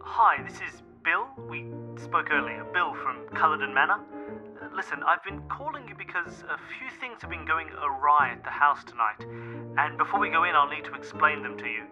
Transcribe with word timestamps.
Hi, 0.00 0.42
this 0.46 0.56
is 0.56 0.82
Bill. 1.02 1.26
We 1.48 1.64
spoke 1.96 2.30
earlier. 2.30 2.62
Bill 2.74 2.92
from 2.92 3.26
Culloden 3.34 3.72
Manor. 3.72 4.00
Uh, 4.60 4.68
listen, 4.76 5.02
I've 5.02 5.24
been 5.24 5.40
calling 5.48 5.88
you 5.88 5.94
because 5.94 6.42
a 6.42 6.58
few 6.58 6.90
things 7.00 7.22
have 7.22 7.30
been 7.30 7.46
going 7.46 7.70
awry 7.70 8.32
at 8.32 8.44
the 8.44 8.50
house 8.50 8.84
tonight. 8.84 9.24
And 9.78 9.96
before 9.96 10.20
we 10.20 10.28
go 10.28 10.44
in, 10.44 10.54
I'll 10.54 10.68
need 10.68 10.84
to 10.84 10.94
explain 10.94 11.42
them 11.42 11.56
to 11.56 11.64
you. 11.64 11.84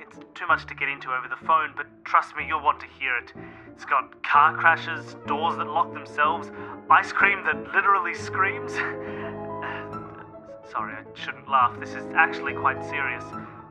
It's 0.00 0.20
too 0.34 0.46
much 0.46 0.66
to 0.66 0.74
get 0.76 0.88
into 0.88 1.10
over 1.10 1.26
the 1.28 1.44
phone, 1.44 1.72
but 1.76 1.86
trust 2.04 2.36
me, 2.36 2.46
you'll 2.46 2.62
want 2.62 2.78
to 2.78 2.86
hear 2.86 3.16
it. 3.16 3.32
It's 3.72 3.84
got 3.84 4.22
car 4.22 4.56
crashes, 4.56 5.16
doors 5.26 5.56
that 5.56 5.66
lock 5.66 5.92
themselves, 5.94 6.52
ice 6.90 7.10
cream 7.10 7.42
that 7.42 7.74
literally 7.74 8.14
screams. 8.14 8.72
Sorry, 10.70 10.94
I 10.94 11.02
shouldn't 11.14 11.48
laugh. 11.50 11.76
This 11.80 11.90
is 11.90 12.04
actually 12.14 12.54
quite 12.54 12.84
serious. 12.84 13.24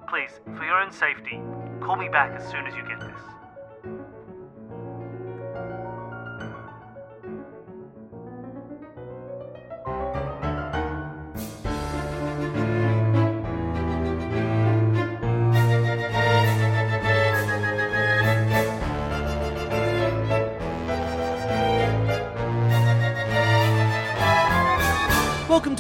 Please, 0.08 0.40
for 0.58 0.64
your 0.64 0.80
own 0.80 0.92
safety, 0.92 1.40
call 1.82 1.96
me 1.96 2.08
back 2.10 2.40
as 2.40 2.48
soon 2.50 2.68
as 2.68 2.76
you 2.76 2.84
get 2.88 3.00
this. 3.00 3.20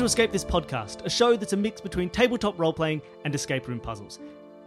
To 0.05 0.07
Escape 0.07 0.31
This 0.31 0.45
Podcast, 0.45 1.03
a 1.03 1.09
show 1.09 1.35
that's 1.35 1.53
a 1.53 1.57
mix 1.57 1.81
between 1.81 2.11
tabletop 2.11 2.59
role 2.59 2.71
playing 2.71 3.01
and 3.23 3.33
escape 3.33 3.67
room 3.67 3.79
puzzles. 3.79 4.19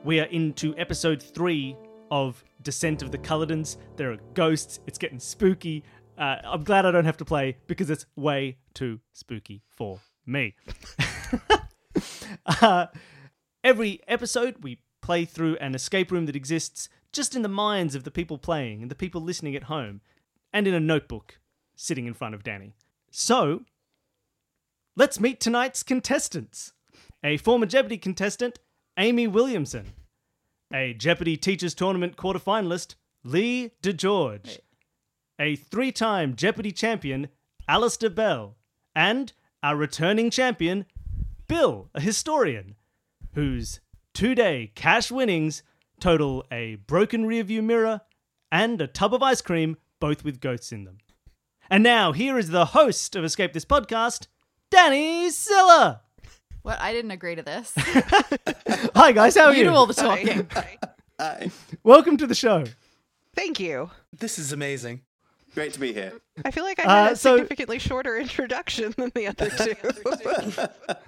We 0.02 0.18
are 0.18 0.24
into 0.24 0.76
episode 0.76 1.22
three 1.22 1.76
of 2.10 2.42
Descent 2.62 3.02
of 3.02 3.12
the 3.12 3.18
Cullodens. 3.18 3.76
There 3.94 4.10
are 4.10 4.16
ghosts, 4.34 4.80
it's 4.88 4.98
getting 4.98 5.20
spooky. 5.20 5.84
Uh, 6.18 6.38
I'm 6.42 6.64
glad 6.64 6.86
I 6.86 6.90
don't 6.90 7.04
have 7.04 7.18
to 7.18 7.24
play 7.24 7.56
because 7.68 7.88
it's 7.88 8.04
way 8.16 8.58
too 8.74 8.98
spooky 9.12 9.62
for 9.70 10.00
me. 10.26 10.56
uh, 12.60 12.86
every 13.62 14.00
episode, 14.08 14.56
we 14.64 14.80
play 15.02 15.24
through 15.24 15.56
an 15.58 15.76
escape 15.76 16.10
room 16.10 16.26
that 16.26 16.34
exists 16.34 16.88
just 17.12 17.36
in 17.36 17.42
the 17.42 17.48
minds 17.48 17.94
of 17.94 18.02
the 18.02 18.10
people 18.10 18.38
playing 18.38 18.82
and 18.82 18.90
the 18.90 18.96
people 18.96 19.20
listening 19.20 19.54
at 19.54 19.62
home, 19.62 20.00
and 20.52 20.66
in 20.66 20.74
a 20.74 20.80
notebook 20.80 21.38
sitting 21.76 22.06
in 22.06 22.14
front 22.14 22.34
of 22.34 22.42
Dani. 22.42 22.72
So, 23.12 23.60
Let's 24.98 25.20
meet 25.20 25.38
tonight's 25.38 25.84
contestants. 25.84 26.72
A 27.22 27.36
former 27.36 27.66
Jeopardy 27.66 27.98
contestant, 27.98 28.58
Amy 28.98 29.28
Williamson. 29.28 29.92
A 30.74 30.92
Jeopardy 30.92 31.36
Teachers 31.36 31.72
Tournament 31.72 32.16
quarterfinalist, 32.16 32.96
Lee 33.22 33.70
DeGeorge. 33.80 34.58
A 35.38 35.54
three 35.54 35.92
time 35.92 36.34
Jeopardy 36.34 36.72
champion, 36.72 37.28
Alistair 37.68 38.10
Bell. 38.10 38.56
And 38.92 39.32
our 39.62 39.76
returning 39.76 40.30
champion, 40.30 40.84
Bill, 41.46 41.90
a 41.94 42.00
historian, 42.00 42.74
whose 43.34 43.78
two 44.14 44.34
day 44.34 44.72
cash 44.74 45.12
winnings 45.12 45.62
total 46.00 46.44
a 46.50 46.74
broken 46.74 47.24
rearview 47.24 47.62
mirror 47.62 48.00
and 48.50 48.80
a 48.80 48.88
tub 48.88 49.14
of 49.14 49.22
ice 49.22 49.42
cream, 49.42 49.76
both 50.00 50.24
with 50.24 50.40
ghosts 50.40 50.72
in 50.72 50.82
them. 50.82 50.98
And 51.70 51.84
now, 51.84 52.10
here 52.10 52.36
is 52.36 52.48
the 52.48 52.66
host 52.66 53.14
of 53.14 53.22
Escape 53.22 53.52
This 53.52 53.64
Podcast, 53.64 54.26
Dani 54.70 55.30
Siller. 55.30 56.00
What? 56.62 56.80
I 56.80 56.92
didn't 56.92 57.12
agree 57.12 57.34
to 57.34 57.42
this. 57.42 57.72
Hi 58.94 59.12
guys, 59.12 59.36
how 59.36 59.46
are 59.46 59.52
you 59.52 59.58
you? 59.60 59.64
do 59.64 59.74
all 59.74 59.86
the 59.86 59.94
talking. 59.94 60.48
Hi. 61.18 61.50
Welcome 61.82 62.16
to 62.18 62.26
the 62.26 62.34
show. 62.34 62.64
Thank 63.34 63.58
you. 63.60 63.90
This 64.18 64.38
is 64.38 64.52
amazing. 64.52 65.02
Great 65.54 65.72
to 65.72 65.80
be 65.80 65.92
here. 65.92 66.12
I 66.44 66.50
feel 66.50 66.64
like 66.64 66.78
I 66.78 66.84
Uh, 66.84 67.04
had 67.04 67.12
a 67.12 67.16
so- 67.16 67.36
significantly 67.36 67.78
shorter 67.78 68.18
introduction 68.18 68.94
than 68.96 69.10
the 69.14 69.28
other 69.28 69.48
two. 69.50 70.66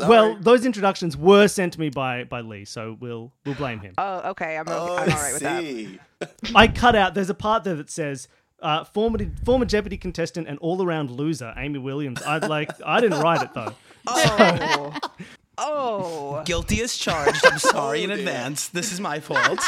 Well, 0.00 0.36
those 0.40 0.66
introductions 0.66 1.16
were 1.16 1.46
sent 1.46 1.74
to 1.74 1.80
me 1.80 1.88
by 1.88 2.24
by 2.24 2.40
Lee, 2.40 2.64
so 2.64 2.96
we'll 2.98 3.32
we'll 3.46 3.54
blame 3.54 3.78
him. 3.78 3.94
oh, 3.96 4.30
okay. 4.30 4.56
I'm, 4.58 4.64
Oh, 4.66 4.96
I'm 4.96 5.12
all 5.12 5.16
I 5.16 5.32
with 5.32 5.42
that. 5.42 6.40
I 6.52 6.66
cut 6.66 6.96
out. 6.96 7.14
There's 7.14 7.30
a 7.30 7.34
part 7.34 7.62
there 7.62 7.76
that 7.76 7.88
says. 7.88 8.26
Uh, 8.60 8.82
former 8.84 9.18
former 9.44 9.64
Jeopardy 9.64 9.96
contestant 9.96 10.48
and 10.48 10.58
all 10.58 10.82
around 10.82 11.10
loser 11.10 11.54
Amy 11.56 11.78
Williams. 11.78 12.20
I'd 12.22 12.48
like. 12.48 12.70
I 12.84 13.00
didn't 13.00 13.20
write 13.20 13.42
it 13.42 13.54
though. 13.54 13.74
Oh. 14.06 14.98
oh. 15.58 16.42
Guilty 16.44 16.80
as 16.80 16.96
charged. 16.96 17.46
I'm 17.46 17.58
sorry 17.58 18.02
in 18.02 18.10
dear. 18.10 18.18
advance. 18.18 18.68
This 18.68 18.92
is 18.92 19.00
my 19.00 19.20
fault. 19.20 19.60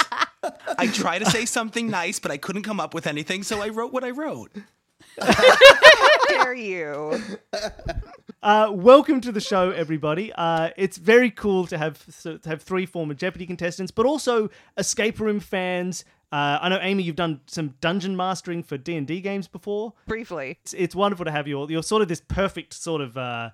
I 0.79 0.89
tried 0.89 1.21
to 1.21 1.27
say 1.27 1.45
something 1.45 1.89
nice, 1.89 2.19
but 2.19 2.31
I 2.31 2.37
couldn't 2.37 2.63
come 2.63 2.81
up 2.81 2.95
with 2.95 3.07
anything, 3.07 3.43
so 3.43 3.63
I 3.63 3.69
wrote 3.69 3.93
what 3.93 4.03
I 4.03 4.11
wrote. 4.11 4.51
dare 6.29 6.55
you? 6.55 7.21
Uh, 8.43 8.71
welcome 8.73 9.21
to 9.21 9.31
the 9.31 9.41
show, 9.41 9.71
everybody. 9.71 10.33
Uh, 10.33 10.71
it's 10.77 10.97
very 10.97 11.31
cool 11.31 11.67
to 11.67 11.77
have 11.77 12.23
to 12.23 12.41
have 12.47 12.63
three 12.63 12.87
former 12.87 13.13
Jeopardy 13.13 13.47
contestants, 13.47 13.91
but 13.93 14.07
also 14.07 14.49
escape 14.79 15.21
room 15.21 15.41
fans. 15.41 16.05
Uh, 16.33 16.59
I 16.61 16.69
know 16.69 16.79
Amy, 16.81 17.03
you've 17.03 17.17
done 17.17 17.41
some 17.47 17.75
dungeon 17.81 18.17
mastering 18.17 18.63
for 18.63 18.79
D 18.79 18.97
and 18.97 19.07
D 19.07 19.21
games 19.21 19.49
before. 19.49 19.95
Briefly. 20.07 20.59
It's, 20.63 20.75
it's 20.75 20.95
wonderful 20.95 21.25
to 21.25 21.31
have 21.31 21.49
you 21.49 21.59
all. 21.59 21.71
You're 21.71 21.83
sort 21.83 22.03
of 22.03 22.09
this 22.09 22.21
perfect 22.21 22.73
sort 22.73 23.01
of 23.01 23.17
uh, 23.17 23.51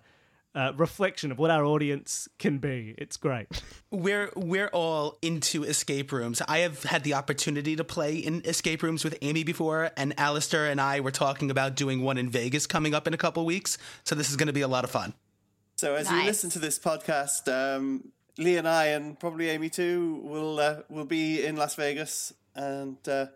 uh, 0.55 0.73
reflection 0.77 1.31
of 1.31 1.39
what 1.39 1.51
our 1.51 1.65
audience 1.65 2.29
can 2.39 2.59
be. 2.59 2.95
It's 2.99 3.17
great. 3.17 3.47
We're 3.91 4.31
we're 4.35 4.69
all 4.69 5.17
into 5.23 5.63
escape 5.65 6.13
rooms. 6.13 6.43
I 6.49 6.59
have 6.59 6.83
had 6.83 7.05
the 7.05 7.15
opportunity 7.15 7.77
to 7.77 7.85
play 7.85 8.17
in 8.17 8.43
escape 8.45 8.83
rooms 8.83 9.05
with 9.05 9.17
Amy 9.23 9.45
before, 9.45 9.91
and 9.97 10.13
Alistair 10.19 10.67
and 10.67 10.81
I 10.81 11.01
were 11.01 11.13
talking 11.13 11.51
about 11.51 11.77
doing 11.77 12.03
one 12.03 12.19
in 12.19 12.29
Vegas 12.29 12.67
coming 12.67 12.95
up 12.95 13.07
in 13.07 13.15
a 13.15 13.17
couple 13.17 13.45
weeks. 13.47 13.79
So 14.05 14.15
this 14.15 14.29
is 14.29 14.37
going 14.37 14.49
to 14.49 14.53
be 14.53 14.61
a 14.63 14.69
lot 14.69 14.85
of 14.85 14.91
fun. 14.91 15.15
So 15.77 15.95
as 15.95 16.11
you 16.11 16.23
listen 16.25 16.51
to 16.51 16.59
this 16.59 16.79
podcast, 16.79 17.49
um, 17.53 18.13
Lee 18.39 18.57
and 18.57 18.67
I, 18.67 18.87
and 18.87 19.19
probably 19.19 19.51
Amy 19.51 19.71
too, 19.71 20.21
will 20.25 20.59
uh, 20.59 20.83
will 20.89 21.05
be 21.05 21.45
in 21.45 21.57
Las 21.57 21.75
Vegas, 21.75 22.35
and 22.57 22.97
uh, 23.09 23.27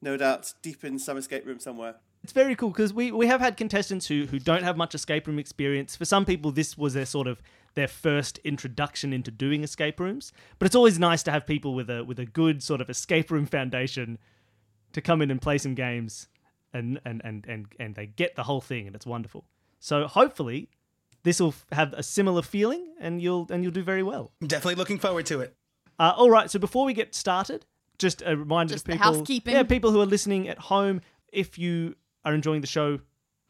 no 0.00 0.16
doubt 0.16 0.52
deep 0.62 0.84
in 0.84 0.98
some 0.98 1.16
escape 1.16 1.44
room 1.46 1.58
somewhere. 1.58 1.96
It's 2.22 2.32
very 2.32 2.56
cool 2.56 2.70
because 2.70 2.92
we, 2.92 3.12
we 3.12 3.26
have 3.26 3.40
had 3.40 3.56
contestants 3.56 4.06
who, 4.06 4.26
who 4.26 4.38
don't 4.38 4.62
have 4.62 4.76
much 4.76 4.94
escape 4.94 5.26
room 5.26 5.38
experience. 5.38 5.96
For 5.96 6.04
some 6.04 6.24
people, 6.24 6.50
this 6.50 6.76
was 6.76 6.94
their 6.94 7.06
sort 7.06 7.26
of 7.26 7.40
their 7.74 7.88
first 7.88 8.38
introduction 8.38 9.12
into 9.12 9.30
doing 9.30 9.62
escape 9.62 10.00
rooms. 10.00 10.32
But 10.58 10.66
it's 10.66 10.74
always 10.74 10.98
nice 10.98 11.22
to 11.24 11.30
have 11.30 11.46
people 11.46 11.74
with 11.74 11.88
a 11.88 12.04
with 12.04 12.18
a 12.18 12.26
good 12.26 12.62
sort 12.62 12.80
of 12.80 12.90
escape 12.90 13.30
room 13.30 13.46
foundation 13.46 14.18
to 14.92 15.00
come 15.00 15.22
in 15.22 15.30
and 15.30 15.40
play 15.40 15.58
some 15.58 15.74
games, 15.74 16.28
and 16.72 17.00
and 17.04 17.22
and 17.24 17.46
and, 17.46 17.66
and 17.78 17.94
they 17.94 18.06
get 18.06 18.34
the 18.34 18.42
whole 18.42 18.60
thing, 18.60 18.86
and 18.86 18.96
it's 18.96 19.06
wonderful. 19.06 19.44
So 19.78 20.06
hopefully, 20.06 20.68
this 21.22 21.40
will 21.40 21.54
have 21.72 21.92
a 21.92 22.02
similar 22.02 22.42
feeling, 22.42 22.94
and 23.00 23.22
you'll 23.22 23.46
and 23.50 23.62
you'll 23.62 23.72
do 23.72 23.82
very 23.82 24.02
well. 24.02 24.32
Definitely 24.44 24.74
looking 24.74 24.98
forward 24.98 25.26
to 25.26 25.40
it. 25.40 25.54
Uh, 25.98 26.12
all 26.16 26.30
right. 26.30 26.50
So 26.50 26.58
before 26.58 26.84
we 26.84 26.94
get 26.94 27.14
started, 27.14 27.64
just 27.98 28.22
a 28.24 28.36
reminder 28.36 28.74
Just 28.74 28.86
to 28.86 28.92
people, 28.92 29.04
housekeeping. 29.04 29.54
yeah, 29.54 29.62
people 29.62 29.90
who 29.90 30.00
are 30.00 30.06
listening 30.06 30.48
at 30.48 30.58
home, 30.58 31.00
if 31.32 31.58
you 31.58 31.94
are 32.24 32.32
enjoying 32.34 32.60
the 32.60 32.66
show, 32.66 32.98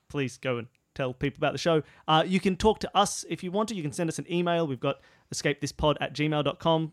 please 0.09 0.37
go 0.39 0.59
and 0.59 0.67
tell 0.95 1.13
people 1.15 1.39
about 1.39 1.53
the 1.53 1.59
show. 1.59 1.83
Uh, 2.07 2.25
you 2.27 2.41
can 2.41 2.57
talk 2.57 2.81
to 2.81 2.91
us 2.97 3.25
if 3.29 3.45
you 3.45 3.51
want 3.53 3.69
to. 3.69 3.75
You 3.75 3.83
can 3.83 3.93
send 3.93 4.09
us 4.09 4.19
an 4.19 4.27
email. 4.33 4.67
We've 4.67 4.81
got 4.81 4.97
escapethispod 5.35 5.97
at 6.01 6.15
gmail.com. 6.15 6.93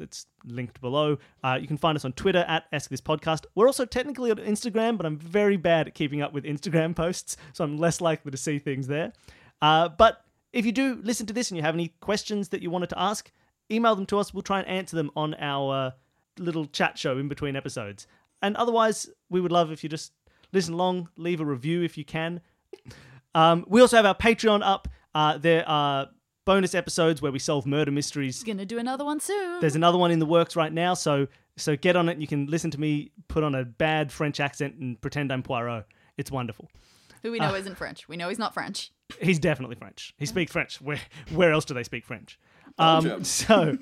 It's 0.00 0.26
linked 0.44 0.80
below. 0.80 1.18
Uh, 1.44 1.56
you 1.60 1.68
can 1.68 1.76
find 1.76 1.94
us 1.94 2.04
on 2.04 2.12
Twitter 2.14 2.44
at 2.48 2.64
Ask 2.72 2.90
This 2.90 3.00
Podcast. 3.00 3.44
We're 3.54 3.68
also 3.68 3.84
technically 3.84 4.32
on 4.32 4.38
Instagram, 4.38 4.96
but 4.96 5.06
I'm 5.06 5.16
very 5.16 5.56
bad 5.56 5.86
at 5.86 5.94
keeping 5.94 6.20
up 6.20 6.32
with 6.32 6.44
Instagram 6.44 6.96
posts, 6.96 7.36
so 7.52 7.62
I'm 7.62 7.78
less 7.78 8.00
likely 8.00 8.32
to 8.32 8.36
see 8.36 8.58
things 8.58 8.88
there. 8.88 9.12
Uh, 9.62 9.88
but 9.88 10.24
if 10.52 10.66
you 10.66 10.72
do 10.72 10.98
listen 11.02 11.26
to 11.26 11.32
this 11.32 11.50
and 11.50 11.56
you 11.56 11.62
have 11.62 11.74
any 11.74 11.88
questions 12.00 12.48
that 12.48 12.60
you 12.60 12.70
wanted 12.70 12.88
to 12.90 12.98
ask, 13.00 13.30
email 13.70 13.94
them 13.94 14.06
to 14.06 14.18
us. 14.18 14.34
We'll 14.34 14.42
try 14.42 14.58
and 14.58 14.68
answer 14.68 14.96
them 14.96 15.10
on 15.14 15.34
our 15.34 15.92
little 16.38 16.66
chat 16.66 16.98
show 16.98 17.18
in 17.18 17.28
between 17.28 17.56
episodes. 17.56 18.06
And 18.42 18.56
otherwise, 18.56 19.08
we 19.30 19.40
would 19.40 19.52
love 19.52 19.70
if 19.70 19.82
you 19.82 19.88
just 19.88 20.12
listen 20.52 20.74
along, 20.74 21.08
leave 21.16 21.40
a 21.40 21.44
review 21.44 21.82
if 21.82 21.96
you 21.96 22.04
can. 22.04 22.40
Um, 23.34 23.64
we 23.68 23.80
also 23.80 23.96
have 23.96 24.06
our 24.06 24.14
Patreon 24.14 24.62
up. 24.64 24.88
Uh, 25.14 25.38
there 25.38 25.68
are 25.68 26.08
bonus 26.44 26.74
episodes 26.74 27.22
where 27.22 27.32
we 27.32 27.38
solve 27.38 27.66
murder 27.66 27.90
mysteries. 27.90 28.42
Gonna 28.42 28.66
do 28.66 28.78
another 28.78 29.04
one 29.04 29.20
soon. 29.20 29.60
There's 29.60 29.76
another 29.76 29.98
one 29.98 30.10
in 30.10 30.18
the 30.18 30.26
works 30.26 30.56
right 30.56 30.72
now, 30.72 30.94
so 30.94 31.26
so 31.56 31.76
get 31.76 31.96
on 31.96 32.08
it. 32.08 32.18
You 32.18 32.26
can 32.26 32.46
listen 32.46 32.70
to 32.72 32.80
me 32.80 33.12
put 33.28 33.44
on 33.44 33.54
a 33.54 33.64
bad 33.64 34.12
French 34.12 34.40
accent 34.40 34.74
and 34.76 35.00
pretend 35.00 35.32
I'm 35.32 35.42
Poirot. 35.42 35.86
It's 36.16 36.30
wonderful. 36.30 36.70
Who 37.22 37.32
we 37.32 37.38
know 37.38 37.54
isn't 37.54 37.76
French. 37.76 38.06
We 38.06 38.16
know 38.16 38.28
he's 38.28 38.38
not 38.38 38.52
French. 38.52 38.92
He's 39.20 39.38
definitely 39.38 39.76
French. 39.76 40.14
He 40.18 40.26
speaks 40.26 40.52
French. 40.52 40.80
Where 40.80 41.00
where 41.32 41.52
else 41.52 41.64
do 41.64 41.74
they 41.74 41.84
speak 41.84 42.04
French? 42.04 42.38
Um, 42.78 43.24
so, 43.24 43.78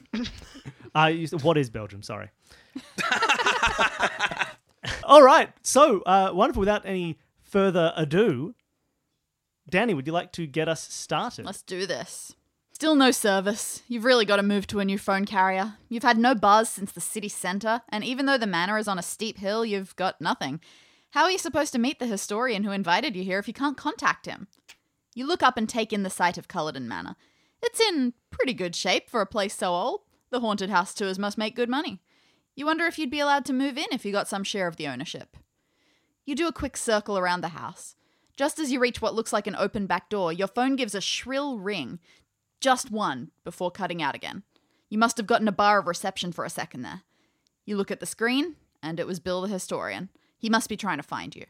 uh, 0.94 1.06
you- 1.06 1.28
what 1.42 1.56
is 1.58 1.70
Belgium? 1.70 2.02
Sorry. 2.02 2.30
All 5.04 5.22
right. 5.22 5.50
So 5.62 6.00
uh, 6.02 6.30
wonderful. 6.32 6.60
Without 6.60 6.84
any 6.86 7.18
further 7.42 7.92
ado, 7.96 8.54
Dani, 9.70 9.94
would 9.94 10.06
you 10.06 10.12
like 10.12 10.32
to 10.32 10.46
get 10.46 10.68
us 10.68 10.82
started? 10.92 11.44
Let's 11.44 11.62
do 11.62 11.86
this. 11.86 12.34
Still 12.72 12.94
no 12.96 13.10
service. 13.12 13.82
You've 13.86 14.04
really 14.04 14.24
got 14.24 14.36
to 14.36 14.42
move 14.42 14.66
to 14.68 14.80
a 14.80 14.84
new 14.84 14.98
phone 14.98 15.24
carrier. 15.24 15.74
You've 15.88 16.02
had 16.02 16.18
no 16.18 16.34
buzz 16.34 16.68
since 16.68 16.90
the 16.90 17.00
city 17.00 17.28
centre, 17.28 17.82
and 17.90 18.02
even 18.02 18.26
though 18.26 18.38
the 18.38 18.46
manor 18.46 18.76
is 18.78 18.88
on 18.88 18.98
a 18.98 19.02
steep 19.02 19.38
hill, 19.38 19.64
you've 19.64 19.94
got 19.94 20.20
nothing. 20.20 20.60
How 21.10 21.24
are 21.24 21.30
you 21.30 21.38
supposed 21.38 21.72
to 21.74 21.78
meet 21.78 21.98
the 22.00 22.06
historian 22.06 22.64
who 22.64 22.72
invited 22.72 23.14
you 23.14 23.22
here 23.22 23.38
if 23.38 23.46
you 23.46 23.54
can't 23.54 23.76
contact 23.76 24.26
him? 24.26 24.48
You 25.14 25.26
look 25.26 25.42
up 25.42 25.56
and 25.56 25.68
take 25.68 25.92
in 25.92 26.02
the 26.02 26.10
sight 26.10 26.38
of 26.38 26.48
Culloden 26.48 26.88
Manor. 26.88 27.14
It's 27.62 27.80
in 27.80 28.14
pretty 28.30 28.54
good 28.54 28.74
shape 28.74 29.08
for 29.08 29.20
a 29.20 29.26
place 29.26 29.54
so 29.54 29.72
old. 29.72 30.00
The 30.30 30.40
haunted 30.40 30.70
house 30.70 30.94
tours 30.94 31.18
must 31.18 31.38
make 31.38 31.56
good 31.56 31.68
money. 31.68 32.00
You 32.54 32.66
wonder 32.66 32.84
if 32.86 32.98
you'd 32.98 33.10
be 33.10 33.20
allowed 33.20 33.44
to 33.46 33.52
move 33.52 33.78
in 33.78 33.86
if 33.92 34.04
you 34.04 34.12
got 34.12 34.28
some 34.28 34.44
share 34.44 34.66
of 34.66 34.76
the 34.76 34.88
ownership. 34.88 35.36
You 36.24 36.34
do 36.34 36.46
a 36.46 36.52
quick 36.52 36.76
circle 36.76 37.18
around 37.18 37.40
the 37.40 37.48
house. 37.48 37.96
Just 38.36 38.58
as 38.58 38.72
you 38.72 38.80
reach 38.80 39.00
what 39.00 39.14
looks 39.14 39.32
like 39.32 39.46
an 39.46 39.56
open 39.56 39.86
back 39.86 40.08
door, 40.08 40.32
your 40.32 40.48
phone 40.48 40.76
gives 40.76 40.94
a 40.94 41.00
shrill 41.00 41.58
ring. 41.58 41.98
Just 42.60 42.90
one 42.90 43.30
before 43.44 43.70
cutting 43.70 44.02
out 44.02 44.14
again. 44.14 44.42
You 44.88 44.98
must 44.98 45.16
have 45.16 45.26
gotten 45.26 45.48
a 45.48 45.52
bar 45.52 45.78
of 45.78 45.86
reception 45.86 46.32
for 46.32 46.44
a 46.44 46.50
second 46.50 46.82
there. 46.82 47.02
You 47.64 47.76
look 47.76 47.90
at 47.90 48.00
the 48.00 48.06
screen, 48.06 48.56
and 48.82 48.98
it 48.98 49.06
was 49.06 49.20
Bill 49.20 49.42
the 49.42 49.48
historian. 49.48 50.10
He 50.36 50.50
must 50.50 50.68
be 50.68 50.76
trying 50.76 50.98
to 50.98 51.02
find 51.02 51.34
you, 51.34 51.46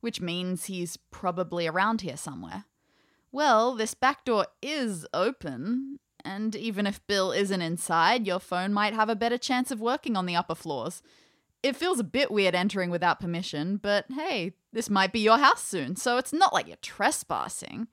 which 0.00 0.20
means 0.20 0.66
he's 0.66 0.96
probably 0.96 1.66
around 1.66 2.02
here 2.02 2.16
somewhere. 2.16 2.64
Well, 3.34 3.74
this 3.74 3.94
back 3.94 4.24
door 4.24 4.46
is 4.62 5.04
open, 5.12 5.98
and 6.24 6.54
even 6.54 6.86
if 6.86 7.04
Bill 7.08 7.32
isn't 7.32 7.62
inside, 7.62 8.28
your 8.28 8.38
phone 8.38 8.72
might 8.72 8.94
have 8.94 9.08
a 9.08 9.16
better 9.16 9.38
chance 9.38 9.72
of 9.72 9.80
working 9.80 10.16
on 10.16 10.26
the 10.26 10.36
upper 10.36 10.54
floors. 10.54 11.02
It 11.60 11.74
feels 11.74 11.98
a 11.98 12.04
bit 12.04 12.30
weird 12.30 12.54
entering 12.54 12.90
without 12.90 13.18
permission, 13.18 13.78
but 13.78 14.04
hey, 14.14 14.52
this 14.72 14.88
might 14.88 15.12
be 15.12 15.18
your 15.18 15.38
house 15.38 15.64
soon, 15.64 15.96
so 15.96 16.16
it's 16.16 16.32
not 16.32 16.52
like 16.52 16.68
you're 16.68 16.76
trespassing. 16.76 17.88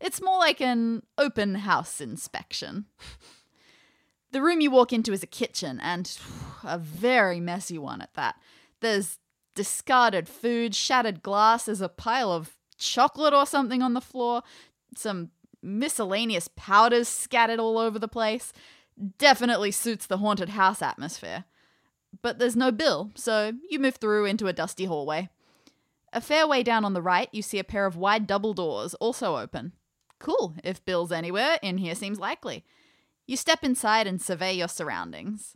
It's 0.00 0.22
more 0.22 0.38
like 0.38 0.62
an 0.62 1.02
open 1.18 1.56
house 1.56 2.00
inspection. 2.00 2.86
the 4.32 4.40
room 4.40 4.62
you 4.62 4.70
walk 4.70 4.90
into 4.90 5.12
is 5.12 5.22
a 5.22 5.26
kitchen, 5.26 5.80
and 5.80 6.18
a 6.64 6.78
very 6.78 7.40
messy 7.40 7.76
one 7.76 8.00
at 8.00 8.14
that. 8.14 8.36
There's 8.80 9.18
discarded 9.54 10.30
food, 10.30 10.74
shattered 10.74 11.22
glass, 11.22 11.66
there's 11.66 11.82
a 11.82 11.90
pile 11.90 12.32
of 12.32 12.56
chocolate 12.78 13.34
or 13.34 13.44
something 13.44 13.82
on 13.82 13.92
the 13.92 14.00
floor, 14.00 14.42
some 14.96 15.30
miscellaneous 15.62 16.48
powders 16.56 17.08
scattered 17.08 17.60
all 17.60 17.78
over 17.78 17.98
the 17.98 18.08
place. 18.08 18.52
Definitely 19.18 19.70
suits 19.70 20.06
the 20.06 20.18
haunted 20.18 20.50
house 20.50 20.82
atmosphere. 20.82 21.44
But 22.22 22.38
there's 22.38 22.56
no 22.56 22.72
bill, 22.72 23.10
so 23.14 23.52
you 23.68 23.78
move 23.78 23.96
through 23.96 24.24
into 24.24 24.46
a 24.46 24.52
dusty 24.52 24.86
hallway. 24.86 25.28
A 26.12 26.20
fair 26.20 26.46
way 26.46 26.62
down 26.62 26.84
on 26.84 26.94
the 26.94 27.02
right, 27.02 27.28
you 27.32 27.42
see 27.42 27.58
a 27.58 27.64
pair 27.64 27.84
of 27.84 27.96
wide 27.96 28.26
double 28.26 28.54
doors, 28.54 28.94
also 28.94 29.36
open. 29.36 29.72
Cool, 30.18 30.54
if 30.64 30.84
Bill's 30.84 31.12
anywhere, 31.12 31.58
in 31.62 31.78
here 31.78 31.94
seems 31.94 32.18
likely. 32.18 32.64
You 33.26 33.36
step 33.36 33.62
inside 33.62 34.06
and 34.06 34.20
survey 34.20 34.54
your 34.54 34.68
surroundings. 34.68 35.54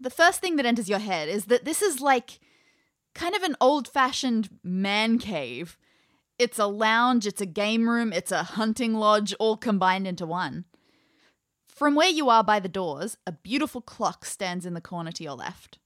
The 0.00 0.10
first 0.10 0.40
thing 0.40 0.56
that 0.56 0.66
enters 0.66 0.88
your 0.88 0.98
head 0.98 1.28
is 1.28 1.44
that 1.46 1.64
this 1.64 1.82
is 1.82 2.00
like 2.00 2.40
kind 3.14 3.34
of 3.34 3.42
an 3.42 3.56
old 3.60 3.86
fashioned 3.86 4.50
man 4.64 5.18
cave. 5.18 5.78
It's 6.42 6.58
a 6.58 6.66
lounge, 6.66 7.24
it's 7.24 7.40
a 7.40 7.46
game 7.46 7.88
room, 7.88 8.12
it's 8.12 8.32
a 8.32 8.42
hunting 8.42 8.94
lodge, 8.94 9.32
all 9.38 9.56
combined 9.56 10.08
into 10.08 10.26
one. 10.26 10.64
From 11.68 11.94
where 11.94 12.08
you 12.08 12.28
are 12.30 12.42
by 12.42 12.58
the 12.58 12.68
doors, 12.68 13.16
a 13.24 13.30
beautiful 13.30 13.80
clock 13.80 14.24
stands 14.24 14.66
in 14.66 14.74
the 14.74 14.80
corner 14.80 15.12
to 15.12 15.22
your 15.22 15.34
left. 15.34 15.78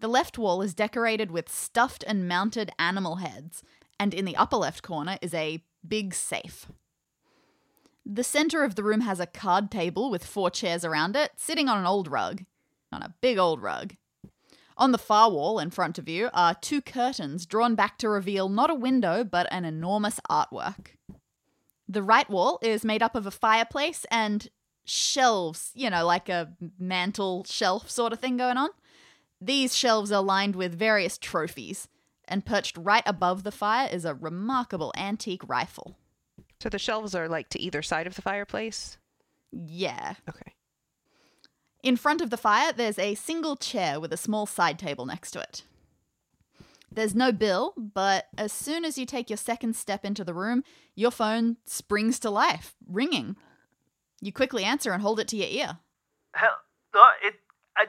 The 0.00 0.08
left 0.08 0.36
wall 0.36 0.60
is 0.60 0.74
decorated 0.74 1.30
with 1.30 1.48
stuffed 1.48 2.04
and 2.06 2.28
mounted 2.28 2.72
animal 2.78 3.16
heads, 3.16 3.62
and 3.98 4.12
in 4.12 4.26
the 4.26 4.36
upper 4.36 4.56
left 4.56 4.82
corner 4.82 5.16
is 5.22 5.32
a 5.32 5.64
big 5.88 6.12
safe. 6.12 6.66
The 8.04 8.22
center 8.22 8.64
of 8.64 8.74
the 8.74 8.84
room 8.84 9.00
has 9.00 9.18
a 9.18 9.26
card 9.26 9.70
table 9.70 10.10
with 10.10 10.26
four 10.26 10.50
chairs 10.50 10.84
around 10.84 11.16
it, 11.16 11.30
sitting 11.36 11.70
on 11.70 11.78
an 11.78 11.86
old 11.86 12.06
rug. 12.06 12.44
On 12.92 13.00
a 13.00 13.14
big 13.22 13.38
old 13.38 13.62
rug. 13.62 13.94
On 14.76 14.90
the 14.90 14.98
far 14.98 15.30
wall 15.30 15.58
in 15.58 15.70
front 15.70 15.98
of 15.98 16.08
you 16.08 16.30
are 16.34 16.54
two 16.54 16.82
curtains 16.82 17.46
drawn 17.46 17.74
back 17.74 17.96
to 17.98 18.08
reveal 18.08 18.48
not 18.48 18.70
a 18.70 18.74
window, 18.74 19.22
but 19.22 19.46
an 19.50 19.64
enormous 19.64 20.18
artwork. 20.28 20.96
The 21.88 22.02
right 22.02 22.28
wall 22.28 22.58
is 22.62 22.84
made 22.84 23.02
up 23.02 23.14
of 23.14 23.26
a 23.26 23.30
fireplace 23.30 24.04
and 24.10 24.48
shelves, 24.84 25.70
you 25.74 25.90
know, 25.90 26.04
like 26.04 26.28
a 26.28 26.52
mantle 26.78 27.44
shelf 27.44 27.88
sort 27.88 28.12
of 28.12 28.18
thing 28.18 28.36
going 28.36 28.56
on. 28.56 28.70
These 29.40 29.76
shelves 29.76 30.10
are 30.10 30.22
lined 30.22 30.56
with 30.56 30.78
various 30.78 31.18
trophies, 31.18 31.86
and 32.26 32.46
perched 32.46 32.76
right 32.78 33.02
above 33.04 33.42
the 33.42 33.52
fire 33.52 33.88
is 33.90 34.04
a 34.04 34.14
remarkable 34.14 34.92
antique 34.96 35.46
rifle. 35.46 35.96
So 36.60 36.68
the 36.68 36.78
shelves 36.78 37.14
are 37.14 37.28
like 37.28 37.50
to 37.50 37.60
either 37.60 37.82
side 37.82 38.06
of 38.06 38.14
the 38.14 38.22
fireplace. 38.22 38.96
Yeah. 39.52 40.14
Okay. 40.28 40.53
In 41.84 41.96
front 41.96 42.22
of 42.22 42.30
the 42.30 42.38
fire, 42.38 42.72
there's 42.72 42.98
a 42.98 43.14
single 43.14 43.56
chair 43.56 44.00
with 44.00 44.10
a 44.10 44.16
small 44.16 44.46
side 44.46 44.78
table 44.78 45.04
next 45.04 45.32
to 45.32 45.40
it. 45.40 45.64
There's 46.90 47.14
no 47.14 47.30
bill, 47.30 47.74
but 47.76 48.28
as 48.38 48.54
soon 48.54 48.86
as 48.86 48.96
you 48.96 49.04
take 49.04 49.28
your 49.28 49.36
second 49.36 49.76
step 49.76 50.02
into 50.02 50.24
the 50.24 50.32
room, 50.32 50.64
your 50.94 51.10
phone 51.10 51.58
springs 51.66 52.18
to 52.20 52.30
life, 52.30 52.74
ringing. 52.88 53.36
You 54.22 54.32
quickly 54.32 54.64
answer 54.64 54.92
and 54.92 55.02
hold 55.02 55.20
it 55.20 55.28
to 55.28 55.36
your 55.36 55.48
ear. 55.48 55.78
Hell, 56.34 56.56
uh, 56.94 57.10
it. 57.22 57.34
I, 57.76 57.88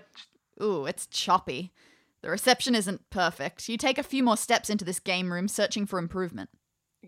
Ooh, 0.62 0.86
it's 0.86 1.08
choppy. 1.08 1.72
The 2.22 2.30
reception 2.30 2.76
isn't 2.76 3.10
perfect. 3.10 3.70
You 3.70 3.78
take 3.78 3.98
a 3.98 4.04
few 4.04 4.24
more 4.24 4.36
steps 4.36 4.70
into 4.70 4.84
this 4.84 5.00
game 5.00 5.32
room, 5.32 5.48
searching 5.48 5.86
for 5.86 6.00
improvement. 6.00 6.50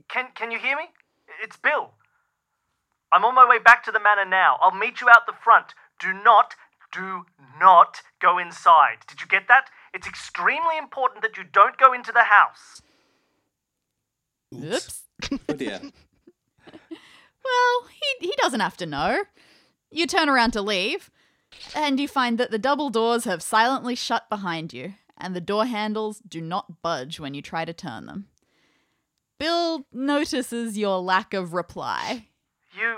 can 0.07 0.27
can 0.35 0.51
you 0.51 0.59
hear 0.59 0.77
me? 0.77 0.83
It's 1.43 1.57
Bill. 1.57 1.95
I'm 3.11 3.25
on 3.25 3.35
my 3.35 3.45
way 3.45 3.59
back 3.59 3.83
to 3.83 3.91
the 3.91 3.99
manor 3.99 4.29
now. 4.29 4.57
I'll 4.61 4.71
meet 4.71 5.01
you 5.01 5.09
out 5.09 5.25
the 5.25 5.33
front. 5.43 5.73
Do 5.99 6.13
not, 6.13 6.53
do 6.91 7.25
not 7.59 8.01
go 8.21 8.37
inside. 8.37 8.97
Did 9.07 9.21
you 9.21 9.27
get 9.27 9.47
that? 9.47 9.69
It's 9.93 10.07
extremely 10.07 10.77
important 10.77 11.21
that 11.21 11.37
you 11.37 11.43
don't 11.43 11.77
go 11.77 11.93
into 11.93 12.11
the 12.11 12.23
house. 12.23 12.81
Oops. 14.53 15.03
Oh 15.49 15.53
dear. 15.53 15.81
Well, 17.47 17.89
he, 17.89 18.27
he 18.27 18.33
doesn't 18.37 18.59
have 18.59 18.75
to 18.77 18.85
know. 18.85 19.23
You 19.89 20.05
turn 20.05 20.27
around 20.27 20.51
to 20.51 20.61
leave, 20.61 21.09
and 21.73 21.97
you 21.97 22.07
find 22.07 22.37
that 22.37 22.51
the 22.51 22.59
double 22.59 22.89
doors 22.89 23.23
have 23.23 23.41
silently 23.41 23.95
shut 23.95 24.29
behind 24.29 24.73
you, 24.73 24.95
and 25.17 25.33
the 25.33 25.39
door 25.39 25.65
handles 25.65 26.19
do 26.27 26.41
not 26.41 26.81
budge 26.81 27.21
when 27.21 27.33
you 27.33 27.41
try 27.41 27.63
to 27.63 27.71
turn 27.71 28.05
them. 28.05 28.27
Bill 29.39 29.85
notices 29.93 30.77
your 30.77 30.99
lack 30.99 31.33
of 31.33 31.53
reply. 31.53 32.27
You. 32.77 32.97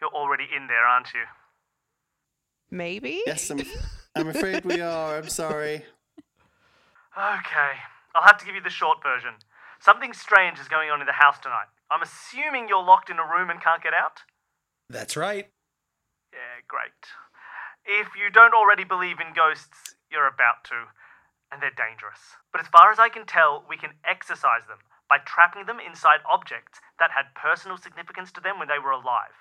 You're 0.00 0.10
already 0.10 0.44
in 0.54 0.66
there, 0.66 0.84
aren't 0.84 1.14
you? 1.14 1.22
Maybe. 2.70 3.22
Yes, 3.26 3.50
I'm, 3.50 3.62
I'm 4.14 4.28
afraid 4.28 4.64
we 4.64 4.80
are. 4.80 5.16
I'm 5.16 5.28
sorry. 5.28 5.84
Okay, 7.16 7.72
I'll 8.14 8.22
have 8.22 8.38
to 8.38 8.46
give 8.46 8.54
you 8.54 8.62
the 8.62 8.70
short 8.70 9.02
version. 9.02 9.34
Something 9.80 10.12
strange 10.12 10.58
is 10.58 10.68
going 10.68 10.90
on 10.90 11.00
in 11.00 11.06
the 11.06 11.12
house 11.12 11.38
tonight. 11.38 11.66
I'm 11.90 12.02
assuming 12.02 12.68
you're 12.68 12.84
locked 12.84 13.10
in 13.10 13.18
a 13.18 13.26
room 13.26 13.48
and 13.50 13.60
can't 13.60 13.82
get 13.82 13.94
out? 13.94 14.20
That's 14.90 15.16
right. 15.16 15.48
Yeah, 16.32 16.60
great. 16.68 16.92
If 17.84 18.08
you 18.14 18.30
don't 18.30 18.54
already 18.54 18.84
believe 18.84 19.20
in 19.20 19.32
ghosts, 19.34 19.96
you're 20.10 20.28
about 20.28 20.64
to, 20.64 20.92
and 21.50 21.62
they're 21.62 21.72
dangerous. 21.72 22.36
But 22.52 22.60
as 22.60 22.68
far 22.68 22.92
as 22.92 22.98
I 22.98 23.08
can 23.08 23.24
tell, 23.24 23.64
we 23.68 23.76
can 23.76 23.96
exorcise 24.04 24.68
them 24.68 24.84
by 25.08 25.18
trapping 25.24 25.64
them 25.64 25.80
inside 25.80 26.20
objects 26.28 26.80
that 27.00 27.16
had 27.16 27.34
personal 27.34 27.78
significance 27.78 28.30
to 28.32 28.40
them 28.40 28.58
when 28.58 28.68
they 28.68 28.78
were 28.78 28.92
alive. 28.92 29.32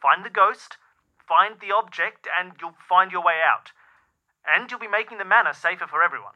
Find 0.00 0.24
the 0.24 0.30
ghost, 0.30 0.76
find 1.28 1.56
the 1.60 1.74
object, 1.76 2.26
and 2.38 2.52
you'll 2.60 2.76
find 2.88 3.10
your 3.10 3.22
way 3.22 3.40
out. 3.44 3.72
And 4.46 4.70
you'll 4.70 4.80
be 4.80 4.88
making 4.88 5.18
the 5.18 5.24
manor 5.24 5.52
safer 5.54 5.86
for 5.86 6.02
everyone. 6.02 6.34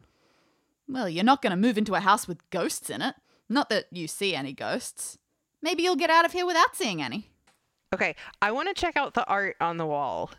Well, 0.89 1.09
you're 1.09 1.25
not 1.25 1.43
going 1.43 1.51
to 1.51 1.57
move 1.57 1.77
into 1.77 1.95
a 1.95 2.01
house 2.01 2.27
with 2.27 2.49
ghosts 2.51 2.89
in 2.89 3.03
it. 3.03 3.15
Not 3.49 3.69
that 3.71 3.87
you 3.91 4.09
see 4.09 4.35
any 4.35 4.53
ghosts. 4.53 5.19
Maybe 5.61 5.83
you'll 5.83 5.97
get 5.97 6.11
out 6.11 6.25
of 6.25 6.33
here 6.33 6.47
without 6.47 6.75
seeing 6.75 7.03
any. 7.03 7.31
Okay. 7.95 8.15
I 8.41 8.51
want 8.53 8.69
to 8.69 8.81
check 8.81 8.97
out 8.97 9.15
the 9.15 9.27
art 9.27 9.57
on 9.61 9.77
the 9.77 9.87
wall. 9.87 10.31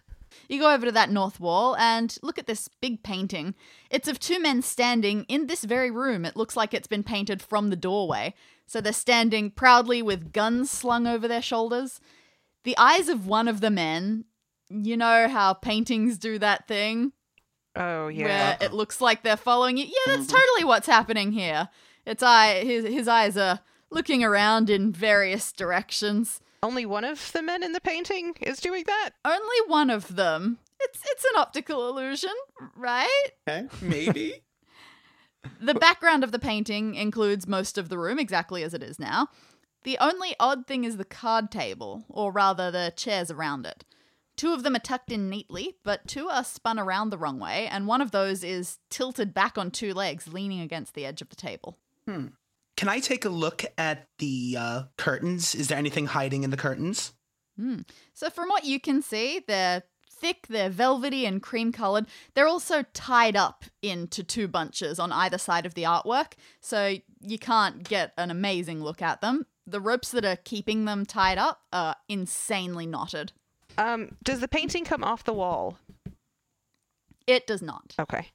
You 0.47 0.59
go 0.59 0.71
over 0.71 0.85
to 0.85 0.91
that 0.91 1.09
north 1.09 1.39
wall 1.39 1.75
and 1.75 2.15
look 2.21 2.37
at 2.37 2.47
this 2.47 2.69
big 2.81 3.03
painting. 3.03 3.55
It's 3.89 4.07
of 4.07 4.19
two 4.19 4.39
men 4.39 4.61
standing 4.61 5.23
in 5.23 5.47
this 5.47 5.63
very 5.63 5.89
room. 5.89 6.25
It 6.25 6.35
looks 6.35 6.55
like 6.55 6.73
it's 6.73 6.87
been 6.87 7.03
painted 7.03 7.41
from 7.41 7.69
the 7.69 7.75
doorway. 7.75 8.35
So 8.67 8.79
they're 8.79 8.93
standing 8.93 9.49
proudly 9.49 10.01
with 10.01 10.31
guns 10.31 10.69
slung 10.69 11.07
over 11.07 11.27
their 11.27 11.41
shoulders. 11.41 11.99
The 12.63 12.77
eyes 12.77 13.09
of 13.09 13.25
one 13.25 13.47
of 13.47 13.61
the 13.61 13.71
men, 13.71 14.25
you 14.69 14.97
know 14.97 15.27
how 15.27 15.53
paintings 15.53 16.17
do 16.17 16.39
that 16.39 16.67
thing 16.67 17.11
Oh 17.75 18.07
yeah. 18.07 18.23
where 18.23 18.57
it 18.61 18.73
looks 18.73 18.99
like 18.99 19.23
they're 19.23 19.37
following 19.37 19.77
you. 19.77 19.85
Yeah, 19.85 19.91
that's 20.07 20.27
mm-hmm. 20.27 20.35
totally 20.35 20.63
what's 20.65 20.87
happening 20.87 21.31
here. 21.31 21.69
Its 22.05 22.23
eye 22.23 22.63
his 22.63 22.85
his 22.85 23.07
eyes 23.07 23.37
are 23.37 23.59
looking 23.89 24.23
around 24.23 24.69
in 24.69 24.91
various 24.91 25.51
directions. 25.51 26.41
Only 26.61 26.85
one 26.85 27.05
of 27.05 27.31
the 27.31 27.41
men 27.41 27.63
in 27.63 27.71
the 27.71 27.81
painting 27.81 28.33
is 28.41 28.59
doing 28.59 28.83
that. 28.85 29.11
Only 29.23 29.57
one 29.67 29.89
of 29.89 30.15
them. 30.15 30.59
It's 30.79 30.99
it's 31.09 31.25
an 31.25 31.37
optical 31.37 31.89
illusion, 31.89 32.33
right? 32.75 33.27
Okay. 33.47 33.67
Maybe. 33.81 34.43
The 35.61 35.73
background 35.73 36.25
of 36.25 36.33
the 36.33 36.39
painting 36.39 36.95
includes 36.95 37.47
most 37.47 37.77
of 37.77 37.87
the 37.87 37.97
room 37.97 38.19
exactly 38.19 38.61
as 38.61 38.73
it 38.73 38.83
is 38.83 38.99
now. 38.99 39.29
The 39.83 39.97
only 39.99 40.35
odd 40.37 40.67
thing 40.67 40.83
is 40.83 40.97
the 40.97 41.05
card 41.05 41.49
table, 41.49 42.03
or 42.09 42.29
rather 42.33 42.69
the 42.69 42.91
chairs 42.97 43.31
around 43.31 43.65
it. 43.65 43.85
Two 44.39 44.53
of 44.53 44.63
them 44.63 44.73
are 44.73 44.79
tucked 44.79 45.11
in 45.11 45.29
neatly, 45.29 45.75
but 45.83 46.07
two 46.07 46.29
are 46.29 46.45
spun 46.45 46.79
around 46.79 47.09
the 47.09 47.17
wrong 47.17 47.39
way, 47.39 47.67
and 47.67 47.87
one 47.87 47.99
of 47.99 48.11
those 48.11 48.41
is 48.41 48.77
tilted 48.89 49.33
back 49.33 49.57
on 49.57 49.69
two 49.69 49.93
legs, 49.93 50.29
leaning 50.31 50.61
against 50.61 50.93
the 50.93 51.05
edge 51.05 51.21
of 51.21 51.27
the 51.27 51.35
table. 51.35 51.77
Can 52.77 52.87
I 52.87 53.01
take 53.01 53.25
a 53.25 53.29
look 53.29 53.65
at 53.77 54.07
the 54.17 54.55
uh, 54.57 54.83
curtains? 54.97 55.53
Is 55.55 55.67
there 55.67 55.77
anything 55.77 56.05
hiding 56.05 56.43
in 56.43 56.51
the 56.51 56.55
curtains? 56.55 57.11
So, 58.13 58.29
from 58.29 58.47
what 58.47 58.63
you 58.63 58.79
can 58.79 59.01
see, 59.01 59.43
they're 59.45 59.83
thick, 60.09 60.47
they're 60.47 60.69
velvety 60.69 61.25
and 61.25 61.43
cream 61.43 61.73
colored. 61.73 62.05
They're 62.33 62.47
also 62.47 62.85
tied 62.93 63.35
up 63.35 63.65
into 63.81 64.23
two 64.23 64.47
bunches 64.47 64.99
on 64.99 65.11
either 65.11 65.37
side 65.37 65.65
of 65.65 65.73
the 65.73 65.83
artwork, 65.83 66.35
so 66.61 66.95
you 67.19 67.39
can't 67.39 67.83
get 67.83 68.13
an 68.17 68.31
amazing 68.31 68.81
look 68.81 69.01
at 69.01 69.19
them. 69.19 69.47
The 69.67 69.81
ropes 69.81 70.11
that 70.11 70.23
are 70.23 70.37
keeping 70.37 70.85
them 70.85 71.05
tied 71.05 71.37
up 71.37 71.59
are 71.73 71.97
insanely 72.07 72.85
knotted. 72.87 73.33
Um, 73.77 74.15
does 74.23 74.39
the 74.39 74.47
painting 74.47 74.85
come 74.85 75.03
off 75.03 75.23
the 75.23 75.33
wall? 75.33 75.77
It 77.27 77.45
does 77.47 77.61
not. 77.61 77.95
Okay. 77.99 78.27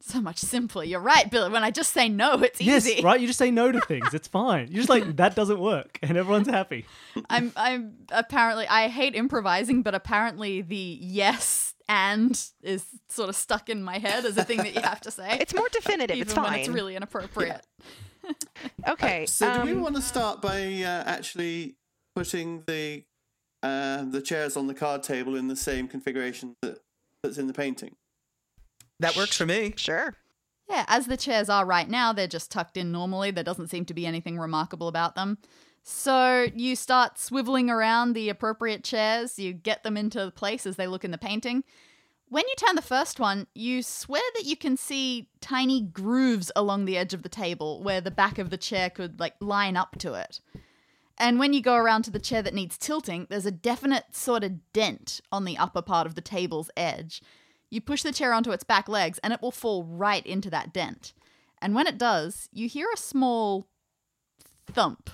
So 0.00 0.20
much 0.20 0.38
simpler. 0.38 0.82
You're 0.82 1.00
right, 1.00 1.30
Billy. 1.30 1.50
When 1.50 1.62
I 1.62 1.70
just 1.70 1.92
say 1.92 2.08
no, 2.08 2.42
it's 2.42 2.60
easy. 2.60 2.70
Yes, 2.70 2.88
easy. 2.88 3.02
right. 3.04 3.20
You 3.20 3.28
just 3.28 3.38
say 3.38 3.52
no 3.52 3.70
to 3.70 3.80
things. 3.86 4.12
It's 4.12 4.26
fine. 4.26 4.68
You're 4.68 4.84
just 4.84 4.88
like 4.88 5.16
that 5.16 5.36
doesn't 5.36 5.60
work, 5.60 5.98
and 6.02 6.16
everyone's 6.16 6.48
happy. 6.48 6.86
I'm 7.30 7.52
I'm 7.54 7.94
apparently 8.10 8.66
I 8.66 8.88
hate 8.88 9.14
improvising, 9.14 9.82
but 9.82 9.94
apparently 9.94 10.60
the 10.60 10.98
yes 11.00 11.74
and 11.88 12.42
is 12.62 12.84
sort 13.10 13.28
of 13.28 13.36
stuck 13.36 13.68
in 13.68 13.82
my 13.82 13.98
head 13.98 14.24
as 14.24 14.36
a 14.38 14.44
thing 14.44 14.58
that 14.58 14.74
you 14.74 14.80
have 14.80 15.00
to 15.02 15.10
say. 15.10 15.36
It's 15.40 15.54
more 15.54 15.68
definitive. 15.68 16.16
even 16.16 16.26
it's 16.26 16.34
when 16.34 16.46
fine. 16.46 16.60
it's 16.60 16.68
really 16.68 16.96
inappropriate. 16.96 17.66
okay. 18.88 19.26
So, 19.26 19.52
do 19.52 19.62
we 19.66 19.72
um, 19.72 19.82
want 19.82 19.96
to 19.96 20.02
start 20.02 20.40
by 20.40 20.82
uh, 20.82 21.04
actually 21.04 21.76
putting 22.14 22.62
the 22.66 23.04
uh, 23.62 24.04
the 24.04 24.22
chairs 24.22 24.56
on 24.56 24.66
the 24.66 24.74
card 24.74 25.02
table 25.02 25.36
in 25.36 25.48
the 25.48 25.56
same 25.56 25.88
configuration 25.88 26.56
that, 26.62 26.78
that's 27.22 27.38
in 27.38 27.46
the 27.46 27.52
painting? 27.52 27.96
That 29.00 29.16
works 29.16 29.36
for 29.36 29.46
me. 29.46 29.74
Sure. 29.76 30.14
Yeah, 30.68 30.84
as 30.88 31.06
the 31.06 31.16
chairs 31.16 31.48
are 31.48 31.66
right 31.66 31.88
now, 31.88 32.12
they're 32.12 32.26
just 32.26 32.50
tucked 32.50 32.76
in 32.76 32.92
normally. 32.92 33.30
There 33.30 33.44
doesn't 33.44 33.68
seem 33.68 33.84
to 33.86 33.94
be 33.94 34.06
anything 34.06 34.38
remarkable 34.38 34.88
about 34.88 35.14
them. 35.14 35.38
So 35.82 36.46
you 36.54 36.76
start 36.76 37.16
swiveling 37.16 37.68
around 37.68 38.12
the 38.12 38.28
appropriate 38.28 38.84
chairs, 38.84 39.38
you 39.38 39.52
get 39.52 39.82
them 39.82 39.96
into 39.96 40.30
place 40.30 40.64
as 40.64 40.76
they 40.76 40.86
look 40.86 41.04
in 41.04 41.10
the 41.10 41.18
painting. 41.18 41.64
When 42.28 42.44
you 42.48 42.54
turn 42.56 42.76
the 42.76 42.82
first 42.82 43.20
one, 43.20 43.46
you 43.54 43.82
swear 43.82 44.22
that 44.36 44.46
you 44.46 44.56
can 44.56 44.76
see 44.76 45.28
tiny 45.40 45.82
grooves 45.82 46.50
along 46.56 46.84
the 46.84 46.96
edge 46.96 47.12
of 47.12 47.22
the 47.22 47.28
table 47.28 47.82
where 47.82 48.00
the 48.00 48.10
back 48.10 48.38
of 48.38 48.48
the 48.48 48.56
chair 48.56 48.88
could 48.88 49.20
like 49.20 49.34
line 49.40 49.76
up 49.76 49.96
to 49.98 50.14
it. 50.14 50.40
And 51.18 51.38
when 51.38 51.52
you 51.52 51.60
go 51.60 51.76
around 51.76 52.02
to 52.02 52.10
the 52.10 52.18
chair 52.18 52.42
that 52.42 52.54
needs 52.54 52.78
tilting, 52.78 53.26
there's 53.28 53.46
a 53.46 53.50
definite 53.50 54.14
sort 54.14 54.44
of 54.44 54.72
dent 54.72 55.20
on 55.30 55.44
the 55.44 55.58
upper 55.58 55.82
part 55.82 56.06
of 56.06 56.14
the 56.14 56.20
table's 56.20 56.70
edge. 56.76 57.22
You 57.70 57.80
push 57.80 58.02
the 58.02 58.12
chair 58.12 58.32
onto 58.32 58.50
its 58.50 58.64
back 58.64 58.88
legs 58.88 59.18
and 59.22 59.32
it 59.32 59.40
will 59.40 59.50
fall 59.50 59.84
right 59.84 60.24
into 60.26 60.50
that 60.50 60.72
dent. 60.72 61.12
And 61.60 61.74
when 61.74 61.86
it 61.86 61.98
does, 61.98 62.48
you 62.52 62.68
hear 62.68 62.88
a 62.92 62.98
small 62.98 63.68
thump 64.66 65.10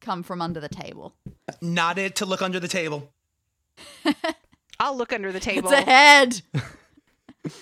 come 0.00 0.22
from 0.22 0.42
under 0.42 0.58
the 0.58 0.68
table. 0.68 1.14
Not 1.60 1.98
it 1.98 2.16
to 2.16 2.26
look 2.26 2.42
under 2.42 2.58
the 2.58 2.68
table. 2.68 3.12
I'll 4.80 4.96
look 4.96 5.12
under 5.12 5.30
the 5.30 5.40
table. 5.40 5.70
It's 5.70 5.80
a 5.80 5.90
head! 5.90 6.42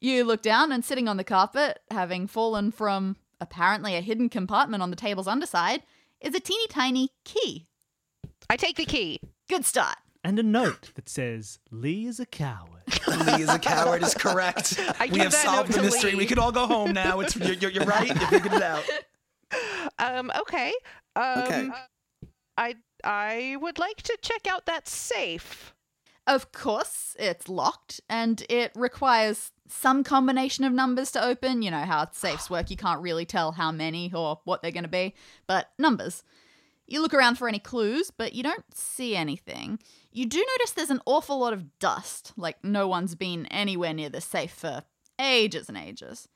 you 0.00 0.24
look 0.24 0.42
down 0.42 0.70
and 0.70 0.84
sitting 0.84 1.08
on 1.08 1.16
the 1.16 1.24
carpet, 1.24 1.80
having 1.90 2.26
fallen 2.26 2.70
from 2.70 3.16
apparently 3.40 3.96
a 3.96 4.00
hidden 4.00 4.28
compartment 4.28 4.82
on 4.82 4.90
the 4.90 4.96
table's 4.96 5.26
underside, 5.26 5.82
is 6.24 6.34
a 6.34 6.40
teeny 6.40 6.66
tiny 6.68 7.10
key. 7.24 7.66
I 8.50 8.56
take 8.56 8.76
the 8.76 8.84
key. 8.84 9.20
Good 9.48 9.64
start. 9.64 9.96
And 10.22 10.38
a 10.38 10.42
note 10.42 10.92
that 10.94 11.08
says 11.08 11.58
Lee 11.70 12.06
is 12.06 12.18
a 12.18 12.26
coward. 12.26 12.82
Lee 13.08 13.42
is 13.42 13.48
a 13.50 13.58
coward 13.58 14.02
is 14.02 14.14
correct. 14.14 14.78
I 14.98 15.04
we 15.06 15.10
give 15.10 15.22
have 15.24 15.32
that 15.32 15.44
solved 15.44 15.68
note 15.70 15.74
the 15.74 15.80
to 15.80 15.82
mystery. 15.84 16.10
Lee. 16.12 16.16
We 16.18 16.26
can 16.26 16.38
all 16.38 16.52
go 16.52 16.66
home 16.66 16.92
now. 16.92 17.20
It's 17.20 17.36
you're, 17.36 17.52
you're, 17.54 17.70
you're 17.70 17.84
right. 17.84 18.08
You 18.08 18.26
figured 18.26 18.52
it 18.54 18.62
out. 18.62 18.84
Um, 20.00 20.32
okay. 20.40 20.72
Um, 21.14 21.38
Okay. 21.44 21.68
I 22.58 22.74
I 23.04 23.56
would 23.60 23.78
like 23.78 23.98
to 24.02 24.18
check 24.20 24.48
out 24.48 24.66
that 24.66 24.88
safe. 24.88 25.72
Of 26.26 26.52
course, 26.52 27.14
it's 27.18 27.48
locked 27.48 28.00
and 28.08 28.44
it 28.48 28.72
requires 28.74 29.52
some 29.68 30.02
combination 30.02 30.64
of 30.64 30.72
numbers 30.72 31.10
to 31.12 31.24
open. 31.24 31.62
You 31.62 31.70
know 31.70 31.84
how 31.84 32.08
safes 32.12 32.48
work, 32.48 32.70
you 32.70 32.76
can't 32.76 33.02
really 33.02 33.26
tell 33.26 33.52
how 33.52 33.70
many 33.70 34.10
or 34.14 34.40
what 34.44 34.62
they're 34.62 34.70
going 34.70 34.84
to 34.84 34.88
be, 34.88 35.14
but 35.46 35.70
numbers. 35.78 36.22
You 36.86 37.00
look 37.00 37.14
around 37.14 37.36
for 37.36 37.48
any 37.48 37.58
clues, 37.58 38.10
but 38.10 38.34
you 38.34 38.42
don't 38.42 38.74
see 38.74 39.16
anything. 39.16 39.78
You 40.12 40.26
do 40.26 40.38
notice 40.38 40.72
there's 40.72 40.90
an 40.90 41.00
awful 41.06 41.38
lot 41.38 41.54
of 41.54 41.78
dust, 41.78 42.32
like 42.36 42.62
no 42.62 42.86
one's 42.86 43.14
been 43.14 43.46
anywhere 43.46 43.94
near 43.94 44.10
the 44.10 44.20
safe 44.20 44.52
for 44.52 44.82
ages 45.18 45.68
and 45.68 45.78
ages. 45.78 46.28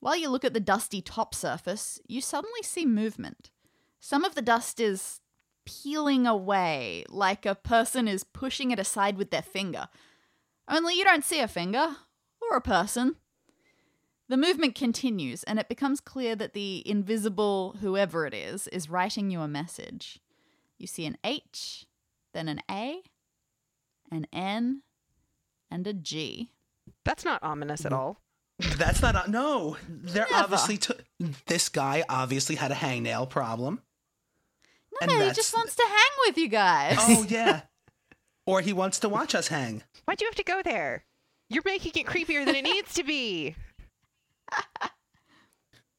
While 0.00 0.16
you 0.16 0.28
look 0.28 0.44
at 0.44 0.52
the 0.52 0.60
dusty 0.60 1.00
top 1.00 1.34
surface, 1.34 2.00
you 2.06 2.20
suddenly 2.20 2.62
see 2.62 2.84
movement. 2.84 3.50
Some 4.00 4.24
of 4.24 4.34
the 4.34 4.42
dust 4.42 4.80
is 4.80 5.20
peeling 5.64 6.26
away, 6.26 7.04
like 7.08 7.46
a 7.46 7.54
person 7.54 8.08
is 8.08 8.24
pushing 8.24 8.70
it 8.70 8.78
aside 8.78 9.16
with 9.16 9.30
their 9.30 9.42
finger. 9.42 9.88
Only 10.68 10.94
you 10.94 11.04
don't 11.04 11.24
see 11.24 11.40
a 11.40 11.48
finger 11.48 11.96
or 12.40 12.56
a 12.56 12.60
person. 12.60 13.16
The 14.28 14.36
movement 14.38 14.74
continues, 14.74 15.42
and 15.44 15.58
it 15.58 15.68
becomes 15.68 16.00
clear 16.00 16.34
that 16.36 16.54
the 16.54 16.82
invisible 16.88 17.76
whoever 17.80 18.26
it 18.26 18.32
is 18.32 18.68
is 18.68 18.88
writing 18.88 19.30
you 19.30 19.40
a 19.40 19.48
message. 19.48 20.18
You 20.78 20.86
see 20.86 21.04
an 21.04 21.18
H, 21.22 21.86
then 22.32 22.48
an 22.48 22.60
A, 22.70 23.02
an 24.10 24.26
N, 24.32 24.82
and 25.70 25.86
a 25.86 25.92
G. 25.92 26.50
That's 27.04 27.24
not 27.24 27.42
ominous 27.42 27.84
at 27.84 27.92
all. 27.92 28.20
That's 28.78 29.02
not 29.02 29.28
no. 29.28 29.76
They're 29.88 30.26
Never. 30.30 30.44
obviously 30.44 30.78
t- 30.78 30.94
this 31.46 31.68
guy 31.68 32.04
obviously 32.08 32.54
had 32.54 32.70
a 32.70 32.76
hangnail 32.76 33.28
problem. 33.28 33.82
And 35.10 35.22
he 35.22 35.30
just 35.32 35.54
wants 35.54 35.74
to 35.76 35.82
hang 35.86 36.12
with 36.26 36.38
you 36.38 36.48
guys. 36.48 36.96
Oh 37.00 37.26
yeah. 37.28 37.62
or 38.46 38.60
he 38.60 38.72
wants 38.72 38.98
to 39.00 39.08
watch 39.08 39.34
us 39.34 39.48
hang. 39.48 39.82
Why'd 40.04 40.20
you 40.20 40.26
have 40.26 40.34
to 40.36 40.44
go 40.44 40.62
there? 40.62 41.04
You're 41.48 41.62
making 41.64 41.92
it 41.96 42.06
creepier 42.06 42.44
than 42.44 42.54
it 42.54 42.62
needs 42.64 42.94
to 42.94 43.04
be. 43.04 43.56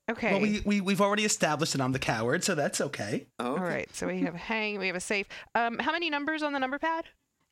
Okay. 0.08 0.34
Well, 0.34 0.42
we, 0.42 0.62
we 0.66 0.82
we've 0.82 1.02
already 1.02 1.26
established 1.26 1.74
that 1.74 1.82
I'm 1.82 1.92
the 1.92 1.98
coward, 1.98 2.44
so 2.44 2.54
that's 2.54 2.80
okay. 2.80 3.26
Oh, 3.40 3.54
okay. 3.54 3.64
right. 3.64 3.96
So 3.96 4.06
we 4.06 4.20
have 4.22 4.36
a 4.36 4.38
hang. 4.38 4.78
We 4.78 4.86
have 4.88 4.96
a 4.96 5.00
safe. 5.00 5.26
Um, 5.56 5.80
how 5.80 5.92
many 5.92 6.12
numbers 6.12 6.44
on 6.44 6.54
the 6.54 6.60
number 6.60 6.78
pad? 6.78 7.06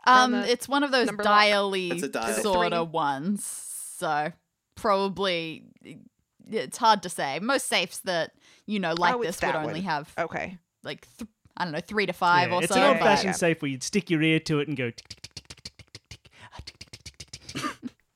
Um, 0.06 0.36
it's 0.36 0.68
one 0.70 0.84
of 0.84 0.92
those 0.92 1.08
number 1.08 1.24
lock? 1.24 1.32
dial-y 1.34 1.90
dial. 2.12 2.34
sort 2.44 2.74
of 2.74 2.92
ones. 2.92 3.44
So 3.98 4.32
probably 4.76 5.64
it's 6.48 6.78
hard 6.78 7.02
to 7.04 7.10
say. 7.10 7.40
Most 7.40 7.68
safes 7.68 8.00
that 8.02 8.34
you 8.68 8.80
know 8.80 8.94
like 8.94 9.16
Oh, 9.16 9.24
this 9.24 9.42
would 9.42 9.48
that 9.48 9.56
only 9.56 9.82
have 9.82 10.14
Okay. 10.18 10.58
like 10.84 11.08
th- 11.18 11.30
I 11.56 11.66
don't 11.66 11.74
know, 11.74 11.80
three 11.80 12.06
to 12.06 12.14
five 12.14 12.50
yeah, 12.50 12.56
or 12.56 12.64
it's 12.64 12.74
so. 12.74 12.80
It's 12.80 12.84
an 12.84 12.90
old 12.90 13.00
fashioned 13.00 13.36
safe 13.36 13.62
where 13.62 13.70
you'd 13.70 13.84
stick 13.84 14.10
your 14.10 14.22
ear 14.22 14.40
to 14.42 14.60
it 14.60 14.68
and 14.68 14.76
go. 14.76 14.92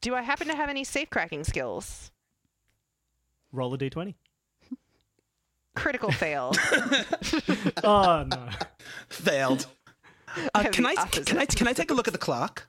Do 0.01 0.15
I 0.15 0.21
happen 0.21 0.47
to 0.47 0.55
have 0.55 0.69
any 0.69 0.83
safe 0.83 1.09
cracking 1.09 1.43
skills? 1.43 2.11
Roll 3.51 3.73
a 3.73 3.77
d20. 3.77 4.15
Critical 5.75 6.11
fail. 6.11 6.53
oh 7.83 8.25
no. 8.27 8.49
Failed. 9.09 9.67
Uh, 10.55 10.63
can 10.71 10.85
I 10.85 10.95
can 10.95 11.37
I 11.37 11.45
can 11.45 11.67
I 11.67 11.73
take 11.73 11.91
a 11.91 11.93
look 11.93 12.07
at 12.07 12.13
the 12.13 12.19
clock? 12.19 12.67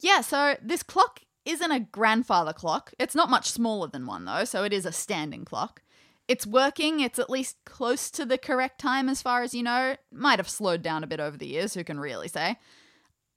Yeah, 0.00 0.20
so 0.20 0.56
this 0.60 0.82
clock 0.82 1.20
isn't 1.44 1.70
a 1.70 1.80
grandfather 1.80 2.52
clock. 2.52 2.92
It's 2.98 3.14
not 3.14 3.30
much 3.30 3.50
smaller 3.50 3.88
than 3.88 4.06
one 4.06 4.24
though, 4.24 4.44
so 4.44 4.64
it 4.64 4.72
is 4.72 4.86
a 4.86 4.92
standing 4.92 5.44
clock. 5.44 5.82
It's 6.26 6.46
working, 6.46 7.00
it's 7.00 7.18
at 7.18 7.28
least 7.28 7.56
close 7.66 8.10
to 8.12 8.24
the 8.24 8.38
correct 8.38 8.80
time 8.80 9.08
as 9.08 9.20
far 9.20 9.42
as 9.42 9.54
you 9.54 9.62
know. 9.62 9.96
Might 10.10 10.38
have 10.38 10.48
slowed 10.48 10.82
down 10.82 11.04
a 11.04 11.06
bit 11.06 11.20
over 11.20 11.36
the 11.36 11.46
years, 11.46 11.74
who 11.74 11.84
can 11.84 12.00
really 12.00 12.28
say? 12.28 12.56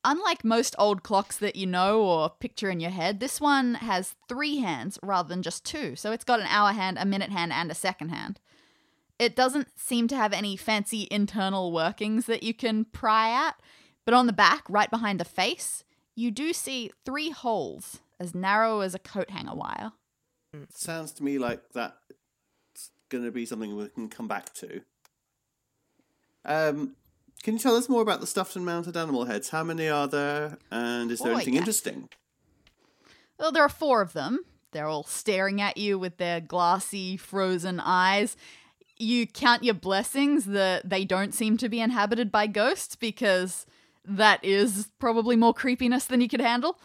Unlike 0.05 0.45
most 0.45 0.73
old 0.79 1.03
clocks 1.03 1.37
that 1.37 1.57
you 1.57 1.65
know 1.65 2.01
or 2.01 2.29
picture 2.29 2.69
in 2.69 2.79
your 2.79 2.91
head, 2.91 3.19
this 3.19 3.41
one 3.41 3.73
has 3.75 4.15
three 4.29 4.57
hands 4.57 4.97
rather 5.03 5.27
than 5.27 5.41
just 5.41 5.65
two. 5.65 5.97
So 5.97 6.13
it's 6.13 6.23
got 6.23 6.39
an 6.39 6.47
hour 6.47 6.71
hand, 6.71 6.97
a 6.97 7.05
minute 7.05 7.31
hand, 7.31 7.51
and 7.51 7.69
a 7.69 7.75
second 7.75 8.09
hand. 8.09 8.39
It 9.19 9.35
doesn't 9.35 9.77
seem 9.77 10.07
to 10.09 10.15
have 10.15 10.31
any 10.31 10.55
fancy 10.55 11.07
internal 11.11 11.73
workings 11.73 12.25
that 12.27 12.43
you 12.43 12.53
can 12.53 12.85
pry 12.85 13.31
at, 13.47 13.59
but 14.05 14.13
on 14.13 14.27
the 14.27 14.33
back, 14.33 14.63
right 14.69 14.89
behind 14.89 15.19
the 15.19 15.25
face, 15.25 15.83
you 16.15 16.31
do 16.31 16.53
see 16.53 16.91
three 17.05 17.31
holes 17.31 17.99
as 18.19 18.33
narrow 18.33 18.79
as 18.79 18.95
a 18.95 18.99
coat 18.99 19.29
hanger 19.31 19.55
wire. 19.55 19.91
Mm, 20.55 20.67
sounds 20.73 21.11
to 21.13 21.23
me 21.23 21.37
like 21.37 21.61
that's 21.73 21.93
going 23.09 23.23
to 23.23 23.31
be 23.31 23.45
something 23.45 23.75
we 23.75 23.87
can 23.89 24.09
come 24.09 24.27
back 24.27 24.53
to. 24.55 24.81
Um, 26.45 26.95
can 27.43 27.53
you 27.53 27.59
tell 27.59 27.75
us 27.75 27.89
more 27.89 28.01
about 28.01 28.19
the 28.21 28.27
stuffed 28.27 28.55
and 28.55 28.65
mounted 28.65 28.97
animal 28.97 29.25
heads? 29.25 29.49
How 29.49 29.63
many 29.63 29.87
are 29.87 30.07
there, 30.07 30.57
and 30.71 31.11
is 31.11 31.19
there 31.19 31.31
Oh, 31.31 31.35
anything 31.35 31.53
yes. 31.55 31.61
interesting? 31.61 32.09
Well, 33.39 33.51
there 33.51 33.63
are 33.63 33.69
four 33.69 34.01
of 34.01 34.13
them. 34.13 34.39
They're 34.71 34.87
all 34.87 35.03
staring 35.03 35.61
at 35.61 35.77
you 35.77 35.97
with 35.99 36.17
their 36.17 36.41
glassy, 36.41 37.17
frozen 37.17 37.79
eyes. 37.79 38.35
you 38.99 39.27
count 39.27 39.63
your 39.63 39.75
blessings 39.75 40.45
that 40.45 40.89
they 40.89 41.05
don't 41.05 41.31
seem 41.31 41.55
to 41.55 41.69
be 41.69 41.79
inhabited 41.79 42.31
by 42.31 42.47
ghosts 42.47 42.95
because 42.95 43.67
that 44.03 44.43
is 44.43 44.89
probably 44.97 45.35
more 45.35 45.53
creepiness 45.53 46.05
than 46.05 46.19
you 46.19 46.27
could 46.27 46.41
handle. 46.41 46.79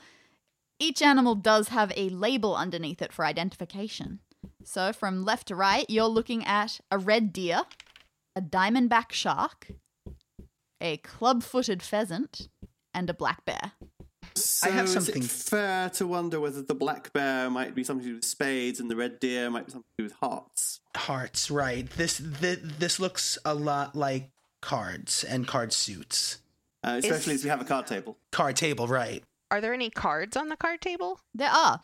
Each 0.78 1.00
animal 1.00 1.34
does 1.34 1.68
have 1.68 1.90
a 1.96 2.10
label 2.10 2.54
underneath 2.54 3.00
it 3.00 3.14
for 3.14 3.24
identification. 3.24 4.18
So, 4.64 4.92
from 4.92 5.24
left 5.24 5.48
to 5.48 5.56
right, 5.56 5.84
you're 5.88 6.06
looking 6.06 6.44
at 6.44 6.80
a 6.90 6.98
red 6.98 7.32
deer, 7.32 7.62
a 8.36 8.40
diamondback 8.40 9.12
shark, 9.12 9.68
a 10.80 10.96
club 10.98 11.42
footed 11.42 11.82
pheasant, 11.82 12.48
and 12.94 13.08
a 13.10 13.14
black 13.14 13.44
bear. 13.44 13.72
So 14.34 14.70
have 14.70 14.86
is 14.86 14.92
something- 14.92 15.22
it 15.22 15.30
fair 15.30 15.90
to 15.90 16.06
wonder 16.06 16.40
whether 16.40 16.62
the 16.62 16.74
black 16.74 17.12
bear 17.12 17.50
might 17.50 17.74
be 17.74 17.84
something 17.84 18.04
to 18.04 18.10
do 18.10 18.14
with 18.16 18.24
spades 18.24 18.80
and 18.80 18.90
the 18.90 18.96
red 18.96 19.20
deer 19.20 19.50
might 19.50 19.66
be 19.66 19.72
something 19.72 19.88
to 19.98 20.02
do 20.02 20.04
with 20.04 20.14
hearts? 20.20 20.80
Hearts, 20.96 21.50
right? 21.50 21.88
This 21.90 22.18
this, 22.22 22.58
this 22.62 23.00
looks 23.00 23.36
a 23.44 23.54
lot 23.54 23.94
like 23.94 24.30
cards 24.62 25.24
and 25.24 25.46
card 25.46 25.72
suits. 25.72 26.38
Uh, 26.84 27.00
especially 27.02 27.34
as 27.34 27.44
we 27.44 27.50
have 27.50 27.60
a 27.60 27.64
card 27.64 27.86
table. 27.86 28.18
Card 28.30 28.56
table, 28.56 28.88
right? 28.88 29.22
Are 29.50 29.60
there 29.60 29.74
any 29.74 29.90
cards 29.90 30.36
on 30.36 30.48
the 30.48 30.56
card 30.56 30.80
table? 30.80 31.20
There 31.34 31.50
are. 31.50 31.80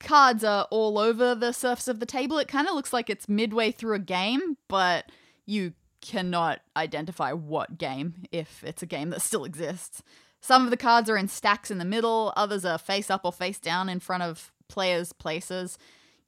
Cards 0.00 0.44
are 0.44 0.66
all 0.70 0.98
over 0.98 1.34
the 1.34 1.52
surface 1.52 1.88
of 1.88 2.00
the 2.00 2.06
table. 2.06 2.38
It 2.38 2.48
kind 2.48 2.68
of 2.68 2.74
looks 2.74 2.92
like 2.92 3.08
it's 3.08 3.28
midway 3.28 3.70
through 3.70 3.94
a 3.94 4.00
game, 4.00 4.56
but 4.68 5.10
you 5.46 5.72
cannot 6.00 6.60
identify 6.76 7.32
what 7.32 7.78
game 7.78 8.24
if 8.30 8.62
it's 8.62 8.82
a 8.82 8.86
game 8.86 9.10
that 9.10 9.22
still 9.22 9.44
exists. 9.44 10.02
Some 10.40 10.64
of 10.64 10.70
the 10.70 10.76
cards 10.76 11.10
are 11.10 11.16
in 11.16 11.28
stacks 11.28 11.70
in 11.70 11.78
the 11.78 11.84
middle, 11.84 12.32
others 12.36 12.64
are 12.64 12.78
face 12.78 13.10
up 13.10 13.22
or 13.24 13.32
face 13.32 13.58
down 13.58 13.88
in 13.88 13.98
front 14.00 14.22
of 14.22 14.52
players' 14.68 15.12
places. 15.12 15.78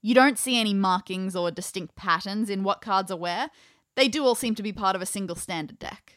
You 0.01 0.15
don't 0.15 0.39
see 0.39 0.59
any 0.59 0.75
markings 0.75 1.37
or 1.37 1.51
distinct 1.51 1.95
patterns 1.95 2.49
in 2.51 2.65
what 2.65 2.81
cards 2.81 3.11
are 3.11 3.17
where. 3.17 3.51
They 3.97 4.09
do 4.09 4.25
all 4.25 4.35
seem 4.35 4.55
to 4.55 4.63
be 4.63 4.73
part 4.73 4.97
of 4.97 5.03
a 5.03 5.07
single 5.07 5.37
standard 5.37 5.79
deck. 5.79 6.15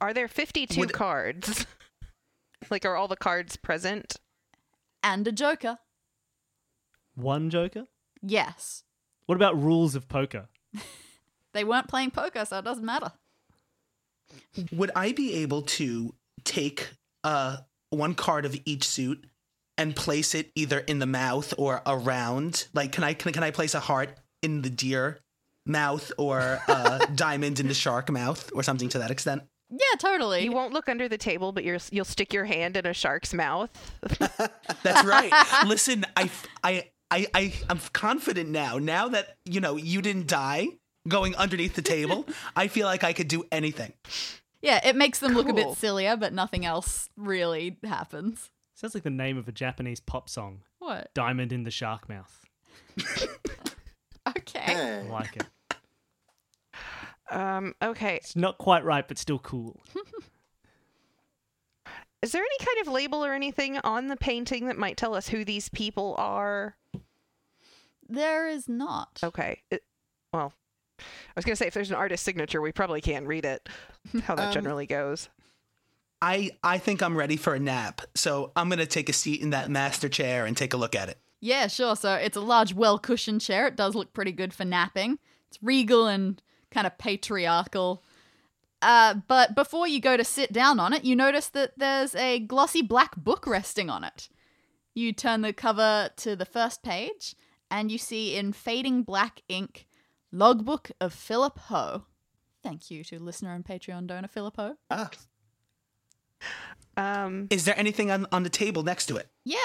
Are 0.00 0.12
there 0.12 0.28
52 0.28 0.78
Would- 0.80 0.92
cards? 0.92 1.66
like, 2.70 2.84
are 2.84 2.96
all 2.96 3.08
the 3.08 3.16
cards 3.16 3.56
present? 3.56 4.16
And 5.02 5.26
a 5.26 5.32
joker. 5.32 5.78
One 7.18 7.50
Joker? 7.50 7.84
Yes. 8.22 8.84
What 9.26 9.34
about 9.34 9.60
rules 9.60 9.94
of 9.94 10.08
poker? 10.08 10.48
They 11.54 11.64
weren't 11.64 11.88
playing 11.88 12.10
poker, 12.10 12.44
so 12.44 12.58
it 12.58 12.64
doesn't 12.64 12.84
matter. 12.84 13.10
Would 14.70 14.90
I 14.94 15.12
be 15.12 15.34
able 15.36 15.62
to 15.62 16.14
take 16.44 16.90
uh 17.24 17.56
one 17.90 18.14
card 18.14 18.44
of 18.44 18.54
each 18.64 18.86
suit 18.86 19.26
and 19.78 19.96
place 19.96 20.34
it 20.34 20.52
either 20.54 20.80
in 20.80 20.98
the 20.98 21.06
mouth 21.06 21.54
or 21.56 21.82
around? 21.86 22.68
Like, 22.74 22.92
can 22.92 23.02
I 23.02 23.14
can, 23.14 23.32
can 23.32 23.42
I 23.42 23.50
place 23.50 23.74
a 23.74 23.80
heart 23.80 24.10
in 24.42 24.62
the 24.62 24.70
deer 24.70 25.20
mouth 25.64 26.12
or 26.18 26.60
a 26.68 27.08
diamond 27.14 27.60
in 27.60 27.66
the 27.66 27.74
shark 27.74 28.10
mouth 28.10 28.50
or 28.54 28.62
something 28.62 28.90
to 28.90 28.98
that 28.98 29.10
extent? 29.10 29.42
Yeah, 29.70 29.98
totally. 29.98 30.44
You 30.44 30.52
won't 30.52 30.72
look 30.72 30.88
under 30.88 31.08
the 31.08 31.18
table, 31.18 31.52
but 31.52 31.62
you're, 31.62 31.78
you'll 31.90 32.06
stick 32.06 32.32
your 32.32 32.46
hand 32.46 32.76
in 32.76 32.86
a 32.86 32.94
shark's 32.94 33.34
mouth. 33.34 33.70
That's 34.82 35.06
right. 35.06 35.32
Listen, 35.66 36.06
I, 36.16 36.30
I, 36.64 36.88
I, 37.10 37.26
I, 37.34 37.52
I'm 37.68 37.80
confident 37.92 38.50
now. 38.50 38.78
Now 38.78 39.08
that 39.08 39.36
you 39.44 39.60
know 39.60 39.76
you 39.76 40.02
didn't 40.02 40.26
die 40.26 40.68
going 41.06 41.34
underneath 41.36 41.74
the 41.74 41.82
table, 41.82 42.26
I 42.56 42.68
feel 42.68 42.86
like 42.86 43.04
I 43.04 43.12
could 43.12 43.28
do 43.28 43.44
anything. 43.50 43.92
Yeah, 44.60 44.80
it 44.84 44.96
makes 44.96 45.20
them 45.20 45.32
look 45.32 45.48
a 45.48 45.54
bit 45.54 45.76
sillier, 45.76 46.16
but 46.16 46.32
nothing 46.32 46.66
else 46.66 47.08
really 47.16 47.78
happens. 47.84 48.50
Sounds 48.74 48.94
like 48.94 49.04
the 49.04 49.10
name 49.10 49.38
of 49.38 49.48
a 49.48 49.52
Japanese 49.52 50.00
pop 50.00 50.28
song. 50.28 50.62
What? 50.80 51.10
Diamond 51.14 51.52
in 51.52 51.64
the 51.64 51.70
Shark 51.70 52.08
Mouth. 52.08 52.44
Okay. 54.36 55.02
I 55.06 55.10
like 55.10 55.36
it. 55.36 55.46
Um, 57.30 57.74
okay. 57.82 58.16
It's 58.16 58.36
not 58.36 58.56
quite 58.56 58.86
right, 58.86 59.06
but 59.06 59.18
still 59.18 59.38
cool. 59.38 59.78
Is 62.22 62.32
there 62.32 62.42
any 62.42 62.64
kind 62.64 62.80
of 62.80 62.88
label 62.90 63.22
or 63.22 63.34
anything 63.34 63.76
on 63.84 64.06
the 64.06 64.16
painting 64.16 64.66
that 64.68 64.78
might 64.78 64.96
tell 64.96 65.14
us 65.14 65.28
who 65.28 65.44
these 65.44 65.68
people 65.68 66.14
are? 66.16 66.74
There 68.08 68.48
is 68.48 68.68
not. 68.68 69.20
Okay. 69.22 69.62
It, 69.70 69.82
well, 70.32 70.52
I 70.98 71.04
was 71.36 71.44
going 71.44 71.52
to 71.52 71.56
say, 71.56 71.66
if 71.66 71.74
there's 71.74 71.90
an 71.90 71.96
artist 71.96 72.24
signature, 72.24 72.60
we 72.60 72.72
probably 72.72 73.00
can't 73.00 73.26
read 73.26 73.44
it. 73.44 73.68
How 74.24 74.34
that 74.34 74.48
Um, 74.48 74.52
generally 74.52 74.86
goes. 74.86 75.28
I, 76.20 76.50
I 76.64 76.78
think 76.78 77.02
I'm 77.02 77.16
ready 77.16 77.36
for 77.36 77.54
a 77.54 77.60
nap, 77.60 78.00
so 78.16 78.50
I'm 78.56 78.68
gonna 78.68 78.86
take 78.86 79.08
a 79.08 79.12
seat 79.12 79.40
in 79.40 79.50
that 79.50 79.70
master 79.70 80.08
chair 80.08 80.46
and 80.46 80.56
take 80.56 80.74
a 80.74 80.76
look 80.76 80.96
at 80.96 81.08
it. 81.08 81.18
Yeah, 81.40 81.68
sure. 81.68 81.94
So 81.94 82.14
it's 82.14 82.36
a 82.36 82.40
large, 82.40 82.74
well 82.74 82.98
cushioned 82.98 83.40
chair. 83.40 83.68
It 83.68 83.76
does 83.76 83.94
look 83.94 84.12
pretty 84.12 84.32
good 84.32 84.52
for 84.52 84.64
napping. 84.64 85.20
It's 85.48 85.62
regal 85.62 86.08
and 86.08 86.42
kind 86.72 86.88
of 86.88 86.98
patriarchal. 86.98 88.02
Uh, 88.82 89.14
but 89.28 89.54
before 89.54 89.86
you 89.86 90.00
go 90.00 90.16
to 90.16 90.24
sit 90.24 90.52
down 90.52 90.80
on 90.80 90.92
it, 90.92 91.04
you 91.04 91.14
notice 91.14 91.48
that 91.50 91.72
there's 91.76 92.16
a 92.16 92.40
glossy 92.40 92.82
black 92.82 93.14
book 93.16 93.46
resting 93.46 93.88
on 93.88 94.02
it. 94.02 94.28
You 94.96 95.12
turn 95.12 95.42
the 95.42 95.52
cover 95.52 96.10
to 96.16 96.34
the 96.34 96.44
first 96.44 96.82
page, 96.82 97.36
and 97.70 97.90
you 97.92 97.98
see 97.98 98.36
in 98.36 98.52
fading 98.52 99.02
black 99.02 99.42
ink, 99.48 99.86
Logbook 100.32 100.90
of 101.00 101.12
Philip 101.12 101.58
Ho. 101.58 102.04
Thank 102.62 102.90
you 102.90 103.04
to 103.04 103.18
listener 103.18 103.54
and 103.54 103.64
Patreon 103.64 104.06
donor 104.06 104.28
Philip 104.28 104.56
Ho. 104.56 104.76
Ah, 104.90 105.10
Um, 106.96 107.46
Is 107.50 107.64
there 107.64 107.78
anything 107.78 108.10
on, 108.10 108.26
on 108.32 108.42
the 108.42 108.50
table 108.50 108.82
next 108.82 109.06
to 109.06 109.16
it? 109.16 109.28
Yeah, 109.44 109.56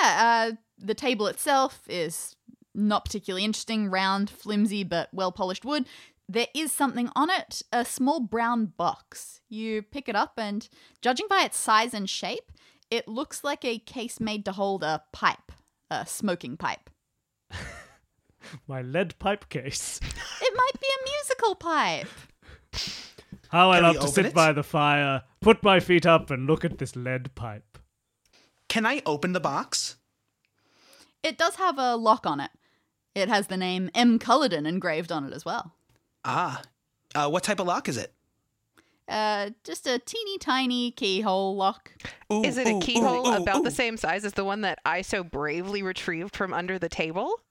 uh, 0.53 0.55
the 0.77 0.93
table 0.93 1.27
itself 1.27 1.81
is 1.89 2.35
not 2.75 3.05
particularly 3.05 3.43
interesting, 3.43 3.89
round, 3.89 4.29
flimsy, 4.29 4.83
but 4.83 5.09
well 5.13 5.31
polished 5.31 5.65
wood. 5.65 5.85
There 6.29 6.47
is 6.55 6.71
something 6.71 7.09
on 7.15 7.29
it 7.29 7.61
a 7.71 7.83
small 7.85 8.19
brown 8.19 8.67
box. 8.77 9.41
You 9.49 9.81
pick 9.81 10.07
it 10.07 10.15
up, 10.15 10.33
and 10.37 10.67
judging 11.01 11.27
by 11.29 11.41
its 11.43 11.57
size 11.57 11.93
and 11.93 12.09
shape, 12.09 12.51
it 12.89 13.07
looks 13.07 13.43
like 13.43 13.65
a 13.65 13.79
case 13.79 14.19
made 14.19 14.45
to 14.45 14.51
hold 14.51 14.83
a 14.83 15.03
pipe, 15.11 15.51
a 15.91 16.05
smoking 16.05 16.55
pipe. 16.57 16.89
My 18.67 18.81
lead 18.81 19.17
pipe 19.19 19.49
case. 19.49 19.99
It 20.41 20.53
might 20.55 20.81
be 20.81 20.87
a 20.87 21.09
musical 21.09 21.55
pipe. 21.55 22.07
How 23.49 23.71
I 23.71 23.77
Can 23.79 23.83
we 23.83 23.87
love 23.87 23.95
to 23.95 24.01
open 24.01 24.13
sit 24.13 24.25
it? 24.27 24.33
by 24.33 24.51
the 24.51 24.63
fire, 24.63 25.23
put 25.41 25.61
my 25.63 25.79
feet 25.79 26.05
up, 26.05 26.31
and 26.31 26.47
look 26.47 26.65
at 26.65 26.79
this 26.79 26.95
lead 26.95 27.35
pipe. 27.35 27.77
Can 28.67 28.85
I 28.85 29.01
open 29.05 29.33
the 29.33 29.39
box? 29.39 29.97
It 31.21 31.37
does 31.37 31.55
have 31.55 31.77
a 31.77 31.95
lock 31.95 32.25
on 32.25 32.39
it. 32.39 32.51
It 33.15 33.29
has 33.29 33.47
the 33.47 33.57
name 33.57 33.91
M. 33.93 34.17
Culloden 34.17 34.65
engraved 34.65 35.11
on 35.11 35.23
it 35.25 35.33
as 35.33 35.45
well. 35.45 35.75
Ah, 36.25 36.61
uh, 37.13 37.29
what 37.29 37.43
type 37.43 37.59
of 37.59 37.67
lock 37.67 37.87
is 37.87 37.97
it? 37.97 38.13
Uh, 39.07 39.51
just 39.63 39.85
a 39.85 39.99
teeny 39.99 40.37
tiny 40.37 40.91
keyhole 40.91 41.55
lock. 41.55 41.91
Ooh, 42.31 42.43
is 42.43 42.57
it 42.57 42.67
a 42.67 42.79
keyhole 42.79 43.27
ooh, 43.27 43.33
ooh, 43.33 43.43
about 43.43 43.63
the 43.63 43.71
same 43.71 43.97
size 43.97 44.25
as 44.25 44.33
the 44.33 44.45
one 44.45 44.61
that 44.61 44.79
I 44.85 45.01
so 45.01 45.23
bravely 45.23 45.83
retrieved 45.83 46.35
from 46.35 46.53
under 46.53 46.79
the 46.79 46.89
table? 46.89 47.41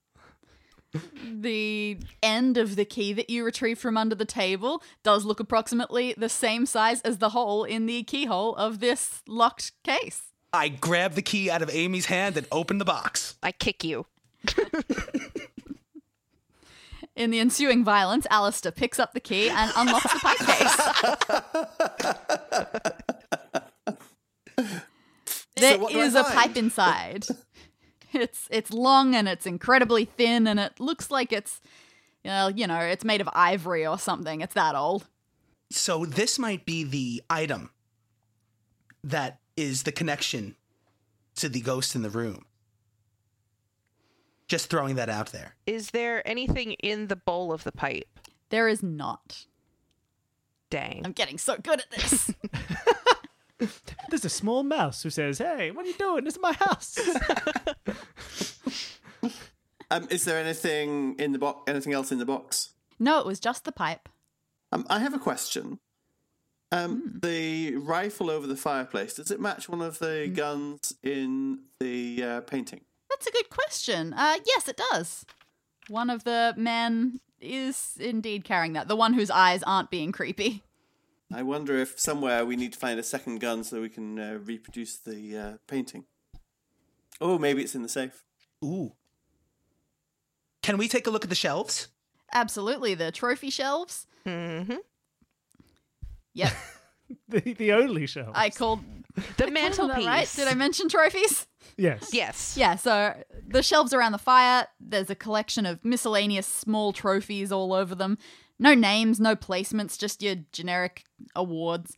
the 1.41 1.99
end 2.23 2.57
of 2.57 2.77
the 2.77 2.85
key 2.85 3.13
that 3.13 3.31
you 3.31 3.45
retrieve 3.45 3.79
from 3.79 3.97
under 3.97 4.15
the 4.15 4.25
table 4.25 4.83
does 5.03 5.25
look 5.25 5.41
approximately 5.41 6.15
the 6.17 6.29
same 6.29 6.67
size 6.67 7.01
as 7.03 7.19
the 7.19 7.31
hole 7.31 7.65
in 7.65 7.87
the 7.87 8.03
keyhole 8.05 8.55
of 8.57 8.81
this 8.81 9.23
locked 9.27 9.73
case. 9.83 10.23
I 10.53 10.69
grab 10.69 11.15
the 11.15 11.23
key 11.23 11.51
out 11.51 11.63
of 11.63 11.71
Amy's 11.71 12.07
hand 12.07 12.37
and 12.37 12.47
open 12.53 12.79
the 12.79 12.85
box. 12.85 13.37
I 13.43 13.53
kick 13.53 13.83
you. 13.85 14.07
In 17.15 17.31
the 17.31 17.41
ensuing 17.41 17.85
violence, 17.85 18.27
Alistair 18.31 18.73
picks 18.73 18.99
up 18.99 19.13
the 19.13 19.21
key 19.21 19.51
and 19.51 19.71
unlocks 19.77 20.13
the 20.13 20.19
pipe 20.19 20.39
case. 20.39 20.77
There 25.57 25.79
what 25.79 25.93
is 25.93 26.15
a 26.15 26.25
pipe 26.25 26.57
inside. 26.57 27.27
It's 28.15 28.49
it's 28.51 28.71
long 28.71 29.15
and 29.15 29.29
it's 29.29 29.47
incredibly 29.47 30.05
thin 30.05 30.47
and 30.47 30.61
it 30.61 30.79
looks 30.79 31.11
like 31.11 31.33
it's 31.33 31.61
well, 32.25 32.51
you 32.51 32.67
know, 32.67 32.79
it's 32.79 33.05
made 33.05 33.21
of 33.21 33.29
ivory 33.33 33.87
or 33.87 33.99
something. 33.99 34.41
It's 34.41 34.55
that 34.55 34.75
old. 34.75 35.07
So 35.71 36.05
this 36.05 36.39
might 36.39 36.65
be 36.65 36.85
the 36.85 37.23
item 37.31 37.71
that 39.03 39.41
is 39.57 39.83
the 39.83 39.93
connection 39.93 40.57
to 41.37 41.49
the 41.49 41.61
ghost 41.61 41.95
in 41.95 42.03
the 42.03 42.11
room. 42.11 42.45
Just 44.47 44.69
throwing 44.69 44.97
that 44.97 45.09
out 45.09 45.33
there. 45.33 45.55
Is 45.67 45.91
there 45.91 46.27
anything 46.29 46.73
in 46.73 47.07
the 47.07 47.17
bowl 47.17 47.53
of 47.53 47.65
the 47.65 47.73
pipe? 47.73 48.19
There 48.51 48.69
is 48.69 48.83
not. 48.83 49.47
Dang. 50.69 51.03
I'm 51.05 51.13
getting 51.13 51.39
so 51.39 51.57
good 51.57 51.81
at 51.81 51.91
this. 51.91 52.31
There's 54.11 54.25
a 54.25 54.29
small 54.31 54.63
mouse 54.63 55.03
who 55.03 55.11
says, 55.11 55.39
Hey, 55.39 55.71
what 55.71 55.85
are 55.85 55.89
you 55.89 55.95
doing? 55.99 56.25
This 56.25 56.35
is 56.35 56.41
my 56.41 56.53
house. 56.53 56.99
um, 59.91 60.07
is 60.11 60.25
there 60.25 60.39
anything 60.39 61.17
in 61.19 61.33
the 61.33 61.39
box? 61.39 61.71
Anything 61.71 61.93
else 61.93 62.13
in 62.13 62.19
the 62.19 62.27
box? 62.27 62.71
no, 62.99 63.19
it 63.19 63.27
was 63.27 63.41
just 63.41 63.65
the 63.65 63.73
pipe. 63.73 64.09
Um, 64.71 64.87
I 64.89 65.01
have 65.01 65.13
a 65.13 65.19
question. 65.19 65.81
Um, 66.71 67.19
The 67.23 67.75
rifle 67.77 68.31
over 68.31 68.47
the 68.47 68.57
fireplace 68.57 69.15
does 69.15 69.31
it 69.31 69.41
match 69.41 69.69
one 69.69 69.83
of 69.83 69.99
the 69.99 70.31
guns 70.33 70.95
in 71.03 71.65
the 71.81 72.23
uh, 72.23 72.41
painting? 72.43 72.83
That's 73.11 73.27
a 73.27 73.33
good 73.33 73.51
question. 73.51 74.15
Uh, 74.15 74.37
yes, 74.47 74.69
it 74.69 74.81
does. 74.91 75.27
One 75.89 76.11
of 76.11 76.25
the 76.25 76.55
men 76.57 77.21
is 77.41 77.97
indeed 78.01 78.45
carrying 78.45 78.73
that. 78.75 78.87
The 78.89 78.97
one 78.97 79.13
whose 79.15 79.31
eyes 79.31 79.63
aren't 79.65 79.91
being 79.91 80.13
creepy. 80.13 80.63
I 81.35 81.43
wonder 81.43 81.77
if 81.79 81.99
somewhere 81.99 82.45
we 82.45 82.57
need 82.57 82.73
to 82.75 82.79
find 82.79 82.99
a 82.99 83.03
second 83.03 83.41
gun 83.41 83.65
so 83.65 83.81
we 83.81 83.89
can 83.89 84.19
uh, 84.19 84.39
reproduce 84.45 84.99
the 84.99 85.37
uh, 85.37 85.53
painting. 85.67 86.05
Oh, 87.21 87.39
maybe 87.39 87.63
it's 87.63 87.75
in 87.75 87.83
the 87.83 87.89
safe. 87.89 88.25
Ooh. 88.65 88.93
Can 90.63 90.77
we 90.79 90.89
take 90.89 91.07
a 91.07 91.11
look 91.11 91.25
at 91.25 91.31
the 91.31 91.37
shelves? 91.37 91.89
Absolutely, 92.33 92.95
the 92.95 93.11
trophy 93.13 93.51
shelves. 93.51 94.07
hmm 94.27 94.75
Yep, 96.35 96.53
The, 97.29 97.41
the 97.55 97.73
only 97.73 98.07
shelf. 98.07 98.31
I 98.35 98.49
called 98.51 98.81
The 99.15 99.23
I 99.23 99.33
called 99.37 99.53
mantelpiece. 99.53 100.07
right. 100.07 100.33
Did 100.35 100.49
I 100.49 100.55
mention 100.55 100.89
trophies? 100.89 101.47
yes. 101.77 102.15
Yes. 102.15 102.57
Yeah, 102.57 102.77
so 102.77 103.15
the 103.47 103.63
shelves 103.63 103.93
around 103.93 104.13
the 104.13 104.19
fire, 104.19 104.67
there's 104.81 105.11
a 105.11 105.15
collection 105.15 105.67
of 105.67 105.85
miscellaneous 105.85 106.47
small 106.47 106.93
trophies 106.95 107.53
all 107.53 107.75
over 107.75 107.95
them. 107.95 108.17
No 108.63 108.75
names, 108.75 109.19
no 109.19 109.35
placements, 109.35 109.99
just 109.99 110.23
your 110.23 110.37
generic 110.53 111.03
awards. 111.35 111.97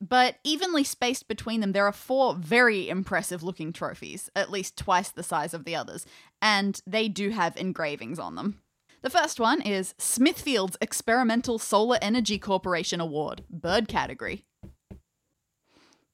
But 0.00 0.36
evenly 0.44 0.84
spaced 0.84 1.26
between 1.26 1.60
them, 1.60 1.72
there 1.72 1.86
are 1.86 1.92
four 1.92 2.36
very 2.36 2.88
impressive 2.88 3.42
looking 3.42 3.72
trophies, 3.72 4.30
at 4.36 4.48
least 4.48 4.76
twice 4.76 5.10
the 5.10 5.24
size 5.24 5.54
of 5.54 5.64
the 5.64 5.74
others, 5.74 6.06
and 6.40 6.80
they 6.86 7.08
do 7.08 7.30
have 7.30 7.56
engravings 7.56 8.20
on 8.20 8.36
them. 8.36 8.60
The 9.02 9.10
first 9.10 9.40
one 9.40 9.60
is 9.60 9.96
Smithfield's 9.98 10.76
Experimental 10.80 11.58
Solar 11.58 11.98
Energy 12.00 12.38
Corporation 12.38 13.00
Award, 13.00 13.42
Bird 13.50 13.88
category. 13.88 14.44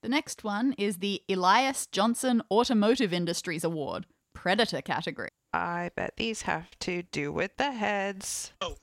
The 0.02 0.08
next 0.08 0.44
one 0.44 0.72
is 0.78 0.96
the 0.96 1.20
Elias 1.28 1.86
Johnson 1.86 2.42
Automotive 2.50 3.12
Industries 3.12 3.64
Award, 3.64 4.06
Predator 4.32 4.80
category. 4.80 5.28
I 5.52 5.90
bet 5.94 6.14
these 6.16 6.42
have 6.42 6.70
to 6.80 7.02
do 7.02 7.32
with 7.32 7.58
the 7.58 7.72
heads. 7.72 8.52
Oh, 8.62 8.76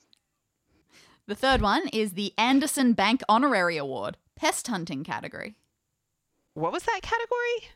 The 1.28 1.36
third 1.36 1.62
one 1.62 1.88
is 1.90 2.14
the 2.14 2.34
Anderson 2.38 2.94
Bank 2.94 3.22
Honorary 3.28 3.78
Award, 3.78 4.18
Pest 4.36 4.68
Hunting 4.68 5.04
category. 5.04 5.56
What 6.54 6.72
was 6.72 6.84
that 6.84 7.02
category? 7.02 7.72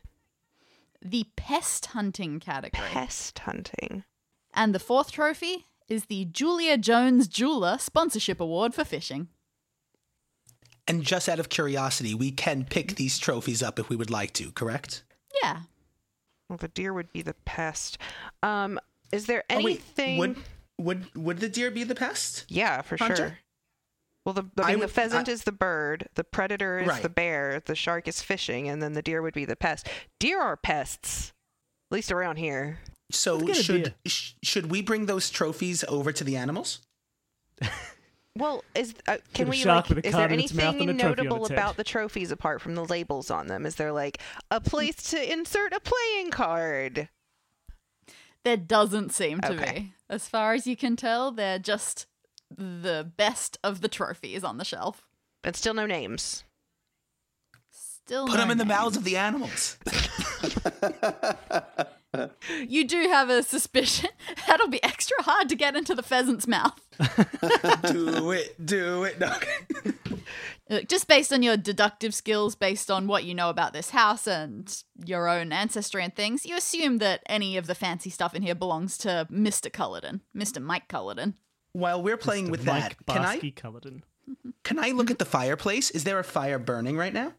The 1.02 1.26
Pest 1.36 1.86
Hunting 1.86 2.40
category. 2.40 2.88
Pest 2.88 3.40
hunting. 3.40 4.04
And 4.54 4.74
the 4.74 4.78
fourth 4.78 5.10
trophy 5.12 5.66
is 5.88 6.06
the 6.06 6.24
Julia 6.26 6.78
Jones 6.78 7.28
Jeweler 7.28 7.76
Sponsorship 7.78 8.40
Award 8.40 8.74
for 8.74 8.84
fishing. 8.84 9.28
And 10.88 11.02
just 11.02 11.28
out 11.28 11.38
of 11.38 11.48
curiosity, 11.48 12.14
we 12.14 12.30
can 12.30 12.64
pick 12.64 12.96
these 12.96 13.18
trophies 13.18 13.62
up 13.62 13.78
if 13.78 13.88
we 13.88 13.96
would 13.96 14.10
like 14.10 14.32
to, 14.34 14.50
correct? 14.52 15.04
Yeah. 15.42 15.60
Well, 16.48 16.56
the 16.56 16.68
deer 16.68 16.92
would 16.92 17.12
be 17.12 17.22
the 17.22 17.34
pest. 17.44 17.98
Um, 18.42 18.78
is 19.12 19.26
there 19.26 19.44
Oh, 19.50 19.56
wait, 19.56 19.64
anything? 19.64 20.18
would 20.18 20.36
would 20.78 21.14
would 21.14 21.38
the 21.38 21.48
deer 21.48 21.70
be 21.70 21.84
the 21.84 21.94
pest? 21.94 22.44
Yeah, 22.48 22.82
for 22.82 22.96
Hunter? 22.96 23.16
sure. 23.16 23.38
Well, 24.24 24.32
the, 24.34 24.44
I 24.62 24.68
I 24.68 24.70
mean, 24.72 24.80
the 24.80 24.88
pheasant 24.88 25.28
I- 25.28 25.32
is 25.32 25.42
the 25.44 25.52
bird, 25.52 26.08
the 26.14 26.22
predator 26.24 26.78
is 26.78 26.88
Right. 26.88 27.02
the 27.02 27.08
bear, 27.08 27.60
the 27.64 27.74
shark 27.74 28.06
is 28.06 28.22
fishing, 28.22 28.68
and 28.68 28.80
then 28.82 28.92
the 28.92 29.02
deer 29.02 29.20
would 29.22 29.34
be 29.34 29.44
the 29.44 29.56
pest. 29.56 29.88
Deer 30.20 30.40
are 30.40 30.56
pests, 30.56 31.32
at 31.90 31.94
least 31.96 32.12
around 32.12 32.36
here. 32.36 32.78
So 33.10 33.36
Let's 33.36 33.46
get 33.46 33.58
a 33.58 33.62
should 33.62 33.94
sh- 34.06 34.32
should 34.42 34.70
we 34.70 34.80
bring 34.80 35.06
those 35.06 35.28
trophies 35.28 35.84
over 35.88 36.12
to 36.12 36.22
the 36.24 36.36
animals? 36.36 36.80
Well, 38.34 38.64
is 38.74 38.94
uh, 39.06 39.18
can 39.34 39.48
we 39.50 39.62
like? 39.62 39.90
with 39.90 39.98
Is 39.98 40.04
there 40.04 40.12
card 40.12 40.32
in 40.32 40.40
its 40.40 40.54
mouth 40.54 40.68
anything 40.76 40.88
and 40.88 40.98
a 40.98 41.02
trophy 41.02 41.20
on 41.20 41.26
notable 41.26 41.46
about 41.52 41.76
the 41.76 41.84
trophies 41.84 42.30
apart 42.30 42.62
from 42.62 42.74
the 42.74 42.84
labels 42.84 43.30
on 43.30 43.46
them? 43.48 43.66
Is 43.66 43.74
there 43.74 43.92
like 43.92 44.18
a 44.50 44.58
place 44.58 44.96
to 45.10 45.32
insert 45.32 45.74
a 45.74 45.80
playing 45.80 46.30
card? 46.30 47.10
There 48.44 48.56
doesn't 48.56 49.12
seem 49.12 49.40
to 49.42 49.52
Okay. 49.52 49.72
be. 49.80 49.94
As 50.08 50.28
far 50.28 50.54
as 50.54 50.66
you 50.66 50.76
can 50.76 50.96
tell, 50.96 51.30
they're 51.30 51.58
just 51.58 52.06
the 52.56 53.10
best 53.16 53.58
of 53.62 53.80
the 53.80 53.88
trophies 53.88 54.44
on 54.44 54.58
the 54.58 54.64
shelf. 54.64 55.02
And 55.44 55.56
still 55.56 55.74
no 55.74 55.86
names. 55.86 56.44
Still 57.70 58.26
Put 58.26 58.34
no 58.34 58.40
them 58.40 58.50
in 58.50 58.58
the 58.58 58.64
mouths 58.64 58.96
of 58.96 59.04
the 59.04 59.16
animals. 59.16 59.78
You 62.68 62.86
do 62.86 63.08
have 63.08 63.30
a 63.30 63.42
suspicion 63.42 64.10
that'll 64.46 64.68
be 64.68 64.82
extra 64.82 65.22
hard 65.22 65.48
to 65.48 65.56
get 65.56 65.76
into 65.76 65.94
the 65.94 66.02
pheasant's 66.02 66.46
mouth. 66.46 66.78
do 67.90 68.32
it, 68.32 68.64
do 68.64 69.04
it. 69.04 69.18
No. 69.18 69.32
Look, 70.68 70.88
just 70.88 71.08
based 71.08 71.32
on 71.32 71.42
your 71.42 71.56
deductive 71.56 72.14
skills, 72.14 72.54
based 72.54 72.90
on 72.90 73.06
what 73.06 73.24
you 73.24 73.34
know 73.34 73.48
about 73.48 73.72
this 73.72 73.90
house 73.90 74.26
and 74.26 74.82
your 75.04 75.26
own 75.26 75.52
ancestry 75.52 76.04
and 76.04 76.14
things, 76.14 76.44
you 76.44 76.54
assume 76.54 76.98
that 76.98 77.22
any 77.26 77.56
of 77.56 77.66
the 77.66 77.74
fancy 77.74 78.10
stuff 78.10 78.34
in 78.34 78.42
here 78.42 78.54
belongs 78.54 78.98
to 78.98 79.26
Mr. 79.30 79.72
Culloden, 79.72 80.20
Mr. 80.36 80.62
Mike 80.62 80.88
Culloden. 80.88 81.34
While 81.72 82.02
we're 82.02 82.16
playing 82.16 82.48
Mr. 82.48 82.50
with 82.50 82.66
Mike 82.66 82.96
that, 83.06 83.14
can 83.14 83.24
I 83.24 83.38
Barsky 83.38 83.54
Culloden. 83.54 84.04
can 84.64 84.78
I 84.78 84.90
look 84.90 85.10
at 85.10 85.18
the 85.18 85.24
fireplace? 85.24 85.90
Is 85.90 86.04
there 86.04 86.18
a 86.18 86.24
fire 86.24 86.58
burning 86.58 86.96
right 86.96 87.12
now? 87.12 87.32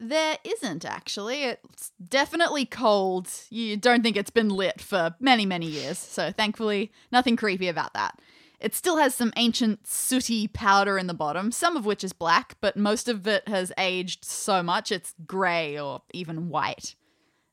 There 0.00 0.38
isn't 0.44 0.84
actually. 0.84 1.42
It's 1.42 1.90
definitely 2.02 2.64
cold. 2.64 3.28
You 3.50 3.76
don't 3.76 4.02
think 4.02 4.16
it's 4.16 4.30
been 4.30 4.48
lit 4.48 4.80
for 4.80 5.16
many, 5.18 5.44
many 5.44 5.66
years, 5.66 5.98
so 5.98 6.30
thankfully, 6.30 6.92
nothing 7.10 7.36
creepy 7.36 7.68
about 7.68 7.94
that. 7.94 8.18
It 8.60 8.74
still 8.74 8.96
has 8.96 9.14
some 9.14 9.32
ancient 9.36 9.86
sooty 9.86 10.48
powder 10.48 10.98
in 10.98 11.06
the 11.06 11.14
bottom, 11.14 11.52
some 11.52 11.76
of 11.76 11.86
which 11.86 12.02
is 12.02 12.12
black, 12.12 12.56
but 12.60 12.76
most 12.76 13.08
of 13.08 13.26
it 13.26 13.46
has 13.48 13.72
aged 13.78 14.24
so 14.24 14.62
much 14.62 14.90
it's 14.90 15.14
grey 15.26 15.78
or 15.78 16.02
even 16.12 16.48
white. 16.48 16.96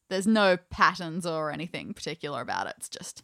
There's 0.09 0.27
no 0.27 0.57
patterns 0.57 1.25
or 1.25 1.51
anything 1.51 1.93
particular 1.93 2.41
about 2.41 2.67
it. 2.67 2.75
It's 2.77 2.89
just 2.89 3.23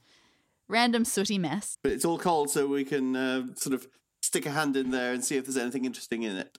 random 0.72 1.06
sooty 1.06 1.38
mess. 1.38 1.78
But 1.84 1.92
it's 1.92 2.06
all 2.06 2.18
cold, 2.18 2.50
so 2.50 2.66
we 2.68 2.84
can 2.84 3.16
uh, 3.16 3.48
sort 3.56 3.74
of 3.74 3.88
stick 4.24 4.46
a 4.46 4.52
hand 4.52 4.76
in 4.76 4.92
there 4.92 5.14
and 5.14 5.24
see 5.24 5.38
if 5.38 5.46
there's 5.46 5.58
anything 5.58 5.86
interesting 5.86 6.24
in 6.24 6.38
it. 6.38 6.58